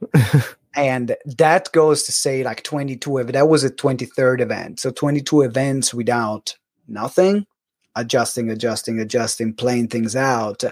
And 0.75 1.17
that 1.25 1.73
goes 1.73 2.03
to 2.03 2.13
say 2.13 2.45
like 2.45 2.63
22, 2.63 3.21
ev- 3.21 3.33
that 3.33 3.49
was 3.49 3.65
a 3.65 3.71
23rd 3.71 4.41
event. 4.43 4.79
So 4.81 4.91
22 4.91 5.41
events 5.41 5.95
without 5.95 6.55
nothing, 6.87 7.47
adjusting, 7.95 8.51
adjusting, 8.51 9.01
adjusting, 9.01 9.55
playing 9.55 9.89
things 9.89 10.15
out. 10.15 10.63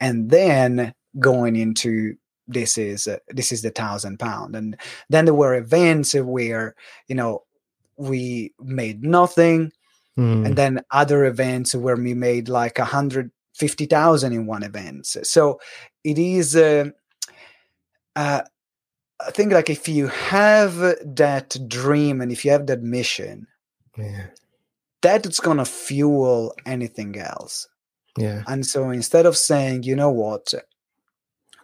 And 0.00 0.30
then 0.30 0.94
going 1.20 1.56
into 1.56 2.16
this 2.48 2.76
is 2.78 3.06
uh, 3.06 3.18
this 3.28 3.52
is 3.52 3.62
the 3.62 3.70
thousand 3.70 4.18
pound 4.18 4.54
and 4.54 4.76
then 5.08 5.24
there 5.24 5.32
were 5.32 5.54
events 5.54 6.14
where 6.14 6.74
you 7.08 7.14
know 7.14 7.42
we 7.96 8.52
made 8.60 9.02
nothing 9.02 9.72
Mm. 10.18 10.46
and 10.46 10.54
then 10.56 10.80
other 10.92 11.24
events 11.24 11.74
where 11.74 11.96
we 11.96 12.14
made 12.14 12.48
like 12.48 12.78
a 12.78 12.84
hundred 12.84 13.30
fifty 13.52 13.86
thousand 13.86 14.32
in 14.32 14.46
one 14.46 14.62
event. 14.62 15.06
So 15.06 15.58
it 16.04 16.18
is. 16.18 16.54
Uh, 16.54 16.90
uh, 18.16 18.42
I 19.20 19.30
think 19.30 19.52
like 19.52 19.70
if 19.70 19.88
you 19.88 20.08
have 20.08 20.76
that 21.16 21.56
dream 21.68 22.20
and 22.20 22.32
if 22.32 22.44
you 22.44 22.50
have 22.50 22.66
that 22.66 22.82
mission, 22.82 23.46
yeah, 23.96 24.26
that 25.02 25.26
is 25.26 25.40
gonna 25.40 25.64
fuel 25.64 26.54
anything 26.66 27.18
else. 27.18 27.68
yeah, 28.18 28.42
And 28.46 28.66
so 28.66 28.90
instead 28.90 29.26
of 29.26 29.36
saying, 29.36 29.84
you 29.84 29.96
know 29.96 30.10
what, 30.10 30.52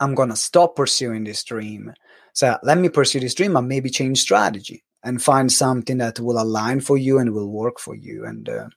I'm 0.01 0.15
gonna 0.15 0.37
stop 0.37 0.77
pursuing 0.77 1.25
this 1.25 1.45
dream, 1.45 1.93
So 2.33 2.57
let 2.63 2.79
me 2.79 2.89
pursue 2.89 3.21
this 3.21 3.35
dream 3.35 3.57
and 3.57 3.69
maybe 3.69 3.91
change 3.91 4.21
strategy 4.21 4.85
and 5.03 5.23
find 5.23 5.51
something 5.51 5.99
that 5.99 6.21
will 6.21 6.41
align 6.41 6.81
for 6.81 6.97
you 6.97 7.19
and 7.19 7.33
will 7.33 7.51
work 7.51 7.79
for 7.79 7.95
you. 7.95 8.25
And 8.25 8.49
uh, 8.49 8.69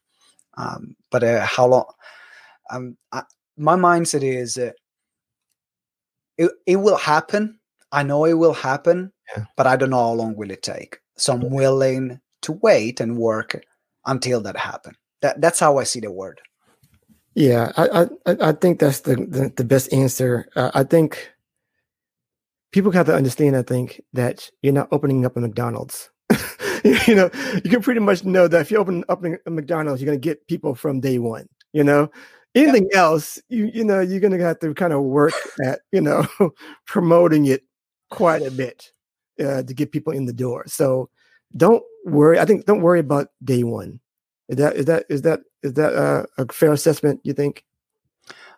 um, 0.57 0.95
but 1.11 1.23
uh, 1.23 1.45
how 1.45 1.67
long? 1.67 1.85
Um, 2.69 2.97
I, 3.11 3.23
my 3.57 3.75
mindset 3.75 4.23
is 4.23 4.57
uh, 4.57 4.71
it, 6.37 6.51
it 6.65 6.75
will 6.77 6.97
happen. 6.97 7.59
I 7.93 8.03
know 8.03 8.25
it 8.25 8.33
will 8.33 8.53
happen, 8.53 9.13
Yeah. 9.35 9.45
but 9.55 9.67
I 9.67 9.75
don't 9.77 9.91
know 9.91 9.97
how 10.07 10.11
long 10.13 10.35
will 10.35 10.51
it 10.51 10.63
take. 10.63 10.99
So 11.15 11.33
I'm 11.33 11.49
willing 11.49 12.19
to 12.41 12.51
wait 12.51 12.99
and 12.99 13.17
work 13.17 13.61
until 14.05 14.41
that 14.41 14.57
happen. 14.57 14.95
That 15.21 15.39
that's 15.39 15.59
how 15.59 15.77
I 15.77 15.85
see 15.85 16.01
the 16.01 16.11
word. 16.11 16.41
Yeah, 17.35 17.71
I 17.77 18.07
I, 18.25 18.49
I 18.49 18.51
think 18.51 18.79
that's 18.79 19.01
the, 19.01 19.15
the, 19.15 19.53
the 19.55 19.63
best 19.63 19.93
answer. 19.93 20.47
Uh, 20.55 20.71
I 20.73 20.83
think 20.83 21.31
people 22.71 22.91
have 22.91 23.05
to 23.05 23.15
understand. 23.15 23.55
I 23.55 23.61
think 23.63 24.01
that 24.13 24.49
you're 24.61 24.73
not 24.73 24.89
opening 24.91 25.25
up 25.25 25.37
a 25.37 25.39
McDonald's. 25.39 26.09
you 27.07 27.15
know, 27.15 27.29
you 27.63 27.69
can 27.69 27.81
pretty 27.81 27.99
much 28.01 28.23
know 28.23 28.47
that 28.47 28.61
if 28.61 28.71
you 28.71 28.77
open 28.77 29.03
up 29.09 29.23
a 29.23 29.49
McDonald's, 29.49 30.01
you're 30.01 30.07
going 30.07 30.19
to 30.19 30.23
get 30.29 30.47
people 30.47 30.75
from 30.75 30.99
day 30.99 31.19
one. 31.19 31.47
You 31.71 31.83
know, 31.83 32.11
anything 32.55 32.89
else, 32.93 33.39
you 33.49 33.69
you 33.73 33.83
know, 33.83 34.01
you're 34.01 34.19
going 34.19 34.37
to 34.37 34.43
have 34.43 34.59
to 34.59 34.73
kind 34.73 34.93
of 34.93 35.01
work 35.03 35.33
at 35.63 35.81
you 35.91 36.01
know 36.01 36.27
promoting 36.87 37.45
it 37.45 37.63
quite 38.15 38.41
a 38.41 38.51
bit 38.51 38.91
uh, 39.39 39.63
to 39.63 39.73
get 39.73 39.91
people 39.91 40.13
in 40.13 40.25
the 40.25 40.33
door. 40.33 40.63
So 40.67 41.09
don't 41.55 41.83
worry. 42.05 42.39
I 42.39 42.45
think 42.45 42.65
don't 42.65 42.81
worry 42.81 42.99
about 42.99 43.27
day 43.43 43.63
one. 43.63 43.99
Is 44.49 44.57
that 44.57 44.75
is 44.75 44.85
that 44.85 45.05
is 45.09 45.21
that 45.23 45.39
is 45.63 45.73
that 45.73 45.93
uh, 45.95 46.25
a 46.37 46.51
fair 46.51 46.71
assessment? 46.73 47.21
You 47.23 47.33
think? 47.33 47.63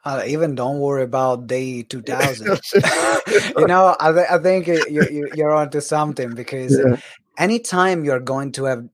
Uh, 0.03 0.21
even 0.27 0.53
don't 0.53 0.79
worry 0.79 1.01
about 1.03 1.47
day 1.47 1.81
2000. 1.81 2.45
you 3.57 3.65
know, 3.65 3.95
I, 3.99 4.11
th- 4.11 4.27
I 4.29 4.37
think 4.37 4.67
you, 4.67 4.85
you, 4.87 5.29
you're 5.33 5.51
onto 5.51 5.81
something 5.81 6.35
because 6.35 6.77
Yeah. 6.77 6.97
anytime 7.39 8.05
you're 8.05 8.19
going 8.19 8.51
to 8.51 8.65
have, 8.65 8.87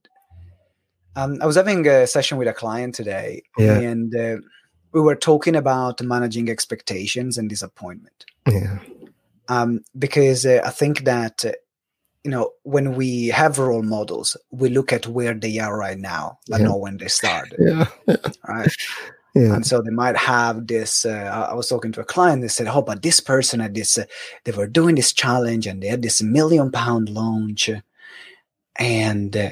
um, 1.14 1.36
I 1.42 1.46
was 1.46 1.56
having 1.56 1.86
a 1.86 2.06
session 2.06 2.38
with 2.38 2.48
a 2.48 2.54
client 2.54 2.94
today, 2.94 3.42
Yeah. 3.58 3.78
and 3.78 4.16
uh, 4.16 4.36
we 4.94 5.02
were 5.02 5.14
talking 5.14 5.54
about 5.54 6.00
managing 6.00 6.48
expectations 6.48 7.36
and 7.36 7.46
disappointment. 7.46 8.24
Yeah. 8.48 8.78
Um, 9.48 9.80
because 9.98 10.46
uh, 10.46 10.60
I 10.64 10.70
think 10.70 11.04
that 11.04 11.44
uh, 11.44 11.52
you 12.24 12.30
know 12.30 12.50
when 12.62 12.94
we 12.94 13.28
have 13.28 13.58
role 13.58 13.82
models, 13.82 14.36
we 14.50 14.68
look 14.68 14.92
at 14.92 15.06
where 15.06 15.34
they 15.34 15.58
are 15.58 15.76
right 15.76 15.98
now, 15.98 16.38
but 16.48 16.60
Yeah. 16.60 16.68
not 16.68 16.80
when 16.80 16.96
they 16.98 17.08
started, 17.08 17.56
Yeah. 17.58 17.86
right? 18.48 18.70
Yeah. 19.34 19.54
and 19.54 19.66
so 19.66 19.80
they 19.80 19.88
might 19.90 20.14
have 20.18 20.66
this 20.66 21.06
uh, 21.06 21.46
i 21.50 21.54
was 21.54 21.66
talking 21.66 21.90
to 21.92 22.02
a 22.02 22.04
client 22.04 22.42
they 22.42 22.48
said 22.48 22.66
oh 22.68 22.82
but 22.82 23.00
this 23.00 23.18
person 23.18 23.60
had 23.60 23.74
this 23.74 23.96
uh, 23.96 24.04
they 24.44 24.52
were 24.52 24.66
doing 24.66 24.94
this 24.94 25.14
challenge 25.14 25.66
and 25.66 25.82
they 25.82 25.86
had 25.86 26.02
this 26.02 26.20
million 26.20 26.70
pound 26.70 27.08
launch 27.08 27.70
and 28.76 29.34
uh, 29.34 29.48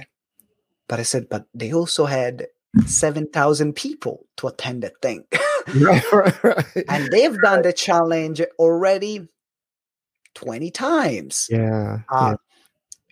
but 0.86 1.00
i 1.00 1.02
said 1.02 1.30
but 1.30 1.46
they 1.54 1.72
also 1.72 2.04
had 2.04 2.46
7000 2.84 3.72
people 3.74 4.26
to 4.36 4.48
attend 4.48 4.82
that 4.82 5.00
thing 5.00 5.24
right, 5.80 6.04
right, 6.12 6.44
right. 6.44 6.66
and 6.90 7.10
they've 7.10 7.38
done 7.40 7.62
the 7.62 7.72
challenge 7.72 8.42
already 8.58 9.26
20 10.34 10.70
times. 10.70 11.46
Yeah. 11.50 11.98
uh, 12.08 12.36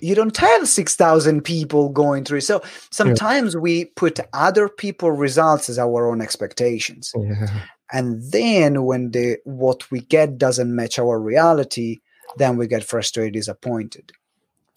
you 0.01 0.15
don't 0.15 0.37
have 0.37 0.69
6000 0.69 1.43
people 1.43 1.89
going 1.89 2.25
through 2.25 2.41
so 2.41 2.63
sometimes 2.91 3.57
we 3.57 3.87
put 3.97 4.21
other 4.33 4.69
people 4.69 5.11
results 5.11 5.69
as 5.69 5.79
our 5.79 6.09
own 6.09 6.21
expectations. 6.21 7.13
Yeah. 7.17 7.33
Yeah. 7.41 7.61
and 7.93 8.23
then 8.31 8.85
when 8.85 9.11
the 9.11 9.39
what 9.45 9.91
we 9.91 10.01
get 10.01 10.39
doesn't 10.39 10.75
match 10.75 10.99
our 10.99 11.19
reality 11.19 11.99
then 12.37 12.57
we 12.57 12.67
get 12.69 12.85
frustrated 12.85 13.33
disappointed. 13.35 14.13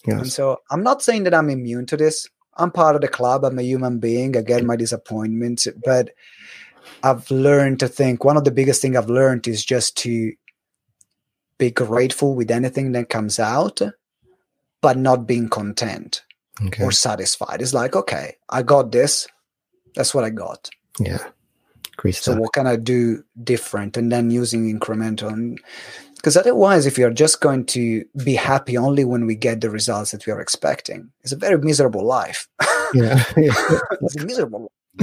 And 0.07 0.31
so 0.31 0.57
i'm 0.71 0.81
not 0.83 1.03
saying 1.03 1.23
that 1.23 1.33
i'm 1.35 1.49
immune 1.49 1.85
to 1.87 1.97
this. 1.97 2.27
I'm 2.57 2.71
part 2.71 2.95
of 2.95 3.01
the 3.01 3.07
club. 3.07 3.45
I'm 3.45 3.59
a 3.59 3.63
human 3.63 3.99
being. 3.99 4.35
I 4.35 4.41
get 4.41 4.63
my 4.65 4.75
disappointments 4.75 5.67
but 5.85 6.09
i've 7.03 7.29
learned 7.29 7.79
to 7.79 7.87
think 7.87 8.23
one 8.23 8.37
of 8.37 8.43
the 8.43 8.51
biggest 8.51 8.81
thing 8.81 8.97
i've 8.97 9.09
learned 9.09 9.47
is 9.47 9.63
just 9.63 9.95
to 9.97 10.33
be 11.61 11.71
grateful 11.71 12.33
with 12.35 12.49
anything 12.51 12.91
that 12.93 13.09
comes 13.15 13.39
out 13.39 13.79
but 14.81 14.97
not 14.97 15.27
being 15.27 15.47
content 15.49 16.23
Okay. 16.67 16.83
or 16.83 16.91
satisfied 16.91 17.61
it's 17.61 17.73
like 17.73 17.95
okay 17.95 18.35
i 18.49 18.61
got 18.73 18.91
this 18.91 19.27
that's 19.95 20.13
what 20.13 20.25
i 20.25 20.29
got 20.29 20.69
Yeah. 20.99 21.23
Great 21.97 22.15
so 22.15 22.33
what 22.35 22.53
can 22.53 22.65
I 22.65 22.77
do 22.77 23.23
different? 23.43 23.95
And 23.97 24.11
then 24.11 24.31
using 24.31 24.63
incremental. 24.79 25.29
Because 26.15 26.35
otherwise, 26.37 26.87
if 26.87 26.97
you're 26.97 27.13
just 27.13 27.41
going 27.41 27.65
to 27.77 28.03
be 28.23 28.33
happy 28.33 28.75
only 28.77 29.05
when 29.05 29.27
we 29.27 29.35
get 29.35 29.61
the 29.61 29.69
results 29.69 30.09
that 30.11 30.25
we 30.25 30.33
are 30.33 30.41
expecting, 30.41 31.11
it's 31.21 31.33
a 31.33 31.37
very 31.37 31.59
miserable 31.59 32.03
life. 32.03 32.47
yeah. 32.95 33.21
yeah. 33.37 33.53
it's 34.01 34.15
a 34.17 34.25
miserable. 34.25 34.71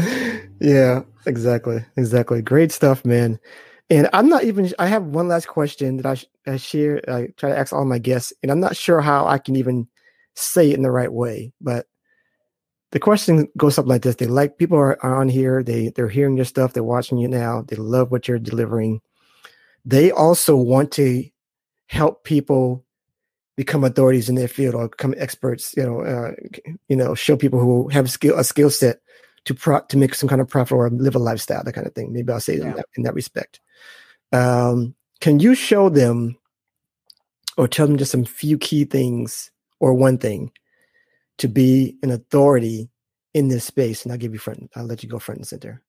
yeah, 0.60 1.02
exactly, 1.26 1.84
exactly. 1.96 2.42
Great 2.42 2.72
stuff, 2.72 3.04
man. 3.04 3.38
And 3.90 4.08
I'm 4.12 4.28
not 4.28 4.44
even. 4.44 4.70
I 4.78 4.86
have 4.86 5.04
one 5.04 5.28
last 5.28 5.48
question 5.48 5.96
that 5.98 6.06
I, 6.06 6.50
I 6.52 6.56
share. 6.56 7.00
I 7.08 7.28
try 7.36 7.50
to 7.50 7.58
ask 7.58 7.72
all 7.72 7.84
my 7.86 7.98
guests, 7.98 8.32
and 8.42 8.52
I'm 8.52 8.60
not 8.60 8.76
sure 8.76 9.00
how 9.00 9.26
I 9.26 9.38
can 9.38 9.56
even 9.56 9.88
say 10.34 10.70
it 10.70 10.74
in 10.74 10.82
the 10.82 10.90
right 10.90 11.12
way. 11.12 11.52
But 11.60 11.86
the 12.92 12.98
question 12.98 13.48
goes 13.56 13.74
something 13.74 13.88
like 13.88 14.02
this: 14.02 14.16
They 14.16 14.26
like 14.26 14.58
people 14.58 14.76
are, 14.76 15.02
are 15.02 15.16
on 15.16 15.28
here. 15.28 15.62
They 15.62 15.88
they're 15.88 16.08
hearing 16.08 16.36
your 16.36 16.44
stuff. 16.44 16.74
They're 16.74 16.84
watching 16.84 17.16
you 17.16 17.28
now. 17.28 17.62
They 17.62 17.76
love 17.76 18.10
what 18.10 18.28
you're 18.28 18.38
delivering. 18.38 19.00
They 19.86 20.10
also 20.10 20.54
want 20.54 20.92
to 20.92 21.24
help 21.86 22.24
people 22.24 22.84
become 23.56 23.84
authorities 23.84 24.28
in 24.28 24.34
their 24.34 24.48
field 24.48 24.74
or 24.74 24.88
become 24.88 25.14
experts. 25.16 25.74
You 25.78 25.84
know, 25.84 26.00
uh, 26.02 26.32
you 26.88 26.96
know, 26.96 27.14
show 27.14 27.38
people 27.38 27.58
who 27.58 27.88
have 27.88 28.10
skill 28.10 28.38
a 28.38 28.44
skill 28.44 28.68
set 28.68 29.00
to 29.48 29.54
pro- 29.54 29.80
to 29.80 29.96
make 29.96 30.14
some 30.14 30.28
kind 30.28 30.42
of 30.42 30.48
profit 30.48 30.72
or 30.72 30.90
live 30.90 31.14
a 31.14 31.18
lifestyle, 31.18 31.64
that 31.64 31.72
kind 31.72 31.86
of 31.86 31.94
thing. 31.94 32.12
Maybe 32.12 32.30
I'll 32.30 32.38
say 32.38 32.56
it 32.56 32.60
in, 32.60 32.74
that, 32.74 32.86
in 32.96 33.02
that 33.04 33.14
respect. 33.14 33.60
Um, 34.30 34.94
can 35.22 35.40
you 35.40 35.54
show 35.54 35.88
them 35.88 36.36
or 37.56 37.66
tell 37.66 37.86
them 37.86 37.96
just 37.96 38.12
some 38.12 38.26
few 38.26 38.58
key 38.58 38.84
things 38.84 39.50
or 39.80 39.94
one 39.94 40.18
thing 40.18 40.52
to 41.38 41.48
be 41.48 41.96
an 42.02 42.10
authority 42.10 42.90
in 43.32 43.48
this 43.48 43.64
space? 43.64 44.02
And 44.02 44.12
I'll 44.12 44.18
give 44.18 44.34
you 44.34 44.38
front. 44.38 44.70
I'll 44.76 44.84
let 44.84 45.02
you 45.02 45.08
go 45.08 45.18
front 45.18 45.38
and 45.38 45.48
center. 45.48 45.82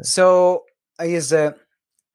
So 0.00 0.64
is 0.98 1.34
uh, 1.34 1.52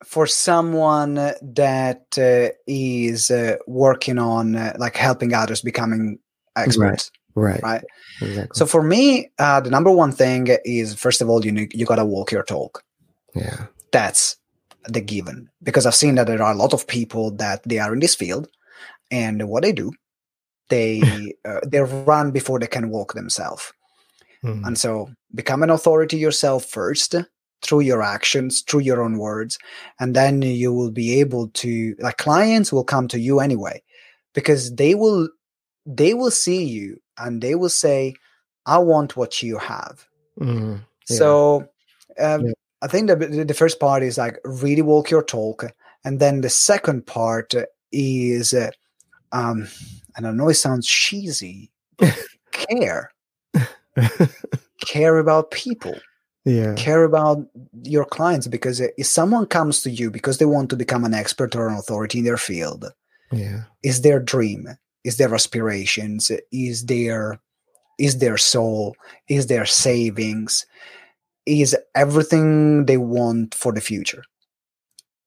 for 0.04 0.26
someone 0.26 1.14
that 1.14 2.08
uh, 2.18 2.56
is 2.66 3.30
uh, 3.30 3.58
working 3.68 4.18
on 4.18 4.56
uh, 4.56 4.74
like 4.80 4.96
helping 4.96 5.36
others 5.36 5.62
becoming 5.62 6.18
experts. 6.56 6.80
Right. 6.80 7.27
Right. 7.38 7.84
Exactly. 8.22 8.56
So 8.58 8.66
for 8.66 8.82
me, 8.82 9.30
uh, 9.38 9.60
the 9.62 9.70
number 9.70 9.92
one 9.92 10.12
thing 10.12 10.48
is 10.66 10.96
first 10.96 11.22
of 11.22 11.30
all, 11.30 11.46
you 11.46 11.52
need, 11.52 11.74
you 11.74 11.86
gotta 11.86 12.06
walk 12.06 12.32
your 12.32 12.44
talk. 12.44 12.84
yeah. 13.36 13.68
that's 13.92 14.38
the 14.90 15.02
given 15.02 15.50
because 15.68 15.86
i've 15.86 15.96
seen 16.04 16.16
that 16.16 16.28
there 16.28 16.42
are 16.42 16.54
a 16.54 16.62
lot 16.64 16.74
of 16.74 16.88
people 16.88 17.26
that 17.44 17.60
they 17.70 17.78
are 17.84 17.94
in 17.94 18.00
this 18.00 18.16
field 18.16 18.48
and 19.12 19.38
what 19.50 19.64
they 19.64 19.74
do 19.74 19.92
they 20.70 21.02
uh, 21.50 21.60
they 21.72 21.82
run 21.82 22.32
before 22.32 22.58
they 22.60 22.68
can 22.76 22.90
walk 22.90 23.14
themselves 23.14 23.66
Mhm. 24.44 24.66
and 24.68 24.78
so 24.78 25.10
become 25.36 25.62
an 25.64 25.70
authority 25.78 26.18
yourself 26.18 26.62
first 26.80 27.16
through 27.64 27.82
your 27.92 28.02
actions 28.16 28.62
through 28.68 28.82
your 28.90 29.02
own 29.06 29.18
words 29.18 29.58
and 30.00 30.16
then 30.16 30.42
you 30.42 30.72
will 30.78 30.92
be 30.92 31.20
able 31.24 31.50
to 31.64 31.96
like 32.00 32.18
clients 32.18 32.72
will 32.72 32.84
come 32.94 33.08
to 33.10 33.20
you 33.20 33.40
anyway 33.48 33.82
because 34.38 34.64
they 34.76 34.94
will 34.96 35.28
they 36.00 36.14
will 36.14 36.32
see 36.32 36.64
you 36.64 36.88
and 37.18 37.42
they 37.42 37.56
will 37.56 37.70
say 37.70 38.14
i 38.66 38.78
want 38.78 39.16
what 39.18 39.42
you 39.44 39.58
have 39.58 40.06
Mhm. 40.40 40.82
Yeah. 41.10 41.18
so 41.18 41.68
um, 42.20 42.46
Yeah. 42.48 42.52
I 42.82 42.88
think 42.88 43.08
the 43.08 43.16
the 43.46 43.54
first 43.56 43.80
part 43.80 44.04
is 44.04 44.18
like 44.20 44.38
really 44.46 44.84
walk 44.84 45.10
your 45.10 45.24
talk, 45.24 45.66
and 46.06 46.20
then 46.20 46.42
the 46.42 46.50
second 46.50 47.08
part 47.08 47.56
is, 47.92 48.54
uh, 48.54 48.70
um, 49.32 49.68
and 50.16 50.28
I 50.28 50.32
know 50.32 50.50
it 50.50 50.56
sounds 50.62 50.86
cheesy, 50.88 51.72
care, 52.52 53.10
care 54.86 55.18
about 55.18 55.50
people, 55.52 55.96
yeah. 56.46 56.74
care 56.76 57.04
about 57.04 57.40
your 57.84 58.06
clients 58.06 58.48
because 58.48 58.80
if 58.80 59.06
someone 59.08 59.46
comes 59.48 59.82
to 59.82 59.90
you 59.90 60.12
because 60.12 60.38
they 60.38 60.46
want 60.46 60.70
to 60.70 60.76
become 60.76 61.04
an 61.04 61.14
expert 61.14 61.56
or 61.56 61.68
an 61.68 61.76
authority 61.78 62.20
in 62.20 62.26
their 62.26 62.38
field, 62.38 62.86
Yeah. 63.32 63.64
is 63.84 64.02
their 64.02 64.20
dream, 64.20 64.68
is 65.08 65.16
their 65.16 65.34
aspirations, 65.34 66.30
is 66.52 66.86
their 66.86 67.40
is 67.98 68.20
their 68.20 68.38
soul, 68.38 68.96
is 69.28 69.48
their 69.48 69.66
savings, 69.66 70.66
is 71.46 71.76
everything 71.96 72.86
they 72.86 72.98
want 72.98 73.56
for 73.56 73.72
the 73.72 73.82
future. 73.82 74.24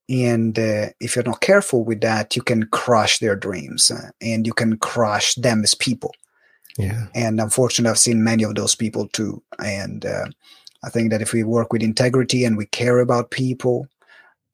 And 0.09 0.59
uh, 0.59 0.91
if 1.01 1.17
you're 1.17 1.25
not 1.25 1.41
careful 1.41 1.83
with 1.83 2.01
that, 2.03 2.37
you 2.37 2.43
can 2.43 2.65
crush 2.67 3.19
their 3.19 3.35
dreams 3.35 3.91
uh, 3.91 4.11
and 4.21 4.47
you 4.47 4.53
can 4.53 4.77
crush 4.77 5.35
them 5.35 5.63
as 5.65 5.75
people. 5.75 6.13
Yeah. 6.79 7.07
And 7.15 7.41
unfortunately, 7.41 7.91
I've 7.91 7.99
seen 7.99 8.23
many 8.23 8.45
of 8.45 8.55
those 8.55 8.75
people 8.75 9.09
too. 9.09 9.43
And 9.65 10.05
uh, 10.05 10.27
I 10.85 10.91
think 10.91 11.11
that 11.11 11.23
if 11.23 11.33
we 11.33 11.43
work 11.43 11.73
with 11.73 11.83
integrity 11.83 12.45
and 12.45 12.57
we 12.57 12.67
care 12.67 13.01
about 13.01 13.31
people 13.31 13.87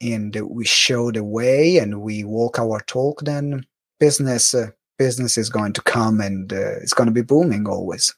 and 0.00 0.34
we 0.48 0.64
show 0.64 1.10
the 1.10 1.24
way 1.24 1.78
and 1.78 2.00
we 2.00 2.24
walk 2.24 2.58
our 2.58 2.80
talk, 2.80 3.22
then 3.22 3.66
business 3.98 4.54
uh, 4.54 4.70
business 4.98 5.38
is 5.38 5.50
going 5.50 5.72
to 5.74 5.82
come 5.82 6.20
and 6.20 6.52
uh, 6.52 6.76
it's 6.80 6.94
going 6.94 7.06
to 7.06 7.12
be 7.12 7.22
booming 7.22 7.68
always. 7.68 8.14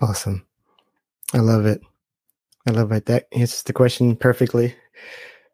Awesome. 0.00 0.46
I 1.34 1.38
love 1.38 1.66
it. 1.66 1.80
I 2.66 2.70
love 2.70 2.92
it. 2.92 3.06
That 3.06 3.26
answers 3.32 3.62
the 3.62 3.72
question 3.72 4.16
perfectly. 4.16 4.74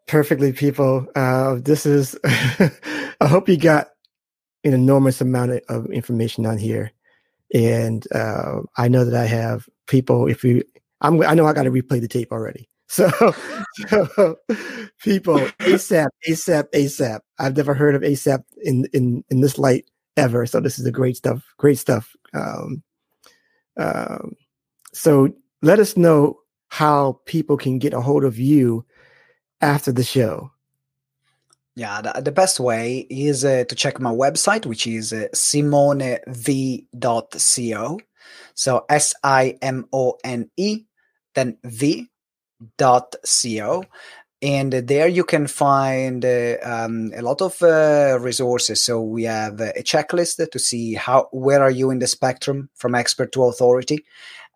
Perfectly, 0.06 0.52
people. 0.52 1.06
Uh, 1.14 1.56
this 1.60 1.86
is, 1.86 2.18
I 2.24 3.26
hope 3.26 3.48
you 3.48 3.56
got 3.56 3.88
an 4.64 4.74
enormous 4.74 5.20
amount 5.20 5.62
of 5.68 5.86
information 5.86 6.46
on 6.46 6.58
here. 6.58 6.92
And 7.54 8.06
uh, 8.12 8.60
I 8.76 8.88
know 8.88 9.04
that 9.04 9.14
I 9.14 9.26
have 9.26 9.68
people, 9.86 10.26
if 10.26 10.44
you, 10.44 10.62
I'm, 11.00 11.22
I 11.22 11.34
know 11.34 11.46
I 11.46 11.52
got 11.52 11.62
to 11.62 11.70
replay 11.70 12.00
the 12.00 12.08
tape 12.08 12.32
already. 12.32 12.68
So, 12.90 13.10
so 13.90 14.36
people, 15.02 15.40
ASAP, 15.60 16.08
ASAP, 16.26 16.70
ASAP. 16.72 17.20
I've 17.38 17.54
never 17.54 17.74
heard 17.74 17.94
of 17.94 18.00
ASAP 18.00 18.42
in, 18.62 18.86
in, 18.94 19.22
in 19.28 19.42
this 19.42 19.58
light 19.58 19.84
ever. 20.18 20.44
So 20.44 20.60
this 20.60 20.78
is 20.78 20.84
a 20.86 20.92
great 20.92 21.16
stuff, 21.16 21.42
great 21.56 21.78
stuff. 21.78 22.14
Um, 22.34 22.82
um, 23.78 24.36
so 24.92 25.32
let 25.62 25.78
us 25.78 25.96
know 25.96 26.40
how 26.68 27.20
people 27.24 27.56
can 27.56 27.78
get 27.78 27.94
a 27.94 28.00
hold 28.00 28.24
of 28.24 28.38
you 28.38 28.84
after 29.60 29.92
the 29.92 30.02
show. 30.04 30.50
Yeah, 31.76 32.00
the, 32.02 32.20
the 32.20 32.32
best 32.32 32.58
way 32.58 33.06
is 33.08 33.44
uh, 33.44 33.64
to 33.68 33.74
check 33.74 34.00
my 34.00 34.10
website, 34.10 34.66
which 34.66 34.86
is 34.86 35.12
uh, 35.12 35.28
simonev.co. 35.32 36.20
So 38.54 38.84
S 38.88 39.14
I 39.22 39.56
M 39.62 39.86
O 39.92 40.18
N 40.24 40.50
E, 40.56 40.84
then 41.34 41.56
V 41.62 42.08
dot 42.76 43.14
co 43.24 43.84
and 44.40 44.72
there 44.72 45.08
you 45.08 45.24
can 45.24 45.46
find 45.46 46.24
uh, 46.24 46.56
um, 46.62 47.10
a 47.14 47.22
lot 47.22 47.42
of 47.42 47.60
uh, 47.62 48.18
resources. 48.20 48.82
So 48.82 49.02
we 49.02 49.24
have 49.24 49.60
a 49.60 49.82
checklist 49.82 50.50
to 50.50 50.58
see 50.58 50.94
how 50.94 51.28
where 51.32 51.62
are 51.62 51.70
you 51.70 51.90
in 51.90 51.98
the 51.98 52.06
spectrum 52.06 52.70
from 52.74 52.94
expert 52.94 53.32
to 53.32 53.44
authority 53.44 54.04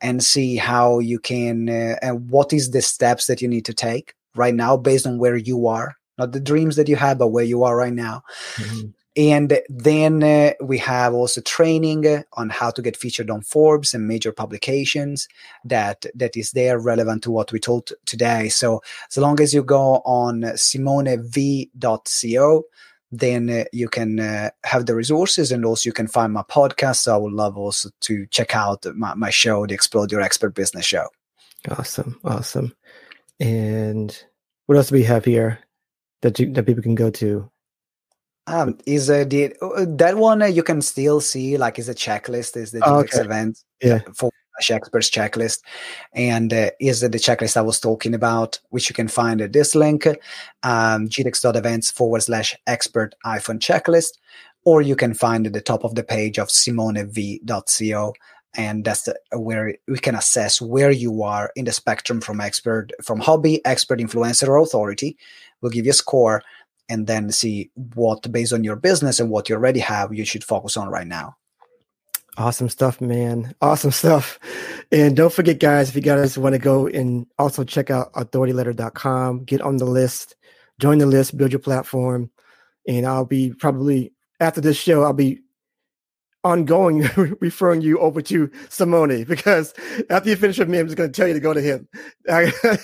and 0.01 0.23
see 0.23 0.57
how 0.57 1.01
you 1.01 1.19
can 1.19 1.69
uh, 1.69 1.97
and 2.01 2.31
what 2.31 2.53
is 2.53 2.71
the 2.71 2.83
steps 2.83 3.27
that 3.27 3.43
you 3.43 3.49
need 3.49 3.65
to 3.65 3.75
take 3.75 4.15
right 4.35 4.55
now 4.55 4.77
based 4.77 5.07
on 5.07 5.19
where 5.19 5.37
you 5.37 5.67
are. 5.67 5.97
Not 6.19 6.33
the 6.33 6.41
dreams 6.41 6.77
that 6.77 6.89
you 6.89 6.97
have 6.97 7.19
but 7.19 7.29
where 7.29 7.45
you 7.45 7.65
are 7.65 7.77
right 7.77 7.93
now. 7.93 8.23
Mm-hmm. 8.57 8.91
And 9.15 9.61
then 9.69 10.23
uh, 10.23 10.53
we 10.63 10.79
have 10.79 11.13
also 11.13 11.43
training 11.43 12.25
on 12.33 12.49
how 12.49 12.71
to 12.71 12.81
get 12.81 12.97
featured 12.97 13.31
on 13.31 13.43
Forbes 13.43 13.93
and 13.93 14.09
major 14.09 14.33
publications 14.33 15.29
that 15.65 16.07
that 16.15 16.35
is 16.35 16.53
there 16.53 16.79
relevant 16.79 17.23
to 17.25 17.31
what 17.31 17.53
we 17.53 17.61
told 17.61 17.93
today. 18.07 18.49
So 18.49 18.81
as 19.11 19.19
long 19.19 19.39
as 19.41 19.53
you 19.53 19.63
go 19.63 20.01
on 20.07 20.41
simonev.co, 20.41 22.65
then 23.15 23.51
uh, 23.51 23.65
you 23.75 23.91
can 23.91 24.19
uh, 24.19 24.49
have 24.65 24.87
the 24.87 24.95
resources 24.95 25.53
and 25.53 25.67
also 25.67 25.87
you 25.89 25.93
can 25.93 26.09
find 26.09 26.33
my 26.33 26.45
podcast. 26.45 26.97
So 26.97 27.15
I 27.15 27.19
would 27.19 27.35
love 27.35 27.59
also 27.59 27.91
to 28.01 28.27
check 28.29 28.57
out 28.57 28.87
my, 28.95 29.13
my 29.15 29.29
show, 29.29 29.67
the 29.67 29.75
Explode 29.75 30.11
Your 30.11 30.23
Expert 30.23 30.55
Business 30.55 30.87
Show. 30.87 31.09
Awesome. 31.69 32.19
Awesome. 32.25 32.75
And 33.39 34.19
what 34.67 34.79
else 34.79 34.89
do 34.89 34.95
we 34.95 35.05
have 35.05 35.27
here 35.27 35.59
that 36.23 36.39
you, 36.39 36.51
that 36.55 36.65
people 36.65 36.83
can 36.83 36.95
go 36.95 37.11
to? 37.11 37.51
Um, 38.53 38.77
is 38.85 39.09
uh, 39.09 39.25
the 39.25 39.55
uh, 39.63 39.87
that 39.89 40.19
one 40.19 40.43
uh, 40.43 40.47
you 40.47 40.63
can 40.63 40.83
still 40.83 41.23
see 41.23 41.57
like 41.57 41.79
is 41.79 41.89
a 41.89 41.95
checklist 41.95 42.55
is 42.55 42.71
the 42.71 42.87
oh, 42.87 42.99
okay. 42.99 43.21
event 43.21 43.65
yeah. 43.81 44.01
for 44.15 44.31
experts 44.71 45.09
checklist. 45.09 45.61
And 46.13 46.53
uh, 46.53 46.71
is 46.79 47.01
the 47.01 47.09
checklist 47.09 47.57
I 47.57 47.63
was 47.63 47.81
talking 47.81 48.15
about 48.15 48.61
which 48.69 48.91
you 48.91 48.95
can 48.95 49.09
find 49.09 49.41
at 49.41 49.55
this 49.55 49.75
link 49.75 50.07
um, 50.63 51.09
gtex.events 51.09 51.91
forward 51.91 52.23
slash 52.23 52.55
expert 52.67 53.15
hyphen 53.25 53.59
checklist 53.59 54.19
or 54.65 54.83
you 54.83 54.97
can 54.97 55.15
find 55.15 55.47
at 55.47 55.55
the 55.55 55.63
top 55.63 55.83
of 55.83 55.95
the 55.95 56.05
page 56.05 56.39
of 56.39 56.49
simonev.co 56.49 58.13
and 58.55 58.85
that's 58.85 59.05
the, 59.05 59.19
where 59.33 59.75
we 59.89 59.99
can 59.99 60.15
assess 60.15 60.61
where 60.61 60.91
you 60.91 61.23
are 61.23 61.51
in 61.57 61.65
the 61.65 61.73
spectrum 61.73 62.21
from 62.21 62.41
expert 62.41 62.93
from 63.03 63.19
hobby 63.19 63.65
expert 63.65 63.99
influencer 63.99 64.47
or 64.49 64.59
authority. 64.59 65.17
We'll 65.63 65.73
give 65.73 65.87
you 65.87 65.93
a 65.93 65.95
score 65.95 66.43
and 66.89 67.07
then 67.07 67.31
see 67.31 67.71
what 67.95 68.31
based 68.31 68.53
on 68.53 68.65
your 68.65 68.77
business 68.77 69.21
and 69.21 69.31
what 69.31 69.49
you 69.49 69.55
already 69.55 69.81
have 69.81 70.13
you 70.15 70.25
should 70.25 70.45
focus 70.45 70.77
on 70.77 70.89
right 70.89 71.07
now. 71.07 71.37
Awesome 72.39 72.69
stuff 72.69 73.01
man. 73.01 73.55
Awesome 73.61 73.91
stuff. 73.91 74.39
And 74.91 75.17
don't 75.17 75.33
forget 75.33 75.59
guys 75.59 75.89
if 75.89 75.95
you 75.95 76.03
guys 76.03 76.39
want 76.39 76.55
to 76.55 76.59
go 76.59 76.87
and 76.87 77.27
also 77.39 77.65
check 77.65 77.91
out 77.91 78.13
authorityletter.com 78.15 79.45
get 79.45 79.61
on 79.61 79.77
the 79.77 79.85
list 79.85 80.37
join 80.81 80.99
the 80.99 81.07
list 81.07 81.37
build 81.37 81.53
your 81.53 81.61
platform 81.61 82.31
and 82.89 83.07
i'll 83.07 83.25
be 83.25 83.53
probably 83.53 84.13
after 84.41 84.61
this 84.61 84.77
show 84.77 85.03
i'll 85.03 85.13
be 85.13 85.41
ongoing 86.45 87.09
referring 87.41 87.81
you 87.81 87.99
over 87.99 88.21
to 88.21 88.51
Simone 88.69 89.25
because 89.25 89.75
after 90.11 90.31
you 90.31 90.37
finish 90.37 90.59
with 90.59 90.69
me, 90.69 90.79
I'm 90.79 90.87
just 90.87 90.97
going 90.97 91.11
to 91.11 91.17
tell 91.17 91.29
you 91.29 91.35
to 91.35 91.41
go 91.41 91.55
to 91.55 91.61
him. 91.61 91.89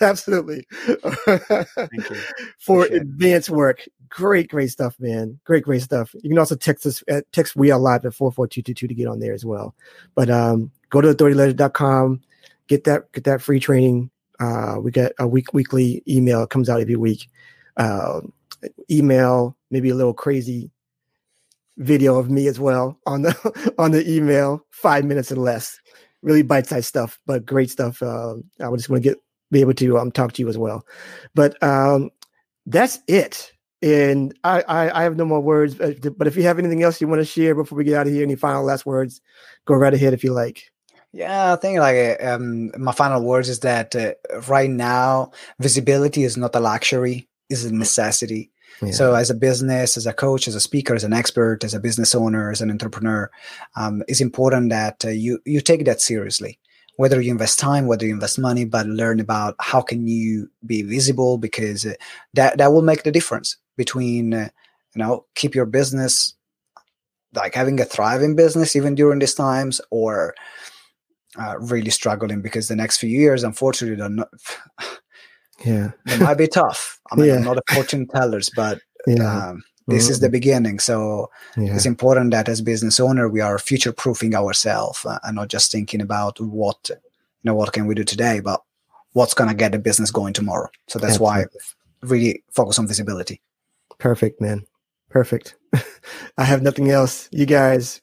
Absolutely. 0.01 0.67
Thank 0.71 2.11
you. 2.11 2.17
For 2.59 2.85
advanced 2.87 3.51
work. 3.51 3.85
Great, 4.09 4.49
great 4.49 4.71
stuff, 4.71 4.97
man. 4.99 5.39
Great, 5.45 5.65
great 5.65 5.83
stuff. 5.83 6.15
You 6.23 6.31
can 6.31 6.39
also 6.39 6.57
text 6.57 6.87
us 6.87 7.03
at 7.09 7.31
text 7.33 7.57
we 7.57 7.71
are 7.71 7.79
live 7.79 8.07
at 8.07 8.15
44222 8.15 8.89
to 8.89 8.95
get 8.95 9.07
on 9.07 9.21
there 9.21 9.35
as 9.35 9.45
well. 9.45 9.75
But 10.15 10.31
um, 10.31 10.71
go 10.91 11.01
to 11.01 11.13
authorityletter.com, 11.13 12.23
get 12.69 12.85
that, 12.85 13.13
get 13.13 13.25
that 13.25 13.43
free 13.43 13.61
training. 13.61 14.11
Uh, 14.41 14.77
we 14.81 14.93
get 14.93 15.13
a 15.19 15.27
week, 15.27 15.53
weekly 15.53 16.03
email 16.09 16.45
it 16.45 16.51
comes 16.51 16.69
out 16.69 16.81
every 16.81 16.97
week. 16.97 17.29
Uh, 17.77 18.21
email, 18.91 19.57
maybe 19.71 19.91
a 19.91 19.95
little 19.95 20.15
crazy 20.15 20.71
video 21.79 22.19
of 22.19 22.31
me 22.31 22.47
as 22.47 22.61
well 22.61 22.99
on 23.07 23.23
the 23.23 23.75
on 23.79 23.93
the 23.93 24.09
email, 24.09 24.65
five 24.71 25.05
minutes 25.05 25.33
or 25.33 25.37
less. 25.37 25.79
Really 26.23 26.43
bite-sized 26.43 26.87
stuff, 26.87 27.19
but 27.27 27.47
great 27.47 27.71
stuff. 27.71 28.03
Uh, 28.03 28.35
I 28.61 28.71
just 28.75 28.89
want 28.89 29.03
to 29.03 29.09
get 29.09 29.19
be 29.51 29.61
able 29.61 29.75
to 29.75 29.99
um, 29.99 30.11
talk 30.11 30.33
to 30.33 30.43
you 30.43 30.49
as 30.49 30.59
well. 30.59 30.85
But 31.35 31.61
um, 31.63 32.11
that's 32.67 32.99
it. 33.07 33.53
And 33.81 34.37
I, 34.43 34.63
I, 34.63 35.01
I 35.01 35.03
have 35.05 35.17
no 35.17 35.25
more 35.25 35.41
words. 35.41 35.77
But 35.77 36.27
if 36.27 36.37
you 36.37 36.43
have 36.43 36.59
anything 36.59 36.83
else 36.83 37.01
you 37.01 37.07
want 37.07 37.21
to 37.21 37.25
share 37.25 37.55
before 37.55 37.79
we 37.79 37.85
get 37.85 37.95
out 37.95 38.09
of 38.09 38.13
here, 38.13 38.25
any 38.25 38.35
final 38.35 38.65
last 38.65 38.85
words, 38.85 39.21
go 39.67 39.75
right 39.75 39.95
ahead 39.95 40.13
if 40.13 40.25
you 40.25 40.33
like. 40.33 40.65
Yeah, 41.13 41.55
I 41.55 41.57
think 41.57 41.79
like 41.79 42.23
um, 42.23 42.71
my 42.77 42.93
final 42.93 43.23
words 43.23 43.49
is 43.49 43.61
that 43.61 43.97
uh, 43.97 44.13
right 44.49 44.69
now 44.69 45.31
visibility 45.59 46.25
is 46.25 46.37
not 46.37 46.55
a 46.55 46.61
luxury; 46.61 47.29
is 47.49 47.65
a 47.65 47.75
necessity. 47.75 48.51
Yeah. 48.83 48.93
So, 48.93 49.15
as 49.15 49.31
a 49.31 49.35
business, 49.35 49.97
as 49.97 50.07
a 50.07 50.13
coach, 50.13 50.47
as 50.47 50.55
a 50.55 50.61
speaker, 50.61 50.95
as 50.95 51.05
an 51.05 51.13
expert, 51.13 51.65
as 51.65 51.75
a 51.75 51.81
business 51.81 52.15
owner, 52.15 52.51
as 52.51 52.61
an 52.61 52.71
entrepreneur, 52.71 53.31
um, 53.77 54.03
it's 54.07 54.21
important 54.21 54.71
that 54.71 55.05
uh, 55.05 55.09
you 55.09 55.41
you 55.45 55.61
take 55.61 55.85
that 55.85 56.01
seriously. 56.01 56.59
Whether 56.97 57.21
you 57.21 57.31
invest 57.31 57.59
time, 57.59 57.87
whether 57.87 58.07
you 58.07 58.13
invest 58.13 58.39
money, 58.39 58.65
but 58.65 58.87
learn 58.87 59.21
about 59.21 59.55
how 59.61 59.81
can 59.81 60.07
you 60.07 60.51
be 60.67 60.83
visible 60.83 61.39
because 61.39 61.87
uh, 61.87 61.95
that 62.35 62.59
that 62.59 62.73
will 62.73 62.83
make 62.83 63.03
the 63.03 63.13
difference 63.13 63.57
between 63.77 64.35
uh, 64.35 64.49
you 64.95 65.03
know 65.03 65.25
keep 65.35 65.55
your 65.55 65.67
business 65.67 66.35
like 67.35 67.55
having 67.55 67.81
a 67.81 67.85
thriving 67.85 68.37
business 68.37 68.75
even 68.75 68.95
during 68.95 69.19
these 69.19 69.35
times 69.35 69.81
or 69.91 70.35
uh, 71.39 71.59
really 71.59 71.91
struggling 71.91 72.41
because 72.43 72.69
the 72.69 72.77
next 72.77 72.99
few 72.99 73.11
years, 73.11 73.45
unfortunately, 73.45 73.97
don't. 73.97 74.17
Not, 74.17 74.29
Yeah, 75.65 75.91
it 76.07 76.21
might 76.21 76.39
be 76.39 76.47
tough. 76.49 77.01
I 77.11 77.17
mean, 77.17 77.27
yeah. 77.27 77.35
I'm 77.37 77.45
not 77.45 77.59
a 77.59 77.75
fortune 77.75 78.07
tellers, 78.07 78.51
but 78.55 78.81
yeah. 79.07 79.49
Um, 79.49 79.65
this 79.89 80.05
mm-hmm. 80.05 80.13
is 80.13 80.21
the 80.21 80.29
beginning. 80.29 80.79
So 80.81 81.31
yeah. 81.57 81.75
it's 81.75 81.87
important 81.87 82.31
that 82.33 82.49
as 82.49 82.61
business 82.61 83.01
owner, 83.01 83.27
we 83.27 83.41
are 83.41 83.59
future 83.59 83.93
proofing 83.93 84.35
ourselves 84.35 85.05
uh, 85.07 85.19
and 85.25 85.37
not 85.37 85.49
just 85.49 85.73
thinking 85.73 86.03
about 86.03 86.39
what, 86.41 86.91
you 86.91 86.97
know, 87.43 87.55
what 87.55 87.73
can 87.73 87.87
we 87.87 87.95
do 87.95 88.05
today, 88.05 88.41
but 88.41 88.63
what's 89.15 89.33
going 89.33 89.49
to 89.49 89.57
get 89.57 89.73
the 89.73 89.79
business 89.79 90.11
going 90.11 90.35
tomorrow. 90.35 90.69
So 90.89 90.99
that's 90.99 91.15
Absolutely. 91.15 91.43
why 91.43 91.47
really 92.03 92.45
focus 92.51 92.79
on 92.79 92.87
visibility. 92.87 93.41
Perfect, 93.97 94.43
man. 94.43 94.67
Perfect. 95.09 95.57
I 96.39 96.45
have 96.45 96.63
nothing 96.63 96.91
else. 96.91 97.27
You 97.33 97.47
guys, 97.47 98.03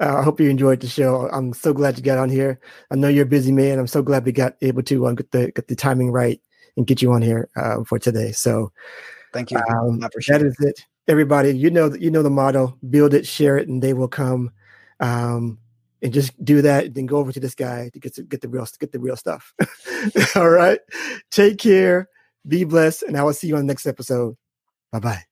uh, 0.00 0.18
I 0.18 0.22
hope 0.22 0.38
you 0.38 0.50
enjoyed 0.50 0.80
the 0.80 0.86
show. 0.86 1.30
I'm 1.32 1.54
so 1.54 1.72
glad 1.72 1.96
you 1.96 2.02
got 2.02 2.18
on 2.18 2.28
here. 2.28 2.60
I 2.90 2.96
know 2.96 3.08
you're 3.08 3.24
a 3.24 3.26
busy 3.26 3.52
man. 3.52 3.78
I'm 3.78 3.86
so 3.86 4.02
glad 4.02 4.26
we 4.26 4.32
got 4.32 4.56
able 4.60 4.82
to 4.82 5.06
um, 5.06 5.14
get 5.14 5.30
the 5.30 5.50
get 5.50 5.68
the 5.68 5.76
timing 5.76 6.12
right 6.12 6.40
and 6.76 6.86
get 6.86 7.02
you 7.02 7.12
on 7.12 7.22
here 7.22 7.48
uh, 7.56 7.84
for 7.84 7.98
today. 7.98 8.32
So 8.32 8.72
thank 9.32 9.50
you. 9.50 9.58
Um, 9.58 10.00
that 10.00 10.42
is 10.42 10.56
it. 10.60 10.86
Everybody, 11.08 11.56
you 11.56 11.70
know, 11.70 11.92
you 11.94 12.10
know 12.10 12.22
the 12.22 12.30
motto: 12.30 12.78
build 12.88 13.14
it, 13.14 13.26
share 13.26 13.58
it, 13.58 13.68
and 13.68 13.82
they 13.82 13.92
will 13.92 14.08
come. 14.08 14.50
Um, 15.00 15.58
and 16.02 16.12
just 16.12 16.32
do 16.44 16.62
that, 16.62 16.86
and 16.86 16.94
then 16.94 17.06
go 17.06 17.18
over 17.18 17.32
to 17.32 17.40
this 17.40 17.54
guy 17.54 17.88
to 17.92 17.98
get 18.00 18.14
to 18.14 18.22
get 18.22 18.40
the 18.40 18.48
real 18.48 18.66
get 18.78 18.92
the 18.92 18.98
real 18.98 19.16
stuff. 19.16 19.54
All 20.36 20.50
right. 20.50 20.80
Take 21.30 21.58
care. 21.58 22.08
Be 22.46 22.64
blessed, 22.64 23.04
and 23.04 23.16
I 23.16 23.22
will 23.22 23.32
see 23.32 23.48
you 23.48 23.54
on 23.54 23.66
the 23.66 23.72
next 23.72 23.86
episode. 23.86 24.36
Bye 24.90 25.00
bye. 25.00 25.31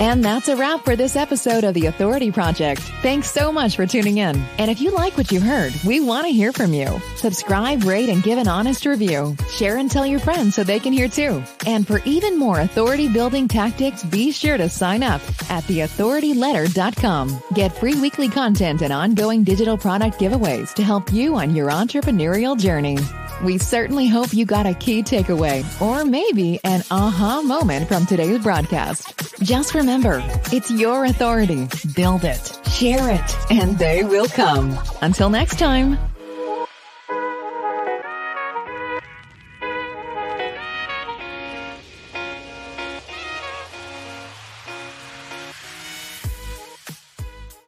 And 0.00 0.24
that's 0.24 0.48
a 0.48 0.56
wrap 0.56 0.82
for 0.86 0.96
this 0.96 1.14
episode 1.14 1.62
of 1.62 1.74
The 1.74 1.84
Authority 1.84 2.32
Project. 2.32 2.80
Thanks 3.02 3.30
so 3.30 3.52
much 3.52 3.76
for 3.76 3.86
tuning 3.86 4.16
in. 4.16 4.42
And 4.56 4.70
if 4.70 4.80
you 4.80 4.92
like 4.92 5.18
what 5.18 5.30
you 5.30 5.40
heard, 5.40 5.74
we 5.84 6.00
want 6.00 6.24
to 6.26 6.32
hear 6.32 6.52
from 6.52 6.72
you. 6.72 6.98
Subscribe, 7.16 7.84
rate, 7.84 8.08
and 8.08 8.22
give 8.22 8.38
an 8.38 8.48
honest 8.48 8.86
review. 8.86 9.36
Share 9.50 9.76
and 9.76 9.90
tell 9.90 10.06
your 10.06 10.18
friends 10.18 10.54
so 10.54 10.64
they 10.64 10.80
can 10.80 10.94
hear 10.94 11.06
too. 11.06 11.42
And 11.66 11.86
for 11.86 12.00
even 12.06 12.38
more 12.38 12.60
authority 12.60 13.08
building 13.08 13.46
tactics, 13.46 14.02
be 14.02 14.32
sure 14.32 14.56
to 14.56 14.70
sign 14.70 15.02
up 15.02 15.20
at 15.50 15.64
theauthorityletter.com. 15.64 17.42
Get 17.52 17.76
free 17.76 18.00
weekly 18.00 18.30
content 18.30 18.80
and 18.80 18.94
ongoing 18.94 19.44
digital 19.44 19.76
product 19.76 20.18
giveaways 20.18 20.72
to 20.74 20.82
help 20.82 21.12
you 21.12 21.36
on 21.36 21.54
your 21.54 21.68
entrepreneurial 21.68 22.58
journey. 22.58 22.96
We 23.44 23.56
certainly 23.56 24.06
hope 24.06 24.34
you 24.34 24.44
got 24.44 24.66
a 24.66 24.74
key 24.74 25.02
takeaway 25.02 25.64
or 25.80 26.04
maybe 26.04 26.60
an 26.62 26.82
aha 26.90 27.40
moment 27.42 27.88
from 27.88 28.04
today's 28.04 28.42
broadcast. 28.42 29.14
Just 29.40 29.72
remember, 29.90 30.22
it's 30.52 30.70
your 30.70 31.04
authority. 31.04 31.66
Build 31.96 32.22
it, 32.22 32.58
share 32.70 33.10
it, 33.10 33.50
and 33.50 33.76
they 33.76 34.04
will 34.04 34.28
come. 34.28 34.78
Until 35.02 35.30
next 35.30 35.58
time. 35.58 36.09